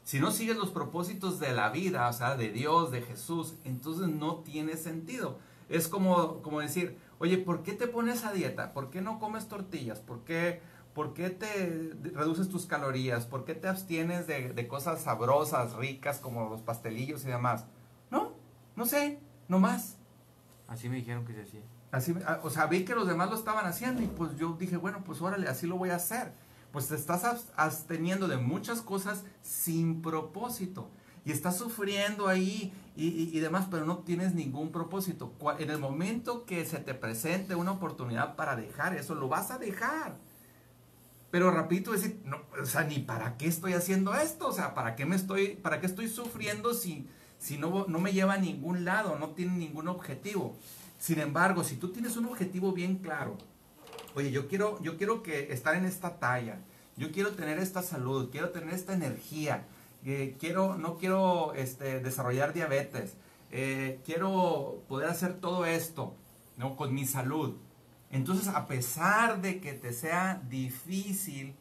Si 0.03 0.19
no 0.19 0.31
sigues 0.31 0.57
los 0.57 0.71
propósitos 0.71 1.39
de 1.39 1.53
la 1.53 1.69
vida, 1.69 2.09
o 2.09 2.13
sea, 2.13 2.35
de 2.35 2.51
Dios, 2.51 2.91
de 2.91 3.01
Jesús, 3.01 3.55
entonces 3.63 4.07
no 4.07 4.37
tiene 4.37 4.75
sentido. 4.75 5.37
Es 5.69 5.87
como, 5.87 6.41
como 6.41 6.59
decir, 6.59 6.97
oye, 7.19 7.37
¿por 7.37 7.63
qué 7.63 7.73
te 7.73 7.87
pones 7.87 8.25
a 8.25 8.33
dieta? 8.33 8.73
¿Por 8.73 8.89
qué 8.89 9.01
no 9.01 9.19
comes 9.19 9.47
tortillas? 9.47 9.99
¿Por 9.99 10.23
qué, 10.25 10.61
por 10.93 11.13
qué 11.13 11.29
te 11.29 11.93
reduces 12.13 12.49
tus 12.49 12.65
calorías? 12.65 13.25
¿Por 13.25 13.45
qué 13.45 13.53
te 13.55 13.67
abstienes 13.67 14.25
de, 14.27 14.51
de 14.51 14.67
cosas 14.67 15.01
sabrosas, 15.01 15.75
ricas, 15.75 16.17
como 16.17 16.49
los 16.49 16.61
pastelillos 16.61 17.23
y 17.23 17.27
demás? 17.27 17.67
No, 18.09 18.33
no 18.75 18.85
sé, 18.85 19.19
no 19.47 19.59
más. 19.59 19.98
Así 20.69 20.87
me 20.87 20.97
dijeron 20.97 21.25
que 21.25 21.33
se 21.33 21.41
hacía. 21.41 21.61
Así, 21.91 22.13
ah, 22.27 22.39
o 22.43 22.49
sea, 22.49 22.67
vi 22.67 22.85
que 22.85 22.93
los 22.95 23.07
demás 23.07 23.29
lo 23.29 23.35
estaban 23.35 23.65
haciendo 23.65 24.01
y 24.01 24.07
pues 24.07 24.37
yo 24.37 24.55
dije, 24.59 24.77
bueno, 24.77 25.03
pues 25.03 25.21
órale, 25.21 25.47
así 25.47 25.65
lo 25.67 25.77
voy 25.77 25.89
a 25.89 25.95
hacer. 25.95 26.31
Pues 26.71 26.87
te 26.87 26.95
estás 26.95 27.23
abs- 27.23 27.49
absteniendo 27.55 28.27
de 28.27 28.37
muchas 28.37 28.81
cosas 28.81 29.23
sin 29.41 30.01
propósito. 30.01 30.89
Y 31.25 31.31
estás 31.31 31.57
sufriendo 31.57 32.27
ahí 32.27 32.71
y, 32.95 33.07
y- 33.07 33.35
y 33.35 33.39
demás, 33.39 33.67
pero 33.69 33.85
no 33.85 33.97
tienes 33.99 34.35
ningún 34.35 34.71
propósito. 34.71 35.33
En 35.57 35.69
el 35.71 35.79
momento 35.79 36.45
que 36.45 36.63
se 36.65 36.77
te 36.77 36.93
presente 36.93 37.55
una 37.55 37.71
oportunidad 37.71 38.35
para 38.35 38.55
dejar 38.55 38.95
eso, 38.95 39.15
lo 39.15 39.27
vas 39.27 39.49
a 39.51 39.57
dejar. 39.57 40.15
Pero 41.31 41.51
rapidito 41.51 41.91
decir, 41.91 42.21
no, 42.25 42.37
o 42.61 42.65
sea, 42.65 42.83
ni 42.83 42.99
para 42.99 43.37
qué 43.37 43.47
estoy 43.47 43.73
haciendo 43.73 44.15
esto, 44.15 44.47
o 44.47 44.51
sea, 44.51 44.73
para 44.73 44.95
qué 44.95 45.05
me 45.05 45.15
estoy, 45.15 45.49
para 45.55 45.79
qué 45.79 45.85
estoy 45.85 46.07
sufriendo 46.07 46.73
si, 46.73 47.07
si 47.39 47.57
no, 47.57 47.85
no 47.87 47.99
me 47.99 48.11
lleva 48.11 48.33
a 48.33 48.37
ningún 48.37 48.85
lado, 48.85 49.17
no 49.17 49.29
tiene 49.29 49.53
ningún 49.53 49.87
objetivo. 49.87 50.55
Sin 50.99 51.19
embargo, 51.19 51.63
si 51.63 51.77
tú 51.77 51.91
tienes 51.91 52.17
un 52.17 52.25
objetivo 52.25 52.73
bien 52.73 52.97
claro, 52.97 53.37
oye, 54.13 54.29
yo 54.31 54.47
quiero, 54.47 54.81
yo 54.83 54.97
quiero 54.97 55.23
que 55.23 55.51
estar 55.53 55.75
en 55.75 55.85
esta 55.85 56.19
talla, 56.19 56.59
yo 56.97 57.11
quiero 57.11 57.31
tener 57.31 57.57
esta 57.57 57.81
salud, 57.81 58.29
quiero 58.29 58.49
tener 58.49 58.73
esta 58.73 58.93
energía, 58.93 59.65
eh, 60.03 60.35
quiero, 60.39 60.75
no 60.75 60.97
quiero 60.97 61.53
este, 61.53 62.01
desarrollar 62.01 62.53
diabetes, 62.53 63.15
eh, 63.51 64.01
quiero 64.05 64.83
poder 64.89 65.09
hacer 65.09 65.39
todo 65.39 65.65
esto, 65.65 66.13
¿no? 66.57 66.75
Con 66.75 66.93
mi 66.93 67.05
salud. 67.05 67.55
Entonces, 68.11 68.49
a 68.49 68.67
pesar 68.67 69.41
de 69.41 69.61
que 69.61 69.73
te 69.73 69.93
sea 69.93 70.41
difícil 70.49 71.55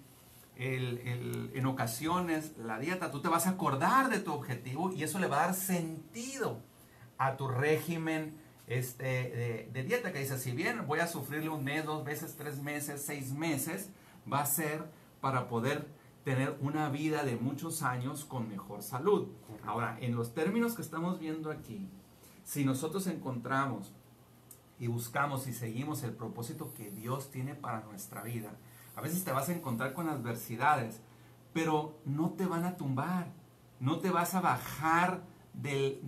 en 0.59 1.67
ocasiones 1.67 2.57
la 2.59 2.79
dieta, 2.79 3.11
tú 3.11 3.21
te 3.21 3.29
vas 3.29 3.47
a 3.47 3.51
acordar 3.51 4.11
de 4.11 4.19
tu 4.19 4.33
objetivo 4.33 4.93
y 4.93 5.05
eso 5.05 5.19
le 5.19 5.29
va 5.29 5.45
a 5.45 5.47
dar 5.47 5.55
sentido 5.55 6.61
a 7.17 7.37
tu 7.37 7.49
régimen 7.49 8.37
este, 8.67 9.69
de, 9.73 9.83
dieta. 9.85 10.13
Que 10.13 10.21
dice, 10.21 10.39
si 10.39 10.53
bien 10.53 10.87
voy 10.87 10.99
a 11.01 11.07
sufrirle 11.07 11.49
un 11.49 11.65
mes, 11.65 11.85
dos 11.85 12.05
veces, 12.05 12.37
tres 12.37 12.61
meses, 12.61 13.03
seis 13.05 13.33
meses, 13.33 13.91
va 14.31 14.41
a 14.41 14.47
ser 14.47 14.85
para 15.21 15.49
poder 15.49 15.87
tener 16.25 16.57
una 16.61 16.89
vida 16.91 17.25
de 17.25 17.37
muchos 17.37 17.83
años 17.83 18.25
con 18.25 18.49
mejor 18.49 18.83
salud. 18.83 19.29
Ahora, 19.65 19.97
en 20.01 20.15
los 20.15 20.35
términos 20.35 20.75
que 20.75 20.83
estamos 20.83 21.19
viendo 21.19 21.51
aquí, 21.51 21.89
si 22.45 22.65
nosotros 22.65 23.07
encontramos 23.07 23.93
y 24.79 24.87
buscamos 24.87 25.47
y 25.47 25.53
seguimos 25.53 26.03
el 26.03 26.13
propósito 26.13 26.73
que 26.75 26.91
Dios 26.91 27.31
tiene 27.31 27.55
para 27.55 27.81
nuestra 27.83 28.23
vida, 28.23 28.51
a 28.99 29.01
veces 29.01 29.23
te 29.23 29.31
vas 29.31 29.49
a 29.49 29.53
encontrar 29.53 29.93
con 29.93 30.09
adversidades, 30.09 31.01
pero 31.53 32.01
no 32.05 32.31
te 32.31 32.47
van 32.47 32.65
a 32.65 32.77
tumbar, 32.77 33.29
no 33.79 34.01
te 34.01 34.11
vas 34.11 34.35
a 34.35 34.41
bajar 34.41 35.23
del, 35.53 36.01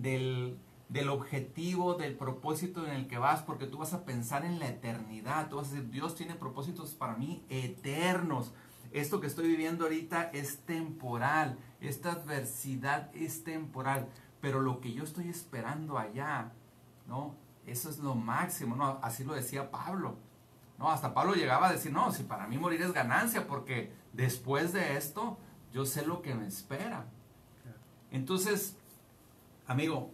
del, 0.89 1.09
objetivo, 1.09 1.93
del 1.93 2.17
propósito 2.17 2.85
en 2.85 2.91
el 2.91 3.07
que 3.07 3.17
vas, 3.17 3.43
porque 3.43 3.65
tú 3.65 3.77
vas 3.77 3.93
a 3.93 4.03
pensar 4.03 4.43
en 4.43 4.59
la 4.59 4.67
eternidad, 4.67 5.47
tú 5.47 5.55
vas 5.55 5.69
a 5.69 5.75
decir, 5.75 5.89
Dios 5.89 6.15
tiene 6.15 6.35
propósitos 6.35 6.93
para 6.93 7.15
mí 7.15 7.45
eternos. 7.47 8.53
Esto 8.91 9.21
que 9.21 9.27
estoy 9.27 9.47
viviendo 9.47 9.85
ahorita 9.85 10.23
es 10.33 10.59
temporal, 10.65 11.57
esta 11.79 12.11
adversidad 12.11 13.09
es 13.15 13.45
temporal, 13.45 14.09
pero 14.41 14.59
lo 14.59 14.81
que 14.81 14.91
yo 14.91 15.05
estoy 15.05 15.29
esperando 15.29 15.97
allá, 15.97 16.51
¿no? 17.07 17.35
Eso 17.65 17.89
es 17.89 17.99
lo 17.99 18.15
máximo, 18.15 18.75
¿no? 18.75 18.99
Así 19.01 19.23
lo 19.23 19.33
decía 19.33 19.71
Pablo. 19.71 20.17
No, 20.81 20.89
hasta 20.89 21.13
Pablo 21.13 21.35
llegaba 21.35 21.67
a 21.67 21.73
decir, 21.73 21.91
no, 21.91 22.11
si 22.11 22.23
para 22.23 22.47
mí 22.47 22.57
morir 22.57 22.81
es 22.81 22.91
ganancia, 22.91 23.45
porque 23.45 23.93
después 24.13 24.73
de 24.73 24.97
esto 24.97 25.37
yo 25.71 25.85
sé 25.85 26.03
lo 26.03 26.23
que 26.23 26.33
me 26.33 26.47
espera. 26.47 27.05
Entonces, 28.09 28.75
amigo, 29.67 30.09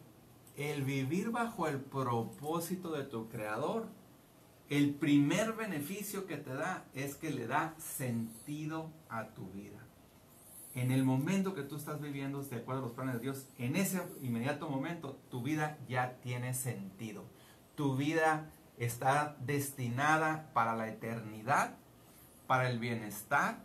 el 0.58 0.84
vivir 0.84 1.30
bajo 1.32 1.70
el 1.70 1.80
propósito 1.80 2.92
de 2.92 3.06
tu 3.06 3.30
creador, 3.30 3.88
el 4.68 4.94
primer 4.94 5.54
beneficio 5.54 6.28
que 6.28 6.36
te 6.36 6.54
da 6.54 6.84
es 6.94 7.16
que 7.16 7.30
le 7.30 7.48
da 7.48 7.74
sentido 7.78 8.92
a 9.08 9.30
tu 9.30 9.50
vida. 9.52 9.80
En 10.76 10.92
el 10.92 11.06
momento 11.06 11.54
que 11.54 11.64
tú 11.64 11.78
estás 11.78 12.02
viviendo 12.02 12.44
de 12.44 12.58
acuerdo 12.58 12.82
a 12.82 12.86
los 12.88 12.94
planes 12.94 13.16
de 13.16 13.22
Dios, 13.22 13.48
en 13.58 13.78
ese 13.78 14.02
inmediato 14.22 14.70
momento 14.70 15.18
tu 15.32 15.42
vida 15.42 15.78
ya 15.88 16.18
tiene 16.22 16.54
sentido. 16.54 17.24
Tu 17.76 17.96
vida 17.96 18.52
está 18.78 19.36
destinada 19.40 20.50
para 20.54 20.76
la 20.76 20.88
eternidad, 20.88 21.76
para 22.46 22.70
el 22.70 22.80
bienestar, 22.80 23.64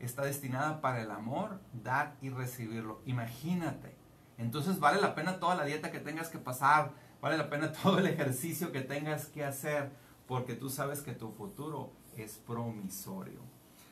está 0.00 0.22
destinada 0.22 0.80
para 0.80 1.02
el 1.02 1.10
amor, 1.10 1.60
dar 1.72 2.16
y 2.20 2.30
recibirlo. 2.30 3.00
Imagínate. 3.06 3.94
Entonces 4.38 4.80
vale 4.80 5.00
la 5.00 5.14
pena 5.14 5.38
toda 5.38 5.54
la 5.54 5.64
dieta 5.64 5.92
que 5.92 6.00
tengas 6.00 6.28
que 6.28 6.38
pasar, 6.38 6.92
vale 7.20 7.36
la 7.36 7.48
pena 7.50 7.72
todo 7.82 7.98
el 7.98 8.06
ejercicio 8.06 8.72
que 8.72 8.80
tengas 8.80 9.26
que 9.26 9.44
hacer, 9.44 9.90
porque 10.26 10.54
tú 10.54 10.70
sabes 10.70 11.00
que 11.00 11.12
tu 11.12 11.32
futuro 11.32 11.92
es 12.16 12.38
promisorio. 12.38 13.40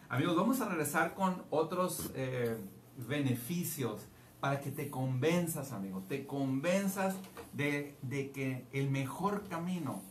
Amigos, 0.08 0.36
vamos 0.36 0.60
a 0.60 0.68
regresar 0.68 1.14
con 1.14 1.42
otros 1.50 2.10
eh, 2.14 2.58
beneficios 2.96 4.06
para 4.40 4.60
que 4.60 4.70
te 4.70 4.90
convenzas, 4.90 5.72
amigo, 5.72 6.02
te 6.08 6.26
convenzas 6.26 7.14
de, 7.52 7.96
de 8.02 8.32
que 8.32 8.66
el 8.72 8.90
mejor 8.90 9.48
camino 9.48 10.02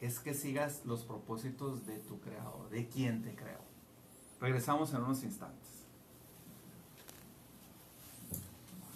es 0.00 0.18
que 0.18 0.34
sigas 0.34 0.82
los 0.84 1.04
propósitos 1.04 1.86
de 1.86 1.98
tu 1.98 2.20
creador, 2.20 2.68
de 2.70 2.88
quien 2.88 3.22
te 3.22 3.34
creó. 3.34 3.60
Regresamos 4.40 4.92
en 4.92 5.02
unos 5.02 5.22
instantes. 5.22 5.68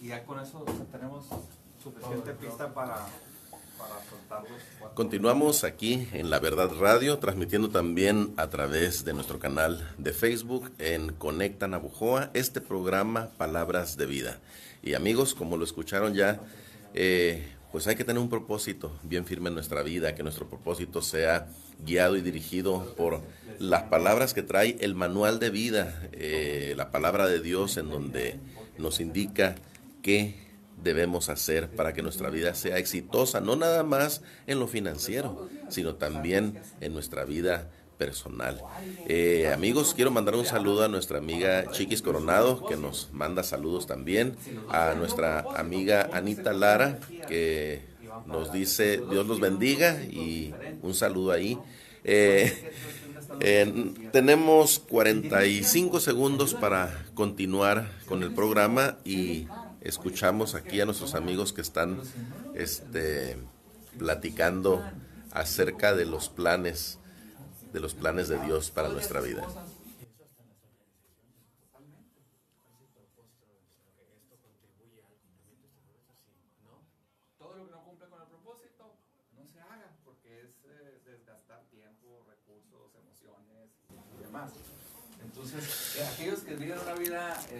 Y 0.01 0.09
ya 0.09 0.25
con 0.25 0.39
eso 0.39 0.65
tenemos 0.93 1.27
suficiente 1.83 2.33
pista 2.35 2.73
para, 2.73 3.07
para 3.79 4.05
soltarlos. 4.09 4.63
Continuamos 4.95 5.65
aquí 5.65 6.09
en 6.13 6.31
La 6.31 6.39
Verdad 6.39 6.71
Radio, 6.79 7.19
transmitiendo 7.19 7.71
también 7.71 8.35
a 8.37 8.49
través 8.49 9.05
de 9.05 9.13
nuestro 9.13 9.39
canal 9.39 9.93
de 9.99 10.13
Facebook 10.13 10.71
en 10.79 11.13
Conecta 11.15 11.67
Nabujoa, 11.67 12.31
este 12.35 12.61
programa 12.61 13.31
Palabras 13.39 13.97
de 13.97 14.07
Vida. 14.07 14.39
Y 14.83 14.95
amigos, 14.95 15.35
como 15.35 15.57
lo 15.57 15.65
escucharon 15.65 16.15
ya, 16.15 16.41
eh, 16.95 17.58
pues 17.73 17.87
hay 17.87 17.97
que 17.97 18.05
tener 18.05 18.21
un 18.23 18.31
propósito 18.31 18.93
bien 19.03 19.27
firme 19.27 19.49
en 19.49 19.55
nuestra 19.55 19.83
vida, 19.83 20.15
que 20.15 20.23
nuestro 20.23 20.49
propósito 20.49 21.03
sea 21.03 21.49
guiado 21.85 22.17
y 22.17 22.23
dirigido 22.23 22.95
por 22.97 23.21
las 23.59 23.85
palabras 23.85 24.35
que 24.35 24.43
trae 24.43 24.77
el 24.81 24.95
manual 24.95 25.39
de 25.39 25.51
vida, 25.51 26.03
eh, 26.13 26.75
la 26.77 26.91
palabra 26.91 27.27
de 27.27 27.41
Dios 27.41 27.77
en 27.77 27.91
donde 27.91 28.39
nos 28.79 29.01
indica 29.01 29.57
qué 30.03 30.49
debemos 30.83 31.29
hacer 31.29 31.69
para 31.71 31.93
que 31.93 32.03
nuestra 32.03 32.31
vida 32.31 32.55
sea 32.55 32.79
exitosa, 32.79 33.41
no 33.41 33.57
nada 33.57 33.83
más 33.83 34.23
en 34.47 34.61
lo 34.61 34.69
financiero, 34.69 35.49
sino 35.69 35.97
también 35.97 36.61
en 36.81 36.95
nuestra 36.95 37.25
vida 37.25 37.71
personal. 37.99 38.63
Eh, 39.07 39.51
amigos, 39.53 39.93
quiero 39.95 40.11
mandar 40.11 40.37
un 40.37 40.47
saludo 40.47 40.85
a 40.85 40.89
nuestra 40.89 41.19
amiga 41.19 41.71
Chiquis 41.73 42.01
Coronado, 42.01 42.65
que 42.67 42.77
nos 42.77 43.11
manda 43.13 43.43
saludos 43.43 43.87
también, 43.87 44.37
a 44.71 44.95
nuestra 44.95 45.41
amiga 45.57 46.09
Anita 46.13 46.53
Lara, 46.53 47.01
que 47.29 47.83
nos 48.27 48.53
dice 48.53 49.03
Dios 49.11 49.27
los 49.27 49.41
bendiga 49.41 50.03
y 50.05 50.55
un 50.83 50.95
saludo 50.95 51.33
ahí. 51.33 51.59
Eh, 52.05 52.53
tenemos 54.13 54.79
45 54.79 56.01
segundos 56.01 56.55
para 56.55 57.05
continuar 57.15 57.91
con 58.07 58.23
el 58.23 58.33
programa 58.33 58.97
y 59.05 59.47
escuchamos 59.81 60.55
aquí 60.55 60.81
a 60.81 60.87
nuestros 60.87 61.15
amigos 61.15 61.53
que 61.53 61.61
están 61.61 62.01
este, 62.55 63.37
platicando 63.99 64.83
acerca 65.33 65.95
de 65.95 66.07
los 66.07 66.29
planes 66.29 66.98
de 67.73 67.81
los 67.81 67.95
planes 67.95 68.29
de 68.29 68.39
Dios 68.41 68.71
para 68.71 68.89
nuestra 68.89 69.21
vida. 69.21 69.47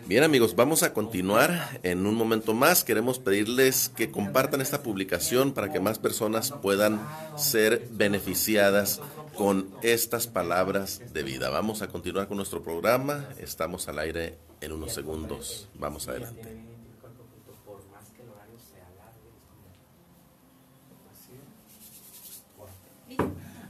Bien 0.07 0.23
amigos, 0.23 0.57
vamos 0.57 0.83
a 0.83 0.93
continuar 0.93 1.81
en 1.83 2.07
un 2.07 2.15
momento 2.15 2.55
más. 2.55 2.85
Queremos 2.85 3.19
pedirles 3.19 3.91
que 3.95 4.11
compartan 4.11 4.61
esta 4.61 4.83
publicación 4.83 5.53
para 5.53 5.73
que 5.73 5.81
más 5.81 5.99
personas 5.99 6.53
puedan 6.63 7.01
ser 7.37 7.87
beneficiadas 7.91 9.01
con 9.39 9.73
estas 9.83 10.27
palabras 10.27 11.13
de 11.13 11.23
vida. 11.23 11.49
Vamos 11.49 11.81
a 11.81 11.87
continuar 11.87 12.27
con 12.27 12.39
nuestro 12.39 12.61
programa. 12.61 13.29
Estamos 13.39 13.87
al 13.87 14.01
aire 14.01 14.37
en 14.61 14.73
unos 14.73 14.93
segundos. 14.93 15.69
Vamos 15.79 16.09
adelante. 16.09 16.61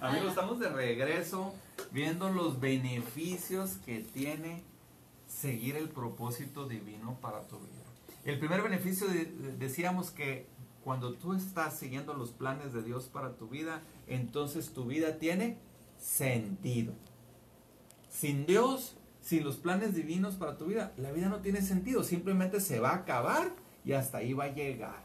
Amigos, 0.00 0.30
estamos 0.30 0.58
de 0.58 0.70
regreso 0.70 1.52
viendo 1.90 2.30
los 2.30 2.58
beneficios 2.60 3.72
que 3.84 3.98
tiene 3.98 4.62
seguir 5.26 5.76
el 5.76 5.90
propósito 5.90 6.66
divino 6.66 7.18
para 7.20 7.42
tu 7.42 7.58
vida. 7.58 7.84
El 8.24 8.38
primer 8.38 8.62
beneficio 8.62 9.06
decíamos 9.58 10.10
que 10.10 10.46
cuando 10.84 11.14
tú 11.14 11.34
estás 11.34 11.78
siguiendo 11.78 12.14
los 12.14 12.30
planes 12.30 12.72
de 12.72 12.82
Dios 12.82 13.06
para 13.06 13.36
tu 13.36 13.48
vida, 13.48 13.82
entonces 14.06 14.72
tu 14.72 14.84
vida 14.84 15.18
tiene 15.18 15.58
sentido. 15.98 16.94
Sin 18.08 18.46
Dios, 18.46 18.96
sin 19.20 19.44
los 19.44 19.56
planes 19.56 19.94
divinos 19.94 20.36
para 20.36 20.56
tu 20.56 20.66
vida, 20.66 20.92
la 20.96 21.12
vida 21.12 21.28
no 21.28 21.40
tiene 21.40 21.62
sentido. 21.62 22.02
Simplemente 22.02 22.60
se 22.60 22.80
va 22.80 22.90
a 22.90 22.96
acabar 22.96 23.52
y 23.84 23.92
hasta 23.92 24.18
ahí 24.18 24.32
va 24.32 24.44
a 24.44 24.54
llegar. 24.54 25.04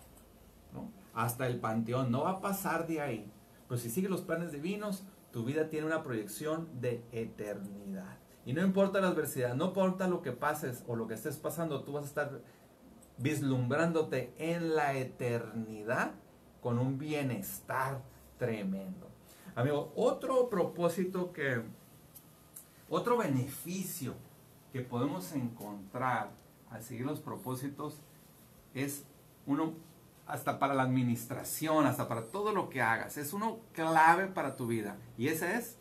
Hasta 1.14 1.46
el 1.46 1.60
panteón, 1.60 2.12
no 2.12 2.24
va 2.24 2.32
a 2.32 2.42
pasar 2.42 2.88
de 2.88 3.02
ahí. 3.02 3.32
Pero 3.68 3.80
si 3.80 3.90
sigues 3.90 4.10
los 4.10 4.22
planes 4.22 4.52
divinos, 4.52 5.04
tu 5.32 5.44
vida 5.44 5.70
tiene 5.70 5.86
una 5.86 6.04
proyección 6.04 6.68
de 6.80 7.04
eternidad. 7.12 8.18
Y 8.46 8.54
no 8.54 8.62
importa 8.62 9.00
la 9.00 9.10
adversidad, 9.10 9.56
no 9.56 9.68
importa 9.68 10.08
lo 10.08 10.22
que 10.22 10.32
pases 10.32 10.84
o 10.88 10.96
lo 10.96 11.08
que 11.08 11.14
estés 11.14 11.38
pasando, 11.38 11.84
tú 11.84 11.94
vas 11.94 12.04
a 12.04 12.08
estar 12.08 12.42
vislumbrándote 13.18 14.34
en 14.38 14.76
la 14.76 14.94
eternidad 14.94 16.12
con 16.62 16.80
un 16.80 16.98
bienestar 16.98 18.02
tremendo. 18.38 19.08
Amigo, 19.56 19.92
otro 19.96 20.50
propósito 20.50 21.32
que, 21.32 21.62
otro 22.90 23.18
beneficio 23.18 24.16
que 24.72 24.82
podemos 24.82 25.32
encontrar 25.34 26.32
al 26.72 26.82
seguir 26.82 27.06
los 27.06 27.20
propósitos 27.20 28.02
es 28.74 29.06
uno 29.46 29.74
hasta 30.26 30.58
para 30.58 30.74
la 30.74 30.84
administración, 30.84 31.86
hasta 31.86 32.08
para 32.08 32.26
todo 32.26 32.54
lo 32.54 32.70
que 32.70 32.82
hagas. 32.82 33.18
Es 33.18 33.34
uno 33.34 33.60
clave 33.74 34.28
para 34.28 34.56
tu 34.56 34.68
vida. 34.68 34.98
Y 35.18 35.28
ese 35.28 35.56
es 35.56 35.78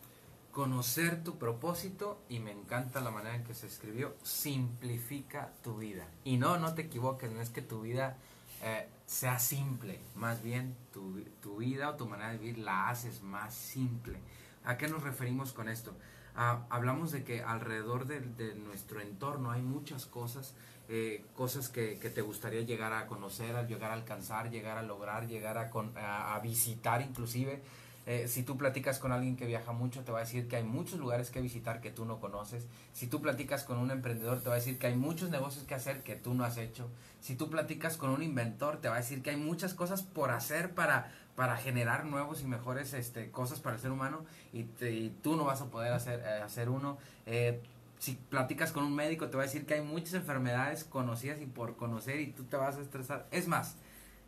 conocer 0.52 1.24
tu 1.24 1.38
propósito 1.38 2.22
y 2.28 2.38
me 2.38 2.52
encanta 2.52 3.00
la 3.00 3.10
manera 3.10 3.34
en 3.34 3.44
que 3.44 3.54
se 3.54 3.66
escribió, 3.66 4.14
simplifica 4.22 5.50
tu 5.64 5.78
vida. 5.78 6.06
Y 6.24 6.36
no, 6.36 6.58
no 6.58 6.74
te 6.74 6.82
equivoques, 6.82 7.32
no 7.32 7.40
es 7.40 7.48
que 7.48 7.62
tu 7.62 7.80
vida 7.80 8.18
eh, 8.62 8.86
sea 9.06 9.38
simple, 9.38 9.98
más 10.14 10.42
bien 10.42 10.76
tu, 10.92 11.22
tu, 11.40 11.56
vida 11.56 11.90
o 11.90 11.94
tu 11.94 12.06
manera 12.06 12.32
de 12.32 12.38
vivir 12.38 12.58
la 12.58 12.90
haces 12.90 13.22
más 13.22 13.54
simple. 13.54 14.18
¿A 14.64 14.76
qué 14.76 14.88
nos 14.88 15.02
referimos 15.02 15.52
con 15.52 15.68
esto? 15.68 15.94
Ah, 16.36 16.66
hablamos 16.68 17.12
de 17.12 17.24
que 17.24 17.42
alrededor 17.42 18.06
de, 18.06 18.54
nuestro 18.54 19.00
entorno 19.00 19.50
hay 19.50 19.62
muchas 19.62 20.04
cosas, 20.04 20.54
eh, 20.88 21.24
cosas 21.34 21.70
que, 21.70 21.98
que, 21.98 22.10
te 22.10 22.20
gustaría 22.20 22.60
llegar 22.60 22.92
a 22.92 23.06
conocer, 23.06 23.66
llegar 23.66 23.90
a 23.90 23.94
alcanzar, 23.94 24.50
llegar 24.50 24.76
a 24.76 24.82
lograr, 24.82 25.26
llegar 25.26 25.56
a, 25.56 25.70
con, 25.70 25.92
a 25.96 26.38
visitar 26.40 27.00
inclusive. 27.00 27.62
Eh, 28.04 28.26
si 28.26 28.42
tú 28.42 28.56
platicas 28.56 28.98
con 28.98 29.12
alguien 29.12 29.36
que 29.36 29.46
viaja 29.46 29.72
mucho, 29.72 30.02
te 30.02 30.10
va 30.10 30.18
a 30.18 30.22
decir 30.22 30.48
que 30.48 30.56
hay 30.56 30.64
muchos 30.64 30.98
lugares 30.98 31.30
que 31.30 31.40
visitar 31.40 31.80
que 31.80 31.90
tú 31.90 32.04
no 32.04 32.18
conoces. 32.20 32.66
Si 32.92 33.06
tú 33.06 33.22
platicas 33.22 33.62
con 33.62 33.78
un 33.78 33.90
emprendedor, 33.90 34.40
te 34.40 34.48
va 34.48 34.56
a 34.56 34.58
decir 34.58 34.78
que 34.78 34.88
hay 34.88 34.96
muchos 34.96 35.30
negocios 35.30 35.64
que 35.64 35.74
hacer 35.74 36.02
que 36.02 36.16
tú 36.16 36.34
no 36.34 36.44
has 36.44 36.56
hecho. 36.56 36.88
Si 37.20 37.36
tú 37.36 37.48
platicas 37.48 37.96
con 37.96 38.10
un 38.10 38.22
inventor, 38.22 38.80
te 38.80 38.88
va 38.88 38.96
a 38.96 38.98
decir 38.98 39.22
que 39.22 39.30
hay 39.30 39.36
muchas 39.36 39.74
cosas 39.74 40.02
por 40.02 40.30
hacer 40.30 40.74
para, 40.74 41.12
para 41.36 41.56
generar 41.56 42.04
nuevos 42.04 42.42
y 42.42 42.46
mejores 42.46 42.92
este, 42.92 43.30
cosas 43.30 43.60
para 43.60 43.76
el 43.76 43.82
ser 43.82 43.92
humano 43.92 44.24
y, 44.52 44.64
te, 44.64 44.90
y 44.92 45.10
tú 45.22 45.36
no 45.36 45.44
vas 45.44 45.60
a 45.60 45.66
poder 45.66 45.92
hacer, 45.92 46.20
eh, 46.20 46.42
hacer 46.42 46.68
uno. 46.68 46.98
Eh, 47.26 47.62
si 48.00 48.14
platicas 48.14 48.72
con 48.72 48.82
un 48.82 48.96
médico, 48.96 49.28
te 49.28 49.36
va 49.36 49.44
a 49.44 49.46
decir 49.46 49.64
que 49.64 49.74
hay 49.74 49.80
muchas 49.80 50.14
enfermedades 50.14 50.82
conocidas 50.82 51.40
y 51.40 51.46
por 51.46 51.76
conocer 51.76 52.18
y 52.20 52.32
tú 52.32 52.42
te 52.42 52.56
vas 52.56 52.76
a 52.76 52.80
estresar. 52.80 53.28
Es 53.30 53.46
más, 53.46 53.76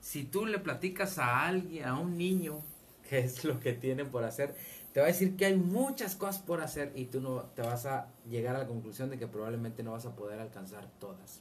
si 0.00 0.22
tú 0.22 0.46
le 0.46 0.60
platicas 0.60 1.18
a 1.18 1.44
alguien, 1.44 1.88
a 1.88 1.98
un 1.98 2.16
niño, 2.16 2.62
qué 3.08 3.20
es 3.20 3.44
lo 3.44 3.60
que 3.60 3.72
tienen 3.72 4.10
por 4.10 4.24
hacer, 4.24 4.54
te 4.92 5.00
va 5.00 5.06
a 5.06 5.08
decir 5.08 5.36
que 5.36 5.46
hay 5.46 5.56
muchas 5.56 6.14
cosas 6.14 6.40
por 6.40 6.60
hacer 6.60 6.92
y 6.94 7.06
tú 7.06 7.20
no 7.20 7.42
te 7.54 7.62
vas 7.62 7.86
a 7.86 8.08
llegar 8.28 8.56
a 8.56 8.60
la 8.60 8.66
conclusión 8.66 9.10
de 9.10 9.18
que 9.18 9.26
probablemente 9.26 9.82
no 9.82 9.92
vas 9.92 10.06
a 10.06 10.14
poder 10.14 10.40
alcanzar 10.40 10.88
todas. 11.00 11.40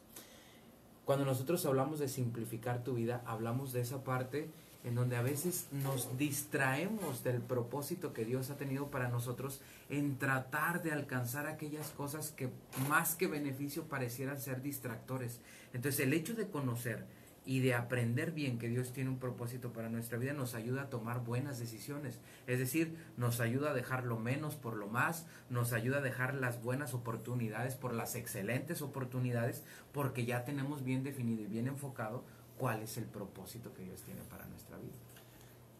Cuando 1.05 1.25
nosotros 1.25 1.65
hablamos 1.65 1.99
de 1.99 2.07
simplificar 2.07 2.83
tu 2.83 2.95
vida, 2.95 3.21
hablamos 3.25 3.73
de 3.73 3.81
esa 3.81 4.03
parte 4.03 4.49
en 4.83 4.95
donde 4.95 5.15
a 5.15 5.21
veces 5.21 5.67
nos 5.71 6.17
distraemos 6.17 7.23
del 7.23 7.41
propósito 7.41 8.11
que 8.11 8.25
Dios 8.25 8.49
ha 8.49 8.57
tenido 8.57 8.87
para 8.87 9.07
nosotros 9.07 9.61
en 9.89 10.17
tratar 10.17 10.83
de 10.83 10.91
alcanzar 10.91 11.47
aquellas 11.47 11.89
cosas 11.91 12.31
que 12.31 12.49
más 12.89 13.15
que 13.15 13.27
beneficio 13.27 13.83
parecieran 13.83 14.41
ser 14.41 14.61
distractores. 14.61 15.39
Entonces 15.73 16.01
el 16.01 16.13
hecho 16.13 16.33
de 16.33 16.47
conocer, 16.47 17.05
y 17.45 17.59
de 17.59 17.73
aprender 17.73 18.31
bien 18.31 18.57
que 18.57 18.69
Dios 18.69 18.93
tiene 18.93 19.09
un 19.09 19.19
propósito 19.19 19.73
para 19.73 19.89
nuestra 19.89 20.17
vida 20.17 20.33
nos 20.33 20.55
ayuda 20.55 20.83
a 20.83 20.89
tomar 20.89 21.23
buenas 21.23 21.59
decisiones. 21.59 22.19
Es 22.47 22.59
decir, 22.59 22.95
nos 23.17 23.39
ayuda 23.39 23.71
a 23.71 23.73
dejar 23.73 24.05
lo 24.05 24.17
menos 24.17 24.55
por 24.55 24.75
lo 24.75 24.87
más, 24.87 25.25
nos 25.49 25.73
ayuda 25.73 25.97
a 25.97 26.01
dejar 26.01 26.35
las 26.35 26.61
buenas 26.61 26.93
oportunidades 26.93 27.75
por 27.75 27.93
las 27.93 28.15
excelentes 28.15 28.81
oportunidades, 28.81 29.63
porque 29.91 30.25
ya 30.25 30.45
tenemos 30.45 30.83
bien 30.83 31.03
definido 31.03 31.43
y 31.43 31.47
bien 31.47 31.67
enfocado 31.67 32.23
cuál 32.57 32.81
es 32.81 32.97
el 32.97 33.05
propósito 33.05 33.73
que 33.73 33.83
Dios 33.83 34.01
tiene 34.03 34.21
para 34.29 34.45
nuestra 34.45 34.77
vida. 34.77 34.93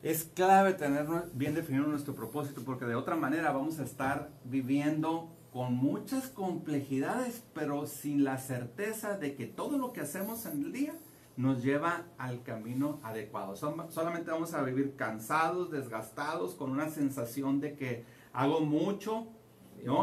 Es 0.01 0.25
clave 0.25 0.73
tener 0.73 1.07
bien 1.33 1.55
definido 1.55 1.87
nuestro 1.87 2.13
propósito, 2.13 2.61
porque 2.65 2.83
de 2.83 2.95
otra 2.95 3.15
manera 3.15 3.53
vamos 3.53 3.79
a 3.79 3.83
estar 3.83 4.29
viviendo 4.43 5.29
con 5.53 5.73
muchas 5.75 6.27
complejidades, 6.27 7.41
pero 7.53 7.87
sin 7.87 8.25
la 8.25 8.37
certeza 8.37 9.17
de 9.17 9.35
que 9.35 9.45
todo 9.45 9.77
lo 9.77 9.93
que 9.93 10.01
hacemos 10.01 10.45
en 10.45 10.63
el 10.65 10.73
día 10.73 10.93
nos 11.35 11.63
lleva 11.63 12.03
al 12.17 12.43
camino 12.43 12.99
adecuado. 13.03 13.55
solamente 13.55 14.31
vamos 14.31 14.53
a 14.53 14.61
vivir 14.61 14.95
cansados, 14.95 15.71
desgastados, 15.71 16.53
con 16.53 16.71
una 16.71 16.89
sensación 16.89 17.59
de 17.59 17.75
que 17.75 18.05
hago 18.33 18.61
mucho 18.61 19.27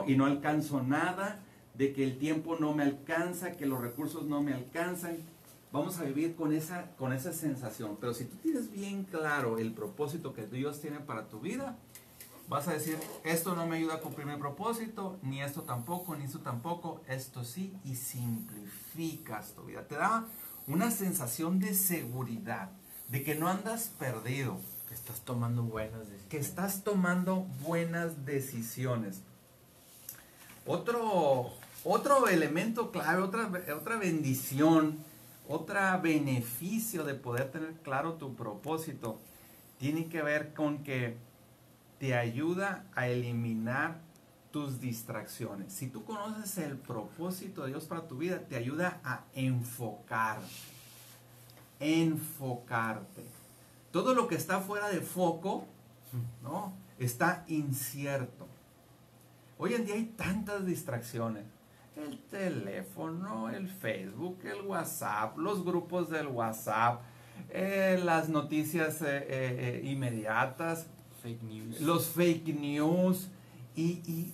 y 0.07 0.17
no 0.17 0.27
alcanzo 0.27 0.83
nada, 0.83 1.41
de 1.75 1.93
que 1.93 2.05
el 2.05 2.19
tiempo 2.19 2.57
no 2.59 2.75
me 2.75 2.83
alcanza, 2.83 3.53
que 3.53 3.67
los 3.67 3.81
recursos 3.81 4.27
no 4.27 4.43
me 4.43 4.53
alcanzan. 4.53 5.19
Vamos 5.73 5.99
a 5.99 6.05
vivir 6.05 6.35
con 6.35 6.53
esa, 6.53 6.91
con 6.97 7.13
esa 7.13 7.33
sensación. 7.33 7.97
Pero 8.01 8.13
si 8.13 8.25
tú 8.25 8.37
tienes 8.37 8.73
bien 8.73 9.05
claro 9.05 9.59
el 9.59 9.73
propósito 9.73 10.35
que 10.35 10.47
Dios 10.47 10.81
tiene 10.81 10.99
para 10.99 11.29
tu 11.29 11.41
vida, 11.41 11.79
vas 12.49 12.67
a 12.67 12.73
decir, 12.73 12.99
esto 13.23 13.55
no 13.55 13.65
me 13.67 13.77
ayuda 13.77 13.95
a 13.95 14.01
cumplir 14.01 14.27
mi 14.27 14.37
propósito, 14.37 15.17
ni 15.23 15.41
esto 15.41 15.63
tampoco, 15.63 16.17
ni 16.17 16.25
esto 16.25 16.41
tampoco, 16.41 17.01
esto 17.07 17.45
sí, 17.45 17.73
y 17.85 17.95
simplificas 17.95 19.55
tu 19.55 19.63
vida. 19.63 19.87
Te 19.87 19.95
da 19.95 20.27
una 20.67 20.91
sensación 20.91 21.59
de 21.59 21.75
seguridad, 21.75 22.71
de 23.09 23.23
que 23.23 23.35
no 23.35 23.49
andas 23.49 23.91
perdido. 23.99 24.59
Que 24.89 24.95
estás 24.95 25.21
tomando 25.21 25.63
buenas 25.63 26.01
decisiones. 26.01 26.29
Que 26.29 26.39
estás 26.39 26.83
tomando 26.83 27.47
buenas 27.63 28.25
decisiones. 28.25 29.23
Otro, 30.67 31.53
otro 31.85 32.29
elemento 32.29 32.91
clave, 32.91 33.23
otra, 33.23 33.51
otra 33.77 33.97
bendición, 33.97 34.99
otro 35.49 35.81
beneficio 36.03 37.05
de 37.05 37.15
poder 37.15 37.51
tener 37.51 37.75
claro 37.83 38.15
tu 38.15 38.35
propósito, 38.35 39.19
tiene 39.79 40.09
que 40.09 40.23
ver 40.23 40.53
con 40.55 40.85
que 40.85 41.17
te 41.99 42.15
ayuda 42.15 42.85
a 42.95 43.09
eliminar 43.09 44.01
tus 44.51 44.81
distracciones. 44.81 45.73
Si 45.73 45.89
tú 45.89 46.05
conoces 46.05 46.59
el 46.59 46.77
propósito 46.77 47.63
de 47.63 47.69
Dios 47.69 47.85
para 47.85 48.07
tu 48.09 48.19
vida, 48.19 48.41
te 48.41 48.57
ayuda 48.57 49.01
a 49.05 49.25
enfocar. 49.35 50.39
Enfocarte. 51.79 53.25
Todo 53.93 54.15
lo 54.15 54.29
que 54.29 54.35
está 54.35 54.61
fuera 54.61 54.89
de 54.89 55.01
foco, 55.01 55.65
¿no? 56.43 56.73
Está 56.99 57.45
incierto. 57.49 58.47
Hoy 59.59 59.75
en 59.75 59.85
día 59.85 59.95
hay 59.95 60.07
tantas 60.17 60.67
distracciones. 60.67 61.45
El 61.97 62.19
teléfono, 62.31 63.51
el 63.51 63.69
Facebook, 63.69 64.39
el 64.45 64.67
WhatsApp, 64.67 65.37
los 65.37 65.65
grupos 65.65 66.09
del 66.09 66.29
WhatsApp, 66.29 67.03
eh, 67.51 68.01
las 68.03 68.29
noticias 68.29 69.03
eh, 69.03 69.27
eh, 69.29 69.81
inmediatas, 69.85 70.87
fake 71.23 71.43
news. 71.43 71.81
los 71.81 72.07
fake 72.07 72.55
news, 72.59 73.29
y, 73.77 74.03
y, 74.07 74.33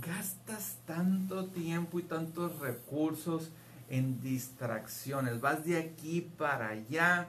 gastas 0.00 0.78
tanto 0.86 1.46
tiempo 1.46 1.98
y 1.98 2.02
tantos 2.02 2.58
recursos 2.58 3.50
en 3.88 4.20
distracciones. 4.20 5.40
Vas 5.40 5.64
de 5.64 5.78
aquí 5.78 6.20
para 6.36 6.68
allá. 6.68 7.28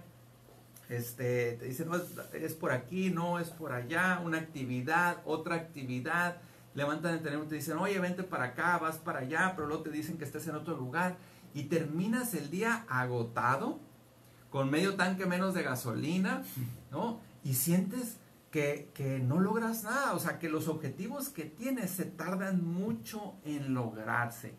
Este, 0.89 1.53
te 1.53 1.65
dicen, 1.65 1.87
no, 1.89 1.97
es, 2.33 2.53
por 2.53 2.71
aquí, 2.71 3.11
no, 3.11 3.39
es 3.39 3.49
por 3.49 3.71
allá, 3.71 4.21
una 4.23 4.39
actividad, 4.39 5.17
otra 5.25 5.55
actividad. 5.55 6.37
Levantan 6.73 7.13
el 7.13 7.21
teléfono 7.21 7.45
y 7.45 7.49
te 7.49 7.55
dicen, 7.55 7.77
oye, 7.77 7.99
vente 7.99 8.23
para 8.23 8.45
acá, 8.45 8.77
vas 8.77 8.97
para 8.97 9.19
allá, 9.19 9.53
pero 9.55 9.67
luego 9.67 9.83
te 9.83 9.91
dicen 9.91 10.17
que 10.17 10.25
estés 10.25 10.47
en 10.47 10.55
otro 10.55 10.75
lugar. 10.75 11.17
Y 11.53 11.63
terminas 11.63 12.33
el 12.33 12.49
día 12.49 12.85
agotado, 12.89 13.79
con 14.49 14.69
medio 14.69 14.95
tanque 14.95 15.25
menos 15.25 15.53
de 15.53 15.63
gasolina, 15.63 16.43
¿no? 16.91 17.19
Y 17.43 17.53
sientes 17.53 18.17
que, 18.51 19.21
no 19.23 19.39
logras 19.39 19.83
nada, 19.83 20.13
o 20.13 20.19
sea, 20.19 20.39
que 20.39 20.49
los 20.49 20.67
objetivos 20.67 21.29
que 21.29 21.45
tienes 21.45 21.91
se 21.91 22.05
tardan 22.05 22.65
mucho 22.65 23.35
en 23.45 23.73
lograrse. 23.73 24.53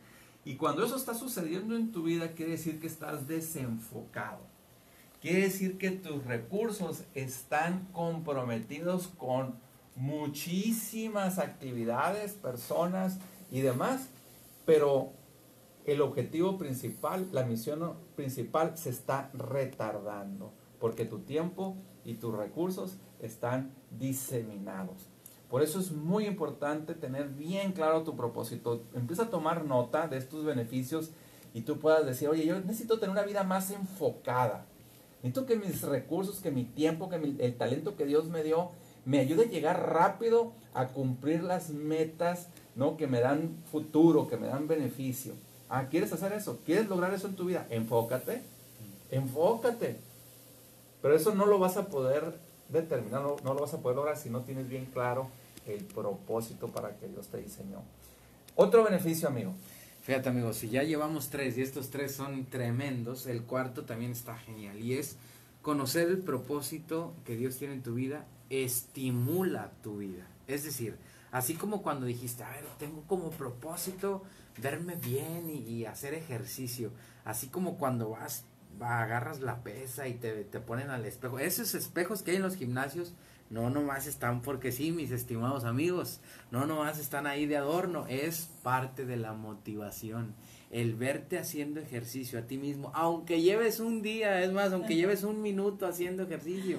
Y 0.44 0.56
cuando 0.56 0.84
eso 0.84 0.96
está 0.96 1.14
sucediendo 1.14 1.76
en 1.76 1.92
tu 1.92 2.04
vida, 2.04 2.32
quiere 2.32 2.52
decir 2.52 2.80
que 2.80 2.86
estás 2.86 3.26
desenfocado. 3.26 4.40
Quiere 5.20 5.42
decir 5.42 5.76
que 5.76 5.90
tus 5.90 6.24
recursos 6.24 7.04
están 7.14 7.86
comprometidos 7.92 9.08
con 9.08 9.54
muchísimas 9.96 11.38
actividades, 11.38 12.32
personas 12.32 13.18
y 13.50 13.60
demás, 13.60 14.08
pero 14.64 15.12
el 15.84 16.00
objetivo 16.00 16.56
principal, 16.56 17.28
la 17.32 17.44
misión 17.44 17.94
principal 18.16 18.78
se 18.78 18.90
está 18.90 19.30
retardando, 19.34 20.52
porque 20.78 21.04
tu 21.04 21.18
tiempo 21.18 21.76
y 22.04 22.14
tus 22.14 22.34
recursos 22.34 22.96
están 23.22 23.72
diseminados. 23.98 25.08
Por 25.48 25.62
eso 25.62 25.80
es 25.80 25.90
muy 25.90 26.26
importante 26.26 26.94
tener 26.94 27.28
bien 27.28 27.72
claro 27.72 28.02
tu 28.02 28.16
propósito. 28.16 28.82
Empieza 28.94 29.24
a 29.24 29.30
tomar 29.30 29.64
nota 29.64 30.06
de 30.06 30.16
estos 30.16 30.44
beneficios 30.44 31.10
y 31.52 31.62
tú 31.62 31.78
puedas 31.78 32.06
decir, 32.06 32.28
oye, 32.28 32.46
yo 32.46 32.60
necesito 32.60 32.98
tener 32.98 33.10
una 33.10 33.24
vida 33.24 33.42
más 33.42 33.70
enfocada. 33.70 34.66
Necesito 35.22 35.46
que 35.46 35.56
mis 35.56 35.82
recursos, 35.82 36.40
que 36.40 36.50
mi 36.50 36.64
tiempo, 36.64 37.08
que 37.08 37.16
el 37.16 37.56
talento 37.56 37.96
que 37.96 38.06
Dios 38.06 38.28
me 38.28 38.42
dio, 38.42 38.70
me 39.04 39.18
ayude 39.18 39.44
a 39.44 39.48
llegar 39.48 39.92
rápido 39.92 40.52
a 40.72 40.88
cumplir 40.88 41.42
las 41.42 41.70
metas 41.70 42.48
¿no? 42.74 42.96
Que 42.96 43.06
me 43.06 43.20
dan 43.20 43.62
futuro, 43.70 44.28
que 44.28 44.36
me 44.36 44.46
dan 44.46 44.68
beneficio. 44.68 45.34
Ah, 45.68 45.86
¿quieres 45.90 46.12
hacer 46.12 46.32
eso? 46.32 46.60
¿Quieres 46.64 46.88
lograr 46.88 47.12
eso 47.12 47.28
en 47.28 47.36
tu 47.36 47.44
vida? 47.44 47.66
Enfócate, 47.70 48.42
enfócate. 49.10 49.96
Pero 51.02 51.14
eso 51.14 51.34
no 51.34 51.46
lo 51.46 51.58
vas 51.58 51.76
a 51.76 51.88
poder 51.88 52.34
determinar, 52.72 53.22
no, 53.22 53.36
no 53.44 53.54
lo 53.54 53.60
vas 53.60 53.74
a 53.74 53.78
poder 53.78 53.96
lograr 53.96 54.16
si 54.16 54.30
no 54.30 54.40
tienes 54.40 54.68
bien 54.68 54.86
claro 54.86 55.28
el 55.66 55.84
propósito 55.84 56.68
para 56.68 56.96
que 56.96 57.08
Dios 57.08 57.28
te 57.28 57.38
diseñó. 57.38 57.82
Otro 58.56 58.84
beneficio, 58.84 59.28
amigo. 59.28 59.54
Fíjate, 60.02 60.28
amigo, 60.28 60.52
si 60.52 60.68
ya 60.70 60.82
llevamos 60.82 61.28
tres 61.28 61.58
y 61.58 61.62
estos 61.62 61.90
tres 61.90 62.14
son 62.14 62.46
tremendos, 62.46 63.26
el 63.26 63.42
cuarto 63.42 63.84
también 63.84 64.12
está 64.12 64.36
genial 64.36 64.80
y 64.80 64.94
es 64.94 65.16
conocer 65.62 66.08
el 66.08 66.18
propósito 66.18 67.12
que 67.24 67.36
Dios 67.36 67.56
tiene 67.58 67.74
en 67.74 67.82
tu 67.82 67.94
vida 67.94 68.24
estimula 68.50 69.70
tu 69.82 69.98
vida. 69.98 70.26
Es 70.48 70.64
decir, 70.64 70.96
así 71.30 71.54
como 71.54 71.82
cuando 71.82 72.06
dijiste, 72.06 72.42
a 72.42 72.50
ver, 72.50 72.64
tengo 72.78 73.02
como 73.06 73.30
propósito 73.30 74.22
verme 74.60 74.96
bien 74.96 75.48
y, 75.48 75.84
hacer 75.86 76.12
ejercicio, 76.12 76.90
así 77.24 77.46
como 77.46 77.78
cuando 77.78 78.10
vas, 78.10 78.44
agarras 78.80 79.40
la 79.40 79.62
pesa 79.62 80.08
y 80.08 80.14
te, 80.14 80.44
te 80.44 80.60
ponen 80.60 80.90
al 80.90 81.04
espejo, 81.04 81.38
esos 81.38 81.74
espejos 81.74 82.22
que 82.22 82.32
hay 82.32 82.36
en 82.38 82.42
los 82.42 82.56
gimnasios, 82.56 83.14
no 83.50 83.68
nomás 83.68 84.06
están 84.06 84.42
porque 84.42 84.70
sí, 84.70 84.92
mis 84.92 85.10
estimados 85.10 85.64
amigos. 85.64 86.20
No 86.52 86.66
nomás 86.66 87.00
están 87.00 87.26
ahí 87.26 87.46
de 87.46 87.56
adorno. 87.56 88.06
Es 88.08 88.48
parte 88.62 89.04
de 89.04 89.16
la 89.16 89.32
motivación. 89.32 90.36
El 90.70 90.94
verte 90.94 91.36
haciendo 91.36 91.80
ejercicio 91.80 92.38
a 92.38 92.42
ti 92.42 92.58
mismo. 92.58 92.92
Aunque 92.94 93.42
lleves 93.42 93.80
un 93.80 94.02
día, 94.02 94.40
es 94.40 94.52
más, 94.52 94.72
aunque 94.72 94.94
lleves 94.94 95.24
un 95.24 95.42
minuto 95.42 95.86
haciendo 95.86 96.22
ejercicio. 96.22 96.78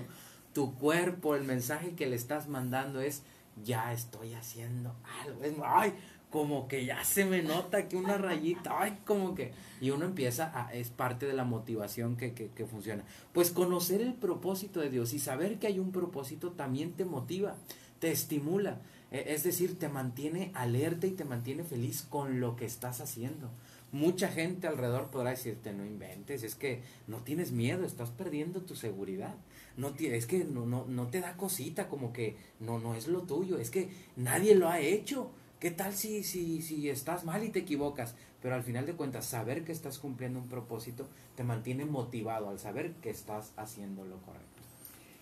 Tu 0.53 0.73
cuerpo, 0.75 1.35
el 1.35 1.43
mensaje 1.43 1.93
que 1.93 2.07
le 2.07 2.15
estás 2.15 2.47
mandando 2.47 3.01
es, 3.01 3.23
ya 3.61 3.91
estoy 3.91 4.33
haciendo 4.33 4.95
algo. 5.25 5.43
Es, 5.43 5.53
ay, 5.65 5.93
como 6.31 6.69
que 6.69 6.85
ya 6.85 7.03
se 7.03 7.25
me 7.25 7.43
nota 7.43 7.89
que 7.89 7.97
una 7.97 8.17
rayita, 8.17 8.79
ay, 8.79 8.97
como 9.05 9.35
que, 9.35 9.51
y 9.81 9.91
uno 9.91 10.05
empieza 10.05 10.49
a, 10.55 10.73
es 10.73 10.89
parte 10.89 11.25
de 11.25 11.33
la 11.33 11.43
motivación 11.43 12.15
que, 12.15 12.33
que, 12.33 12.47
que, 12.47 12.65
funciona. 12.65 13.03
Pues 13.33 13.51
conocer 13.51 14.01
el 14.01 14.13
propósito 14.13 14.79
de 14.79 14.89
Dios 14.89 15.13
y 15.13 15.19
saber 15.19 15.59
que 15.59 15.67
hay 15.67 15.77
un 15.77 15.91
propósito 15.91 16.51
también 16.51 16.93
te 16.93 17.03
motiva, 17.03 17.57
te 17.99 18.11
estimula, 18.11 18.79
e, 19.11 19.33
es 19.33 19.43
decir, 19.43 19.77
te 19.77 19.89
mantiene 19.89 20.51
alerta 20.55 21.05
y 21.05 21.11
te 21.11 21.25
mantiene 21.25 21.65
feliz 21.65 22.01
con 22.01 22.39
lo 22.39 22.55
que 22.55 22.65
estás 22.65 23.01
haciendo. 23.01 23.51
Mucha 23.91 24.29
gente 24.29 24.67
alrededor 24.67 25.09
podrá 25.09 25.31
decirte, 25.31 25.73
no 25.73 25.85
inventes, 25.85 26.43
es 26.43 26.55
que 26.55 26.81
no 27.07 27.17
tienes 27.17 27.51
miedo, 27.51 27.85
estás 27.85 28.09
perdiendo 28.09 28.61
tu 28.61 28.77
seguridad. 28.77 29.35
No 29.75 29.93
es 29.97 30.27
que 30.27 30.45
no, 30.45 30.65
no, 30.65 30.85
no 30.85 31.07
te 31.07 31.19
da 31.19 31.35
cosita, 31.35 31.89
como 31.89 32.13
que 32.13 32.37
no, 32.61 32.79
no 32.79 32.95
es 32.95 33.07
lo 33.07 33.23
tuyo, 33.23 33.57
es 33.57 33.69
que 33.69 33.89
nadie 34.15 34.55
lo 34.55 34.69
ha 34.69 34.79
hecho 34.79 35.31
¿Qué 35.61 35.69
tal 35.69 35.93
si, 35.93 36.23
si, 36.23 36.63
si 36.63 36.89
estás 36.89 37.23
mal 37.23 37.43
y 37.43 37.49
te 37.49 37.59
equivocas? 37.59 38.15
Pero 38.41 38.55
al 38.55 38.63
final 38.63 38.87
de 38.87 38.95
cuentas, 38.95 39.27
saber 39.27 39.63
que 39.63 39.71
estás 39.71 39.99
cumpliendo 39.99 40.39
un 40.39 40.49
propósito 40.49 41.07
te 41.35 41.43
mantiene 41.43 41.85
motivado 41.85 42.49
al 42.49 42.57
saber 42.57 42.93
que 42.93 43.11
estás 43.11 43.53
haciendo 43.57 44.03
lo 44.03 44.17
correcto. 44.21 44.47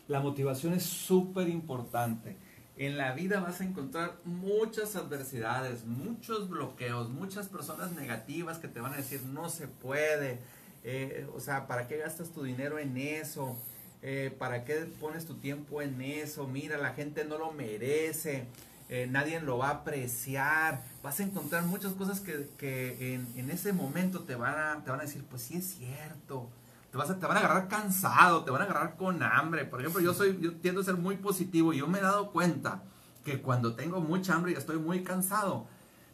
La 0.08 0.22
motivación 0.22 0.74
es 0.74 0.84
súper 0.84 1.50
importante. 1.50 2.38
En 2.78 2.98
la 2.98 3.12
vida 3.12 3.42
vas 3.42 3.60
a 3.60 3.66
encontrar 3.66 4.16
muchas 4.24 4.96
adversidades, 4.96 5.84
muchos 5.84 6.48
bloqueos, 6.48 7.10
muchas 7.10 7.50
personas 7.50 7.92
negativas 7.92 8.60
que 8.60 8.70
te 8.70 8.80
van 8.80 8.94
a 8.94 8.98
decir 8.98 9.22
no 9.24 9.50
se 9.50 9.68
puede. 9.68 10.40
Eh, 10.86 11.28
o 11.36 11.42
sea, 11.42 11.68
¿para 11.68 11.90
qué 11.90 11.98
gastas 11.98 12.30
tu 12.30 12.44
dinero 12.44 12.80
en 12.80 12.96
eso? 12.96 13.58
Eh, 14.02 14.34
¿Para 14.40 14.64
qué 14.64 14.76
pones 15.02 15.26
tu 15.26 15.34
tiempo 15.34 15.82
en 15.82 16.02
eso? 16.02 16.48
Mira, 16.48 16.78
la 16.78 16.94
gente 16.94 17.26
no 17.26 17.38
lo 17.38 17.52
merece. 17.52 18.46
Eh, 18.92 19.08
nadie 19.08 19.40
lo 19.40 19.60
va 19.60 19.68
a 19.68 19.72
apreciar, 19.72 20.82
vas 21.04 21.20
a 21.20 21.24
encontrar 21.24 21.64
muchas 21.64 21.94
cosas 21.94 22.22
que, 22.22 23.22
en, 23.36 23.52
ese 23.52 23.72
momento 23.72 24.22
te 24.22 24.34
van, 24.34 24.58
a, 24.58 24.84
te 24.84 24.90
van 24.90 25.00
a 25.00 25.04
decir, 25.04 25.24
pues 25.30 25.44
sí 25.44 25.58
es 25.58 25.76
cierto, 25.76 26.50
te, 26.92 26.98
vas 26.98 27.12
a, 27.12 27.20
te 27.20 27.28
van 27.28 27.38
a 27.38 27.40
agarrar 27.42 27.68
cansado, 27.68 28.44
te 28.44 28.50
van 28.50 28.62
a 28.62 28.66
agarrar 28.66 28.96
con 28.98 29.22
hambre. 29.22 29.66
Por 29.66 29.80
ejemplo, 29.80 30.02
yo, 30.02 30.16
soy, 30.16 30.40
yo 30.42 30.56
tiendo 30.56 30.82
a 30.82 30.84
ser 30.84 30.96
muy 30.96 31.18
positivo 31.18 31.72
y 31.72 31.78
yo 31.78 31.88
me 31.88 32.00
he 32.00 32.02
dado 32.02 32.32
cuenta 32.32 32.82
que 33.24 33.44
cuando 33.44 33.76
tengo 33.76 34.02
mucha 34.02 34.34
hambre 34.34 34.54
y 34.54 34.56
estoy 34.56 34.80
muy 34.80 35.04
cansado, 35.04 35.68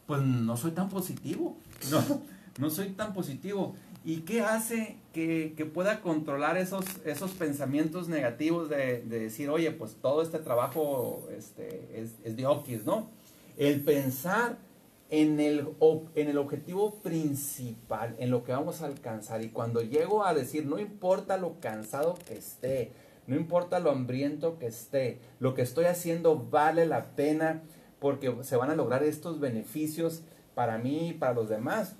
pues 0.05 0.21
no 0.21 0.57
soy 0.57 0.71
tan 0.71 0.89
positivo, 0.89 1.57
no, 1.91 2.21
no 2.57 2.69
soy 2.69 2.89
tan 2.89 3.13
positivo. 3.13 3.77
¿Y 4.07 4.17
qué 4.17 4.41
hace 4.41 4.97
que, 5.13 5.71
pueda 5.73 6.01
controlar 6.01 6.57
esos, 6.57 6.85
esos 7.05 7.31
pensamientos 7.31 8.07
negativos 8.07 8.69
de, 8.69 9.01
decir, 9.01 9.49
oye, 9.49 9.71
pues 9.71 9.95
todo 9.99 10.21
este 10.21 10.37
trabajo 10.37 11.27
este, 11.35 11.89
es, 12.23 12.35
de 12.37 12.45
okis, 12.45 12.85
¿no? 12.85 13.09
El 13.57 13.81
pensar 13.81 14.59
en 15.09 15.39
el, 15.39 15.67
en 16.13 16.27
el 16.27 16.37
objetivo 16.37 16.93
principal, 17.01 18.15
en 18.19 18.29
lo 18.29 18.43
que 18.43 18.51
vamos 18.51 18.83
a 18.83 18.85
alcanzar. 18.85 19.43
Y 19.43 19.49
cuando 19.49 19.81
llego 19.81 20.23
a 20.23 20.35
decir, 20.35 20.67
no 20.67 20.77
importa 20.77 21.37
lo 21.37 21.59
cansado 21.59 22.15
que 22.27 22.37
esté, 22.37 22.91
no 23.25 23.35
importa 23.35 23.79
lo 23.79 23.89
hambriento 23.89 24.59
que 24.59 24.67
esté, 24.67 25.17
lo 25.39 25.55
que 25.55 25.63
estoy 25.63 25.85
haciendo 25.85 26.37
vale 26.37 26.85
la 26.85 27.15
pena 27.15 27.63
porque 27.99 28.35
se 28.43 28.55
van 28.55 28.69
a 28.69 28.75
lograr 28.75 29.03
estos 29.03 29.39
beneficios 29.39 30.21
para 30.53 30.77
mí 30.77 31.09
y 31.09 31.13
para 31.13 31.33
los 31.33 31.49
demás 31.49 31.95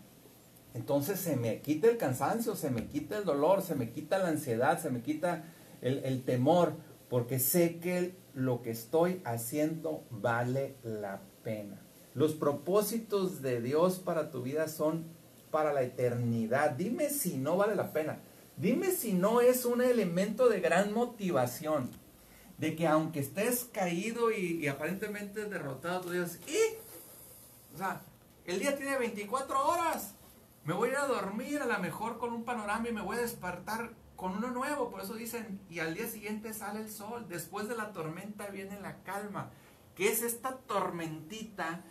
entonces 0.75 1.21
se 1.21 1.37
me 1.37 1.61
quita 1.61 1.87
el 1.87 1.95
cansancio, 1.95 2.53
se 2.53 2.69
me 2.69 2.87
quita 2.87 3.17
el 3.17 3.23
dolor, 3.23 3.61
se 3.61 3.75
me 3.75 3.91
quita 3.91 4.17
la 4.17 4.27
ansiedad, 4.27 4.81
se 4.81 4.89
me 4.89 5.01
quita 5.01 5.45
el, 5.81 6.23
temor, 6.23 6.73
porque 7.09 7.39
sé 7.39 7.79
que 7.79 8.13
lo 8.33 8.61
que 8.61 8.71
estoy 8.71 9.21
haciendo 9.23 10.03
vale 10.09 10.75
la 10.83 11.21
pena. 11.43 11.81
Los 12.13 12.33
propósitos 12.33 13.41
de 13.41 13.61
Dios 13.61 13.99
para 13.99 14.31
tu 14.31 14.41
vida 14.41 14.67
son 14.67 15.05
para 15.49 15.71
la 15.71 15.81
eternidad. 15.81 16.71
Dime 16.71 17.09
si 17.09 17.37
no 17.37 17.55
vale 17.55 17.75
la 17.75 17.93
pena. 17.93 18.19
Dime 18.57 18.91
si 18.91 19.13
no 19.13 19.39
es 19.39 19.63
un 19.63 19.81
elemento 19.81 20.49
de 20.49 20.59
gran 20.59 20.93
motivación. 20.93 21.89
De 22.57 22.75
que 22.75 22.85
aunque 22.85 23.21
estés 23.21 23.63
caído 23.71 24.29
y, 24.29 24.67
aparentemente 24.67 25.45
derrotado, 25.45 26.01
tú 26.01 26.09
digas, 26.09 26.37
¿y? 26.47 26.75
O 27.73 27.77
sea, 27.77 28.01
el 28.45 28.59
día 28.59 28.75
tiene 28.75 28.97
24 28.97 29.67
horas. 29.67 30.14
Me 30.65 30.73
voy 30.73 30.89
a 30.89 30.91
ir 30.93 30.97
a 30.97 31.05
dormir 31.05 31.61
a 31.61 31.67
lo 31.67 31.77
mejor 31.77 32.17
con 32.17 32.33
un 32.33 32.43
panorama 32.43 32.89
y 32.89 32.91
me 32.91 33.03
voy 33.03 33.17
a 33.17 33.21
despertar 33.21 33.93
con 34.15 34.31
uno 34.35 34.49
nuevo. 34.49 34.89
Por 34.89 35.01
eso 35.01 35.13
dicen, 35.13 35.59
y 35.69 35.77
al 35.77 35.93
día 35.93 36.07
siguiente 36.07 36.55
sale 36.55 36.81
el 36.81 36.89
sol. 36.89 37.27
Después 37.29 37.69
de 37.69 37.75
la 37.75 37.93
tormenta 37.93 38.47
viene 38.47 38.81
la 38.81 39.03
calma. 39.03 39.51
¿Qué 39.93 40.09
es 40.09 40.23
esta 40.23 40.57
tormentita 40.57 41.81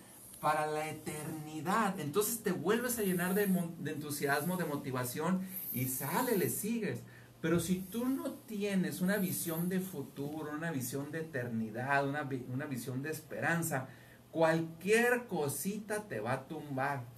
para 0.41 0.67
la 0.67 0.89
eternidad? 0.89 2.01
Entonces 2.01 2.43
te 2.43 2.51
vuelves 2.51 2.99
a 2.99 3.03
llenar 3.03 3.35
de, 3.35 3.45
entusiasmo, 3.45 4.57
de 4.57 4.65
motivación 4.65 5.47
y 5.73 5.87
sale, 5.87 6.37
le 6.37 6.51
sigues. 6.51 7.01
Pero 7.41 7.61
si 7.61 7.77
tú 7.77 8.09
no 8.09 8.33
tienes 8.33 9.01
una 9.01 9.19
visión 9.19 9.69
de 9.69 9.79
futuro, 9.79 10.51
una 10.51 10.73
visión 10.73 11.13
de 11.13 11.21
eternidad, 11.21 12.09
una, 12.09 12.29
una 12.49 12.67
visión 12.67 13.03
de 13.03 13.11
esperanza, 13.13 13.87
cualquier 14.33 15.29
cosita 15.29 16.09
te 16.09 16.19
va 16.19 16.33
a 16.33 16.49
tumbar 16.49 17.14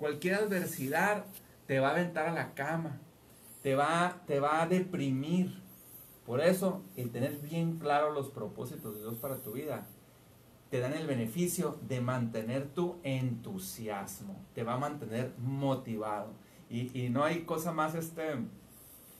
Cualquier 0.00 0.36
adversidad 0.36 1.26
te 1.66 1.78
va 1.78 1.88
a 1.88 1.90
aventar 1.90 2.26
a 2.26 2.32
la 2.32 2.54
cama, 2.54 2.98
te 3.62 3.74
va, 3.74 4.22
te 4.26 4.40
va 4.40 4.62
a 4.62 4.66
deprimir. 4.66 5.60
Por 6.24 6.40
eso, 6.40 6.82
el 6.96 7.10
tener 7.10 7.36
bien 7.36 7.78
claro 7.78 8.10
los 8.10 8.30
propósitos 8.30 8.94
de 8.94 9.00
Dios 9.00 9.16
para 9.16 9.36
tu 9.36 9.52
vida, 9.52 9.86
te 10.70 10.80
dan 10.80 10.94
el 10.94 11.06
beneficio 11.06 11.78
de 11.86 12.00
mantener 12.00 12.68
tu 12.68 12.96
entusiasmo, 13.02 14.42
te 14.54 14.62
va 14.62 14.74
a 14.74 14.78
mantener 14.78 15.34
motivado. 15.38 16.32
Y, 16.70 17.10
no 17.10 17.24
hay 17.24 17.42
cosa 17.42 17.70
más 17.72 17.94
este, 17.94 18.36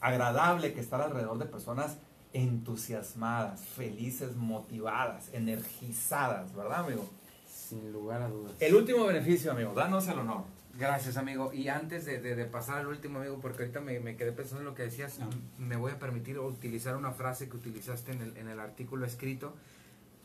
agradable 0.01 0.73
que 0.73 0.81
estar 0.81 1.03
alrededor 1.03 1.37
de 1.37 1.45
personas 1.45 1.99
entusiasmadas, 2.33 3.61
felices, 3.61 4.35
motivadas, 4.35 5.29
energizadas, 5.35 6.55
¿verdad, 6.55 6.87
amigo? 6.87 7.07
Sin 7.47 7.93
lugar 7.93 8.23
a 8.23 8.29
dudas. 8.29 8.55
El 8.61 8.77
último 8.77 9.05
beneficio, 9.05 9.53
amigo, 9.53 9.75
danos 9.75 10.09
el 10.09 10.21
honor. 10.21 10.60
Gracias, 10.81 11.19
amigo. 11.19 11.53
Y 11.53 11.69
antes 11.69 12.07
de, 12.07 12.21
de, 12.23 12.45
pasar 12.47 12.79
al 12.79 12.87
último, 12.87 13.19
amigo, 13.19 13.39
porque 13.39 13.65
ahorita 13.65 13.83
me, 13.83 14.01
me, 14.01 14.17
quedé 14.17 14.33
pensando 14.33 14.61
en 14.61 14.65
lo 14.65 14.75
que 14.75 14.85
decías, 14.85 15.19
me 15.59 15.77
voy 15.77 15.93
a 15.93 15.99
permitir 15.99 16.39
utilizar 16.39 16.97
una 16.97 17.13
frase 17.13 17.51
que 17.51 17.57
utilizaste 17.59 18.13
en 18.13 18.23
el, 18.23 18.37
en 18.39 18.49
el 18.49 18.59
artículo 18.59 19.05
escrito. 19.05 19.55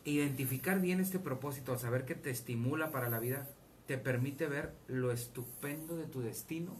Identificar 0.06 0.80
bien 0.80 0.98
este 0.98 1.18
propósito, 1.18 1.76
saber 1.78 2.06
que 2.06 2.14
te 2.14 2.30
estimula 2.30 2.90
para 2.90 3.10
la 3.10 3.20
vida, 3.20 3.46
te 3.86 3.98
permite 3.98 4.46
ver 4.46 4.72
lo 4.88 5.12
estupendo 5.12 5.94
de 5.98 6.06
tu 6.06 6.22
destino 6.22 6.74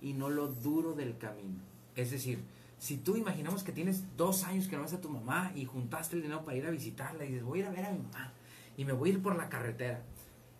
y 0.00 0.14
no 0.14 0.30
lo 0.30 0.46
duro 0.46 0.94
del 0.94 1.18
camino. 1.18 1.60
Es 1.96 2.10
decir, 2.12 2.38
si 2.78 2.96
tú 2.96 3.18
imaginamos 3.18 3.64
que 3.64 3.72
tienes 3.72 4.02
dos 4.16 4.44
años 4.44 4.66
que 4.66 4.76
no 4.76 4.82
ves 4.84 4.94
a 4.94 5.00
tu 5.02 5.10
mamá 5.10 5.52
y 5.54 5.66
juntaste 5.66 6.16
el 6.16 6.22
dinero 6.22 6.42
para 6.46 6.56
ir 6.56 6.66
a 6.66 6.70
visitarla 6.70 7.26
y 7.26 7.32
dices, 7.32 7.44
voy 7.44 7.58
a 7.58 7.62
ir 7.64 7.68
a 7.68 7.72
ver 7.72 7.84
a 7.84 7.92
mi 7.92 7.98
mamá 7.98 8.32
y 8.78 8.86
me 8.86 8.94
voy 8.94 9.10
a 9.10 9.12
ir 9.12 9.22
por 9.22 9.36
la 9.36 9.50
carretera 9.50 10.00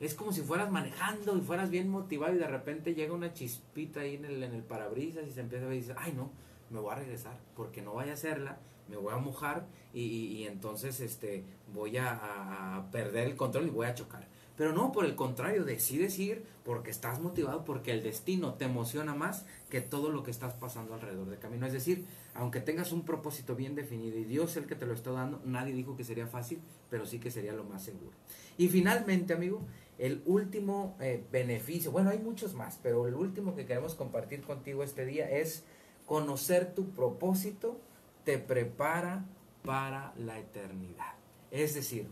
es 0.00 0.14
como 0.14 0.32
si 0.32 0.40
fueras 0.40 0.70
manejando 0.70 1.36
y 1.36 1.42
fueras 1.42 1.68
bien 1.70 1.90
motivado 1.90 2.34
y 2.34 2.38
de 2.38 2.46
repente 2.46 2.94
llega 2.94 3.12
una 3.12 3.34
chispita 3.34 4.00
ahí 4.00 4.14
en 4.14 4.24
el, 4.24 4.42
en 4.42 4.54
el 4.54 4.62
parabrisas 4.62 5.28
y 5.28 5.30
se 5.30 5.40
empieza 5.40 5.66
a 5.66 5.68
ver 5.68 5.76
y 5.76 5.80
dice, 5.80 5.94
ay 5.98 6.14
no, 6.14 6.30
me 6.70 6.80
voy 6.80 6.92
a 6.92 6.96
regresar 6.96 7.38
porque 7.54 7.82
no 7.82 7.92
vaya 7.94 8.12
a 8.12 8.14
hacerla, 8.14 8.58
me 8.88 8.96
voy 8.96 9.12
a 9.12 9.18
mojar 9.18 9.66
y, 9.92 10.00
y, 10.00 10.46
entonces 10.46 11.00
este, 11.00 11.44
voy 11.74 11.98
a, 11.98 12.76
a, 12.76 12.90
perder 12.90 13.28
el 13.28 13.36
control 13.36 13.66
y 13.66 13.70
voy 13.70 13.86
a 13.86 13.94
chocar. 13.94 14.26
Pero 14.60 14.74
no, 14.74 14.92
por 14.92 15.06
el 15.06 15.14
contrario, 15.14 15.64
decides 15.64 16.18
ir 16.18 16.44
porque 16.64 16.90
estás 16.90 17.18
motivado, 17.18 17.64
porque 17.64 17.92
el 17.92 18.02
destino 18.02 18.56
te 18.56 18.66
emociona 18.66 19.14
más 19.14 19.46
que 19.70 19.80
todo 19.80 20.10
lo 20.10 20.22
que 20.22 20.30
estás 20.30 20.52
pasando 20.52 20.92
alrededor 20.92 21.30
del 21.30 21.38
camino. 21.38 21.64
Es 21.64 21.72
decir, 21.72 22.04
aunque 22.34 22.60
tengas 22.60 22.92
un 22.92 23.06
propósito 23.06 23.56
bien 23.56 23.74
definido 23.74 24.18
y 24.18 24.24
Dios 24.24 24.50
es 24.50 24.56
el 24.58 24.66
que 24.66 24.74
te 24.74 24.84
lo 24.84 24.92
está 24.92 25.12
dando, 25.12 25.40
nadie 25.46 25.72
dijo 25.72 25.96
que 25.96 26.04
sería 26.04 26.26
fácil, 26.26 26.60
pero 26.90 27.06
sí 27.06 27.18
que 27.18 27.30
sería 27.30 27.54
lo 27.54 27.64
más 27.64 27.84
seguro. 27.84 28.12
Y 28.58 28.68
finalmente, 28.68 29.32
amigo, 29.32 29.62
el 29.96 30.20
último 30.26 30.94
eh, 31.00 31.24
beneficio, 31.32 31.90
bueno, 31.90 32.10
hay 32.10 32.18
muchos 32.18 32.52
más, 32.52 32.78
pero 32.82 33.08
el 33.08 33.14
último 33.14 33.56
que 33.56 33.64
queremos 33.64 33.94
compartir 33.94 34.42
contigo 34.42 34.82
este 34.82 35.06
día 35.06 35.30
es 35.30 35.64
conocer 36.04 36.74
tu 36.74 36.90
propósito 36.90 37.80
te 38.26 38.36
prepara 38.36 39.24
para 39.64 40.12
la 40.18 40.38
eternidad. 40.38 41.14
Es 41.50 41.72
decir, 41.72 42.08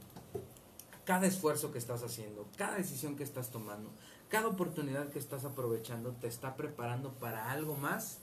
cada 1.08 1.26
esfuerzo 1.26 1.72
que 1.72 1.78
estás 1.78 2.02
haciendo, 2.02 2.46
cada 2.58 2.76
decisión 2.76 3.16
que 3.16 3.22
estás 3.22 3.50
tomando, 3.50 3.90
cada 4.28 4.46
oportunidad 4.46 5.08
que 5.08 5.18
estás 5.18 5.46
aprovechando 5.46 6.12
te 6.12 6.26
está 6.26 6.54
preparando 6.54 7.14
para 7.14 7.50
algo 7.50 7.76
más 7.78 8.18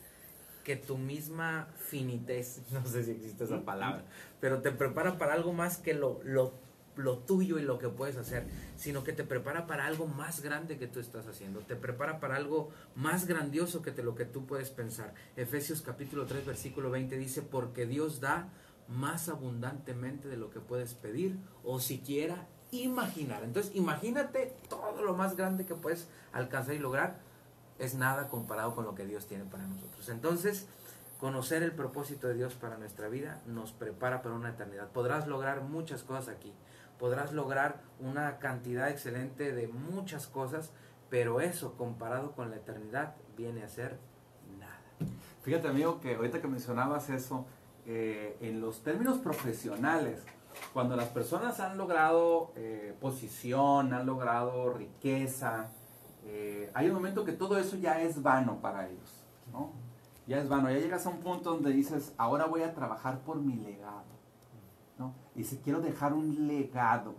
que 0.64 0.76
tu 0.76 0.96
misma 0.96 1.68
finitez, 1.78 2.62
no 2.72 2.86
sé 2.86 3.04
si 3.04 3.10
existe 3.10 3.46
esa 3.46 3.66
palabra, 3.66 4.06
pero 4.40 4.62
te 4.62 4.70
prepara 4.70 5.18
para 5.18 5.34
algo 5.34 5.52
más 5.52 5.80
que 5.80 5.96
lo, 5.96 6.20
lo, 6.24 6.54
lo 6.96 7.18
tuyo 7.18 7.58
y 7.58 7.64
lo 7.64 7.80
que 7.80 7.90
puedes 7.90 8.18
hacer, 8.18 8.46
sino 8.76 9.04
que 9.04 9.14
te 9.14 9.24
prepara 9.24 9.66
para 9.66 9.88
algo 9.88 10.06
más 10.06 10.42
grande 10.42 10.78
que 10.78 10.86
tú 10.86 11.00
estás 11.00 11.26
haciendo, 11.26 11.62
te 11.62 11.76
prepara 11.76 12.20
para 12.20 12.36
algo 12.36 12.70
más 12.94 13.26
grandioso 13.26 13.82
que 13.82 14.00
lo 14.04 14.14
que 14.14 14.26
tú 14.26 14.46
puedes 14.46 14.70
pensar. 14.70 15.16
Efesios 15.36 15.82
capítulo 15.82 16.28
3 16.28 16.46
versículo 16.46 16.92
20 16.92 17.18
dice, 17.18 17.42
porque 17.42 17.88
Dios 17.88 18.22
da 18.22 18.50
más 18.88 19.28
abundantemente 19.28 20.28
de 20.28 20.38
lo 20.38 20.52
que 20.52 20.60
puedes 20.60 20.94
pedir 20.94 21.40
o 21.64 21.80
siquiera 21.80 22.48
imaginar. 22.72 23.44
Entonces, 23.44 23.76
imagínate 23.76 24.54
todo 24.70 25.04
lo 25.04 25.16
más 25.16 25.36
grande 25.36 25.66
que 25.66 25.76
puedes 25.76 26.08
alcanzar 26.34 26.76
y 26.76 26.80
lograr 26.80 27.20
es 27.80 27.96
nada 27.96 28.30
comparado 28.30 28.76
con 28.76 28.86
lo 28.86 28.96
que 28.96 29.06
Dios 29.06 29.28
tiene 29.28 29.46
para 29.46 29.66
nosotros. 29.68 30.10
Entonces, 30.10 30.68
conocer 31.20 31.64
el 31.64 31.72
propósito 31.72 32.28
de 32.28 32.36
Dios 32.36 32.54
para 32.56 32.78
nuestra 32.78 33.08
vida 33.08 33.42
nos 33.46 33.72
prepara 33.72 34.22
para 34.22 34.36
una 34.36 34.50
eternidad. 34.50 34.90
Podrás 34.90 35.28
lograr 35.28 35.62
muchas 35.62 36.04
cosas 36.04 36.30
aquí. 36.30 36.54
Podrás 37.00 37.34
lograr 37.34 37.82
una 38.00 38.38
cantidad 38.40 38.90
excelente 38.90 39.52
de 39.52 39.68
muchas 39.68 40.28
cosas, 40.28 40.72
pero 41.10 41.42
eso 41.42 41.74
comparado 41.74 42.32
con 42.32 42.50
la 42.50 42.58
eternidad 42.58 43.16
viene 43.36 43.64
a 43.64 43.70
ser 43.70 43.98
nada. 44.58 44.80
Fíjate 45.44 45.68
amigo 45.68 46.00
que 46.00 46.16
ahorita 46.16 46.42
que 46.42 46.48
mencionabas 46.48 47.10
eso, 47.10 47.46
eh, 47.86 48.38
en 48.40 48.62
los 48.62 48.82
términos 48.82 49.20
profesionales, 49.20 50.24
cuando 50.74 50.96
las 50.96 51.10
personas 51.10 51.60
han 51.60 51.78
logrado 51.78 52.52
eh, 52.56 52.96
posición, 53.00 53.94
han 53.94 54.06
logrado 54.06 54.74
riqueza, 54.74 55.70
eh, 56.26 56.72
hay 56.74 56.88
un 56.88 56.96
momento 56.96 57.24
que 57.24 57.34
todo 57.34 57.58
eso 57.58 57.76
ya 57.78 58.02
es 58.02 58.22
vano 58.22 58.60
para 58.62 58.88
ellos, 58.88 59.24
¿no? 59.52 59.72
Ya 60.28 60.40
es 60.40 60.50
vano, 60.50 60.72
ya 60.72 60.80
llegas 60.80 61.06
a 61.06 61.10
un 61.10 61.20
punto 61.20 61.52
donde 61.52 61.72
dices, 61.72 62.14
ahora 62.18 62.46
voy 62.46 62.64
a 62.64 62.74
trabajar 62.74 63.20
por 63.20 63.38
mi 63.38 63.56
legado, 63.56 64.06
¿no? 64.98 65.14
Y 65.36 65.44
quiero 65.44 65.82
dejar 65.82 66.14
un 66.14 66.48
legado. 66.48 67.14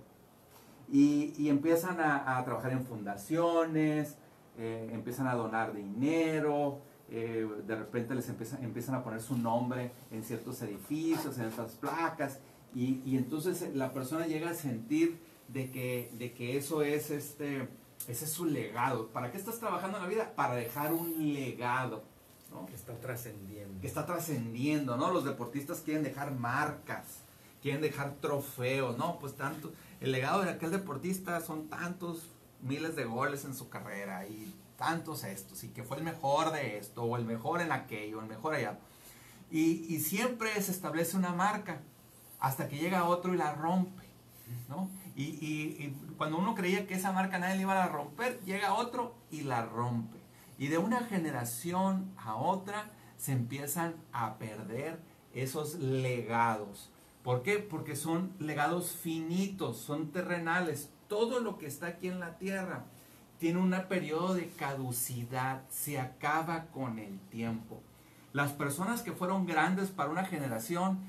Y, 0.89 1.34
y 1.37 1.49
empiezan 1.49 2.01
a, 2.01 2.39
a, 2.39 2.45
trabajar 2.45 2.72
en 2.72 2.84
fundaciones, 2.84 4.16
eh, 4.59 4.89
empiezan 4.93 5.26
a 5.26 5.34
donar 5.34 5.74
dinero, 5.74 6.80
eh, 7.09 7.47
de 7.66 7.76
repente 7.76 8.14
les 8.14 8.28
empiezan, 8.28 8.64
empiezan 8.64 8.95
a 8.97 9.05
poner 9.05 9.20
su 9.20 9.37
nombre 9.37 9.93
en 10.11 10.24
ciertos 10.24 10.61
edificios, 10.62 11.39
en 11.39 11.45
estas 11.47 11.72
placas, 11.72 12.41
y, 12.76 13.02
y, 13.06 13.16
entonces 13.16 13.74
la 13.74 13.94
persona 13.94 14.26
llega 14.26 14.50
a 14.50 14.54
sentir 14.54 15.18
de 15.48 15.70
que, 15.70 16.10
de 16.18 16.34
que 16.34 16.58
eso 16.58 16.82
es 16.82 17.10
este, 17.10 17.68
ese 18.06 18.26
es 18.26 18.30
su 18.30 18.44
legado. 18.44 19.08
¿Para 19.08 19.32
qué 19.32 19.38
estás 19.38 19.58
trabajando 19.58 19.96
en 19.96 20.02
la 20.02 20.08
vida? 20.10 20.32
Para 20.36 20.56
dejar 20.56 20.92
un 20.92 21.32
legado. 21.32 22.04
¿no? 22.50 22.66
Que 22.66 22.74
está 22.74 22.92
trascendiendo. 23.00 23.80
Que 23.80 23.86
está 23.86 24.04
trascendiendo, 24.04 24.98
¿no? 24.98 25.10
Los 25.10 25.24
deportistas 25.24 25.80
quieren 25.80 26.02
dejar 26.02 26.32
marcas, 26.32 27.20
quieren 27.62 27.80
dejar 27.80 28.16
trofeos, 28.20 28.98
¿no? 28.98 29.18
Pues 29.20 29.34
tanto, 29.36 29.72
el 30.02 30.12
legado 30.12 30.42
de 30.42 30.50
aquel 30.50 30.70
deportista 30.70 31.40
son 31.40 31.68
tantos 31.68 32.28
miles 32.60 32.94
de 32.94 33.06
goles 33.06 33.46
en 33.46 33.54
su 33.54 33.70
carrera 33.70 34.26
y 34.26 34.54
tantos 34.76 35.24
estos, 35.24 35.64
y 35.64 35.68
que 35.68 35.82
fue 35.82 35.96
el 35.96 36.04
mejor 36.04 36.52
de 36.52 36.76
esto, 36.76 37.04
o 37.04 37.16
el 37.16 37.24
mejor 37.24 37.62
en 37.62 37.72
aquello, 37.72 38.20
el 38.20 38.26
mejor 38.26 38.52
allá. 38.52 38.78
Y, 39.50 39.86
y 39.88 40.00
siempre 40.00 40.60
se 40.60 40.72
establece 40.72 41.16
una 41.16 41.32
marca 41.32 41.80
hasta 42.41 42.68
que 42.68 42.78
llega 42.78 43.09
otro 43.09 43.34
y 43.34 43.37
la 43.37 43.53
rompe, 43.55 44.05
¿no? 44.68 44.91
Y, 45.14 45.24
y, 45.24 45.76
y, 45.78 45.97
cuando 46.16 46.39
uno 46.39 46.55
creía 46.55 46.87
que 46.87 46.95
esa 46.95 47.12
marca 47.12 47.39
nadie 47.39 47.57
le 47.57 47.62
iba 47.62 47.82
a 47.82 47.89
romper, 47.89 48.41
llega 48.45 48.74
otro 48.74 49.14
y 49.30 49.43
la 49.43 49.64
rompe. 49.64 50.18
Y 50.59 50.68
de 50.68 50.78
una 50.78 51.01
generación 51.01 52.11
a 52.16 52.37
otra 52.37 52.91
se 53.16 53.32
empiezan 53.32 53.95
a 54.12 54.37
perder 54.37 54.99
esos 55.34 55.74
legados. 55.74 56.91
¿Por 57.22 57.43
qué? 57.43 57.59
Porque 57.59 57.97
son 57.97 58.32
legados 58.39 58.93
finitos, 58.93 59.78
son 59.78 60.12
terrenales. 60.12 60.91
Todo 61.09 61.41
lo 61.41 61.59
que 61.59 61.66
está 61.66 61.89
aquí 61.89 62.09
en 62.09 62.20
la 62.20 62.39
tierra 62.39 62.84
tiene 63.39 63.59
un 63.59 63.74
periodo 63.89 64.34
de 64.34 64.49
caducidad, 64.49 65.62
se 65.68 65.99
acaba 65.99 66.66
con 66.66 66.99
el 66.99 67.18
tiempo. 67.30 67.82
Las 68.32 68.53
personas 68.53 69.03
que 69.03 69.12
fueron 69.12 69.47
grandes 69.47 69.91
para 69.91 70.11
una 70.11 70.24
generación, 70.24 71.01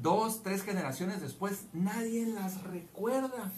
dos, 0.00 0.42
tres 0.42 0.62
generaciones 0.62 1.20
después, 1.20 1.66
nadie 1.72 2.26
las 2.26 2.62
recuerda. 2.64 3.52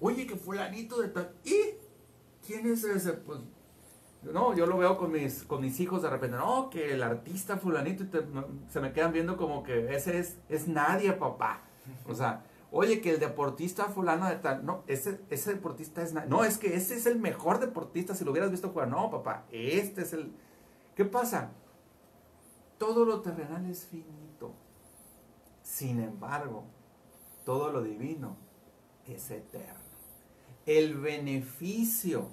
Oye, 0.00 0.26
que 0.26 0.36
fulanito 0.36 1.00
de 1.00 1.08
tal. 1.08 1.34
¿Y 1.44 1.56
quién 2.46 2.70
es 2.70 2.84
ese? 2.84 3.12
Pues, 3.12 3.40
no, 4.22 4.54
yo 4.54 4.66
lo 4.66 4.78
veo 4.78 4.96
con 4.98 5.12
mis, 5.12 5.44
con 5.44 5.60
mis 5.60 5.78
hijos 5.80 6.02
de 6.02 6.10
repente. 6.10 6.36
No, 6.36 6.70
que 6.70 6.92
el 6.92 7.02
artista 7.02 7.56
fulanito, 7.56 8.06
te, 8.06 8.24
se 8.68 8.80
me 8.80 8.92
quedan 8.92 9.12
viendo 9.12 9.36
como 9.36 9.62
que 9.62 9.94
ese 9.94 10.18
es, 10.18 10.38
es 10.48 10.68
nadie, 10.68 11.12
papá. 11.12 11.62
O 12.06 12.14
sea, 12.14 12.44
oye, 12.70 13.00
que 13.00 13.12
el 13.12 13.20
deportista 13.20 13.84
fulano 13.86 14.28
de 14.28 14.36
tal. 14.36 14.64
No, 14.64 14.82
ese, 14.86 15.20
ese 15.30 15.54
deportista 15.54 16.02
es 16.02 16.12
nadie. 16.12 16.28
No, 16.28 16.44
es 16.44 16.58
que 16.58 16.74
ese 16.74 16.96
es 16.96 17.06
el 17.06 17.18
mejor 17.18 17.60
deportista. 17.60 18.14
Si 18.14 18.24
lo 18.24 18.32
hubieras 18.32 18.50
visto 18.50 18.70
jugar, 18.70 18.88
no, 18.88 19.10
papá, 19.10 19.44
este 19.50 20.02
es 20.02 20.12
el. 20.12 20.32
¿Qué 20.94 21.04
pasa? 21.04 21.52
Todo 22.76 23.04
lo 23.04 23.20
terrenal 23.20 23.66
es 23.66 23.86
finito. 23.86 24.27
Sin 25.68 26.00
embargo, 26.00 26.64
todo 27.44 27.70
lo 27.70 27.82
divino 27.82 28.38
es 29.06 29.30
eterno. 29.30 29.78
El 30.64 30.98
beneficio 30.98 32.30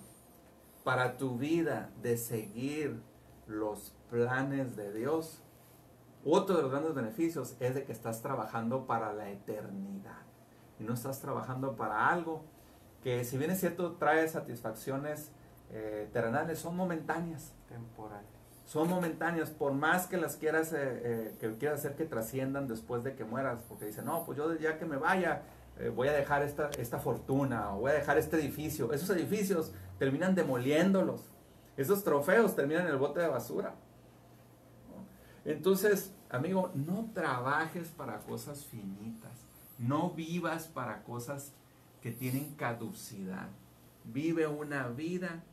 para 0.86 1.18
tu 1.18 1.38
vida 1.38 1.92
de 2.02 2.16
seguir 2.16 3.04
los 3.46 3.94
planes 4.10 4.78
de 4.78 4.94
Dios, 4.94 5.44
otro 6.24 6.56
de 6.56 6.62
los 6.62 6.72
grandes 6.72 6.96
beneficios 6.96 7.58
es 7.60 7.76
de 7.76 7.84
que 7.84 7.92
estás 7.92 8.22
trabajando 8.22 8.88
para 8.88 9.12
la 9.12 9.30
eternidad. 9.30 10.22
Y 10.80 10.86
no 10.86 10.94
estás 10.94 11.20
trabajando 11.20 11.76
para 11.76 12.08
algo 12.08 12.46
que 13.04 13.26
si 13.26 13.38
bien 13.38 13.52
es 13.52 13.60
cierto 13.60 13.98
trae 13.98 14.30
satisfacciones 14.30 15.30
eh, 15.72 16.10
terrenales, 16.14 16.60
son 16.60 16.78
momentáneas. 16.78 17.54
Temporales 17.68 18.35
son 18.66 18.89
momentáneas, 18.89 19.51
por 19.51 19.74
más 19.74 20.07
que 20.07 20.18
las 20.18 20.38
quieras, 20.38 20.74
eh, 20.74 20.78
eh, 20.80 21.36
que 21.39 21.55
quieras 21.57 21.80
hacer 21.80 21.95
que 21.95 22.05
trasciendan 22.05 22.68
después 22.68 23.03
de 23.03 23.16
que 23.16 23.24
mueras, 23.24 23.61
porque 23.70 23.86
dicen, 23.86 24.05
no, 24.05 24.26
pues 24.26 24.38
yo 24.38 24.53
ya 24.55 24.80
que 24.80 24.86
me 24.86 24.97
vaya, 24.97 25.43
eh, 25.78 25.89
voy 25.89 26.07
a 26.07 26.13
dejar 26.13 26.41
esta, 26.41 26.70
esta 26.80 26.97
fortuna, 26.97 27.76
o 27.76 27.82
voy 27.82 27.91
a 27.91 27.93
dejar 27.93 28.18
este 28.18 28.38
edificio. 28.38 28.91
Esos 28.91 29.09
edificios 29.11 29.72
terminan 29.99 30.34
demoliéndolos, 30.34 31.22
esos 31.78 32.03
trofeos 32.03 32.55
terminan 32.55 32.88
en 32.88 32.93
el 32.93 32.97
bote 32.97 33.20
de 33.20 33.28
basura. 33.28 33.76
Entonces, 35.45 36.11
amigo, 36.30 36.72
no 36.74 37.11
trabajes 37.13 37.89
para 37.89 38.18
cosas 38.22 38.66
finitas, 38.66 39.45
no 39.78 40.09
vivas 40.09 40.68
para 40.68 41.03
cosas 41.03 41.53
que 42.01 42.09
tienen 42.11 42.55
caducidad. 42.55 43.49
Vive 44.05 44.47
una 44.47 44.88
vida 44.88 45.43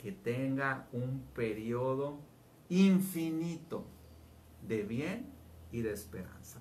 que 0.00 0.12
tenga 0.12 0.86
un 0.92 1.24
periodo 1.34 2.27
infinito 2.68 3.84
de 4.66 4.82
bien 4.82 5.26
y 5.72 5.82
de 5.82 5.92
esperanza. 5.92 6.60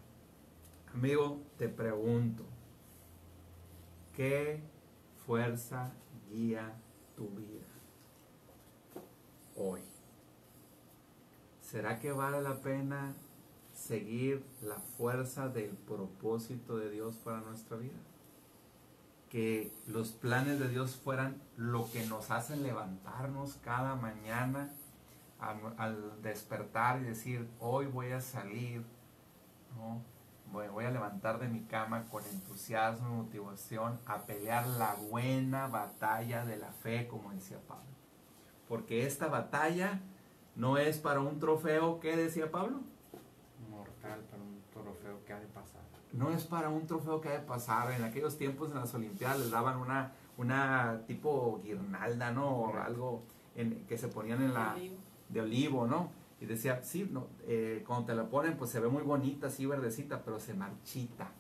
Amigo, 0.94 1.42
te 1.58 1.68
pregunto, 1.70 2.44
¿qué 4.16 4.62
fuerza 5.26 5.92
guía 6.32 6.74
tu 7.16 7.28
vida 7.30 7.68
hoy? 9.56 9.82
¿Será 11.62 12.00
que 12.00 12.12
vale 12.12 12.42
la 12.42 12.62
pena 12.62 13.14
seguir 13.74 14.44
la 14.64 14.78
fuerza 14.98 15.50
del 15.50 15.72
propósito 15.72 16.78
de 16.78 16.90
Dios 16.90 17.16
para 17.16 17.42
nuestra 17.42 17.76
vida? 17.78 18.00
Que 19.30 19.74
los 19.86 20.12
planes 20.12 20.60
de 20.60 20.70
Dios 20.70 20.96
fueran 20.96 21.42
lo 21.58 21.92
que 21.92 22.06
nos 22.06 22.32
hacen 22.32 22.64
levantarnos 22.64 23.58
cada 23.64 23.96
mañana 23.96 24.72
al, 25.40 25.74
al, 25.78 26.22
despertar 26.22 27.02
y 27.02 27.06
decir, 27.06 27.50
hoy 27.60 27.86
voy 27.86 28.12
a 28.12 28.22
salir, 28.22 28.86
¿no? 29.76 30.02
voy, 30.52 30.68
voy 30.68 30.86
a 30.86 30.92
levantar 30.92 31.40
de 31.40 31.48
mi 31.48 31.62
cama 31.62 32.06
con 32.06 32.24
entusiasmo 32.26 33.08
y 33.08 33.18
motivación 33.18 34.00
a 34.06 34.24
pelear 34.26 34.66
la 34.68 34.96
buena 35.10 35.68
batalla 35.68 36.46
de 36.46 36.58
la 36.58 36.72
fe, 36.72 37.08
como 37.08 37.32
decía 37.32 37.58
Pablo. 37.68 37.86
Porque 38.68 39.06
esta 39.06 39.28
batalla 39.28 40.02
no 40.56 40.78
es 40.78 40.98
para 40.98 41.20
un 41.22 41.40
trofeo, 41.40 42.00
¿qué 42.00 42.16
decía 42.16 42.52
Pablo? 42.52 42.82
Mortal 43.70 44.22
para 44.30 44.44
un 44.44 44.62
trofeo 44.72 45.24
que 45.26 45.34
ha 45.34 45.40
de 45.40 45.48
pasar. 45.48 45.82
No 46.14 46.32
es 46.32 46.46
para 46.46 46.70
un 46.70 46.88
trofeo 46.88 47.22
que 47.22 47.30
ha 47.30 47.34
de 47.34 47.46
pasar. 47.46 47.92
En 47.92 48.04
aquellos 48.04 48.38
tiempos 48.38 48.72
en 48.72 48.78
las 48.78 48.94
Olimpiadas 48.94 49.40
les 49.40 49.52
daban 49.52 49.78
una, 49.78 50.14
una 50.38 51.02
tipo 51.06 51.62
guirnalda, 51.64 52.32
¿no? 52.32 52.50
O 52.50 52.78
algo 52.78 53.24
en, 53.56 53.86
que 53.86 53.98
se 53.98 54.08
ponían 54.08 54.42
en 54.42 54.54
la... 54.54 54.76
De 55.30 55.42
olivo, 55.42 55.88
¿no? 55.88 56.12
Y 56.40 56.46
decía, 56.46 56.84
sí, 56.84 57.08
no, 57.12 57.28
eh, 57.48 57.84
cuando 57.86 58.06
te 58.06 58.16
la 58.16 58.30
ponen, 58.30 58.58
pues 58.58 58.70
se 58.70 58.80
ve 58.80 58.88
muy 58.88 59.04
bonita, 59.04 59.48
así 59.48 59.66
verdecita, 59.66 60.24
pero 60.24 60.40
se 60.40 60.54
marchita 60.54 61.32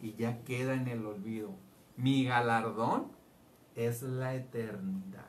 y 0.00 0.14
ya 0.14 0.42
queda 0.44 0.74
en 0.74 0.88
el 0.88 1.04
olvido. 1.04 1.50
Mi 1.96 2.24
galardón 2.24 3.08
es 3.74 4.02
la 4.02 4.34
eternidad. 4.34 5.28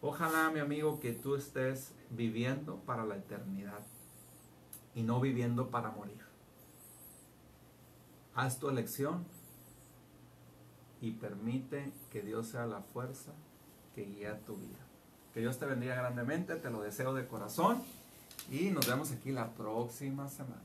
Ojalá, 0.00 0.50
mi 0.50 0.60
amigo, 0.60 1.00
que 1.00 1.12
tú 1.12 1.36
estés 1.36 1.94
viviendo 2.10 2.76
para 2.80 3.04
la 3.04 3.16
eternidad 3.16 3.82
y 4.94 5.02
no 5.02 5.20
viviendo 5.20 5.70
para 5.70 5.90
morir. 5.90 6.20
Haz 8.34 8.58
tu 8.58 8.68
elección 8.68 9.24
y 11.00 11.12
permite 11.12 11.92
que 12.10 12.22
Dios 12.22 12.48
sea 12.48 12.66
la 12.66 12.82
fuerza 12.82 13.32
que 13.94 14.04
guía 14.04 14.40
tu 14.44 14.56
vida. 14.56 14.81
Que 15.34 15.40
Dios 15.40 15.58
te 15.58 15.66
bendiga 15.66 15.94
grandemente, 15.94 16.56
te 16.56 16.70
lo 16.70 16.82
deseo 16.82 17.14
de 17.14 17.26
corazón 17.26 17.82
y 18.50 18.70
nos 18.70 18.86
vemos 18.86 19.10
aquí 19.12 19.30
la 19.32 19.48
próxima 19.50 20.28
semana. 20.28 20.60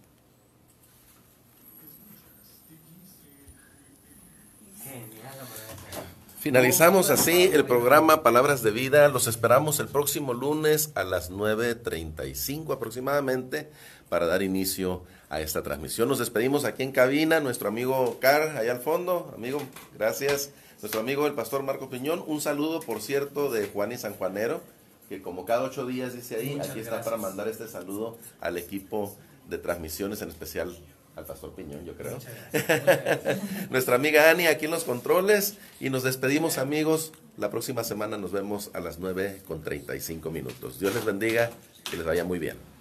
Finalizamos 6.40 7.10
así 7.10 7.50
el 7.52 7.66
programa 7.66 8.24
Palabras 8.24 8.62
de 8.64 8.72
Vida. 8.72 9.10
Los 9.10 9.28
esperamos 9.28 9.80
el 9.80 9.88
próximo 9.88 10.34
lunes 10.34 10.92
a 10.96 11.04
las 11.04 11.32
9.35 11.32 12.74
aproximadamente 12.74 13.70
para 14.08 14.28
dar 14.28 14.42
inicio 14.42 15.04
a 15.30 15.42
esta 15.42 15.64
transmisión. 15.64 16.08
Nos 16.08 16.20
despedimos 16.20 16.64
aquí 16.64 16.84
en 16.84 16.92
cabina, 16.92 17.40
nuestro 17.40 17.68
amigo 17.68 18.20
Car, 18.22 18.56
allá 18.56 18.72
al 18.72 18.80
fondo. 18.80 19.34
Amigo, 19.36 19.62
gracias. 19.98 20.52
Nuestro 20.82 21.02
amigo 21.02 21.26
el 21.26 21.34
pastor 21.34 21.64
Marco 21.64 21.90
Piñón. 21.90 22.24
Un 22.28 22.40
saludo, 22.40 22.80
por 22.82 23.02
cierto, 23.02 23.52
de 23.52 23.68
Juan 23.68 23.92
y 23.92 23.98
San 23.98 24.14
Juanero, 24.14 24.62
que 25.10 25.22
como 25.22 25.46
cada 25.46 25.64
ocho 25.64 25.88
días 25.88 26.14
dice 26.14 26.36
ahí, 26.36 26.56
Muchas 26.56 26.70
aquí 26.70 26.82
está 26.82 27.02
para 27.02 27.18
mandar 27.18 27.48
este 27.48 27.68
saludo 27.68 28.18
al 28.42 28.58
equipo 28.58 29.16
de 29.50 29.58
transmisiones, 29.58 30.22
en 30.22 30.30
especial 30.30 30.78
al 31.16 31.26
pastor 31.26 31.54
Piñón, 31.54 31.84
yo 31.84 31.96
creo. 31.96 32.14
Muchas 32.14 32.32
gracias. 32.52 32.68
Muchas 32.68 32.86
gracias. 32.86 33.70
Nuestra 33.72 33.96
amiga 33.96 34.30
Ani 34.30 34.46
aquí 34.46 34.66
en 34.66 34.72
los 34.72 34.84
controles 34.84 35.56
y 35.80 35.90
nos 35.90 36.04
despedimos 36.04 36.60
amigos. 36.60 37.12
La 37.38 37.50
próxima 37.50 37.84
semana 37.84 38.18
nos 38.18 38.32
vemos 38.32 38.70
a 38.74 38.80
las 38.80 39.00
9 39.00 39.42
con 39.48 39.64
35 39.64 40.30
minutos. 40.30 40.80
Dios 40.80 40.94
les 40.94 41.06
bendiga, 41.06 41.50
que 41.90 41.98
les 41.98 42.06
vaya 42.06 42.24
muy 42.24 42.38
bien. 42.38 42.77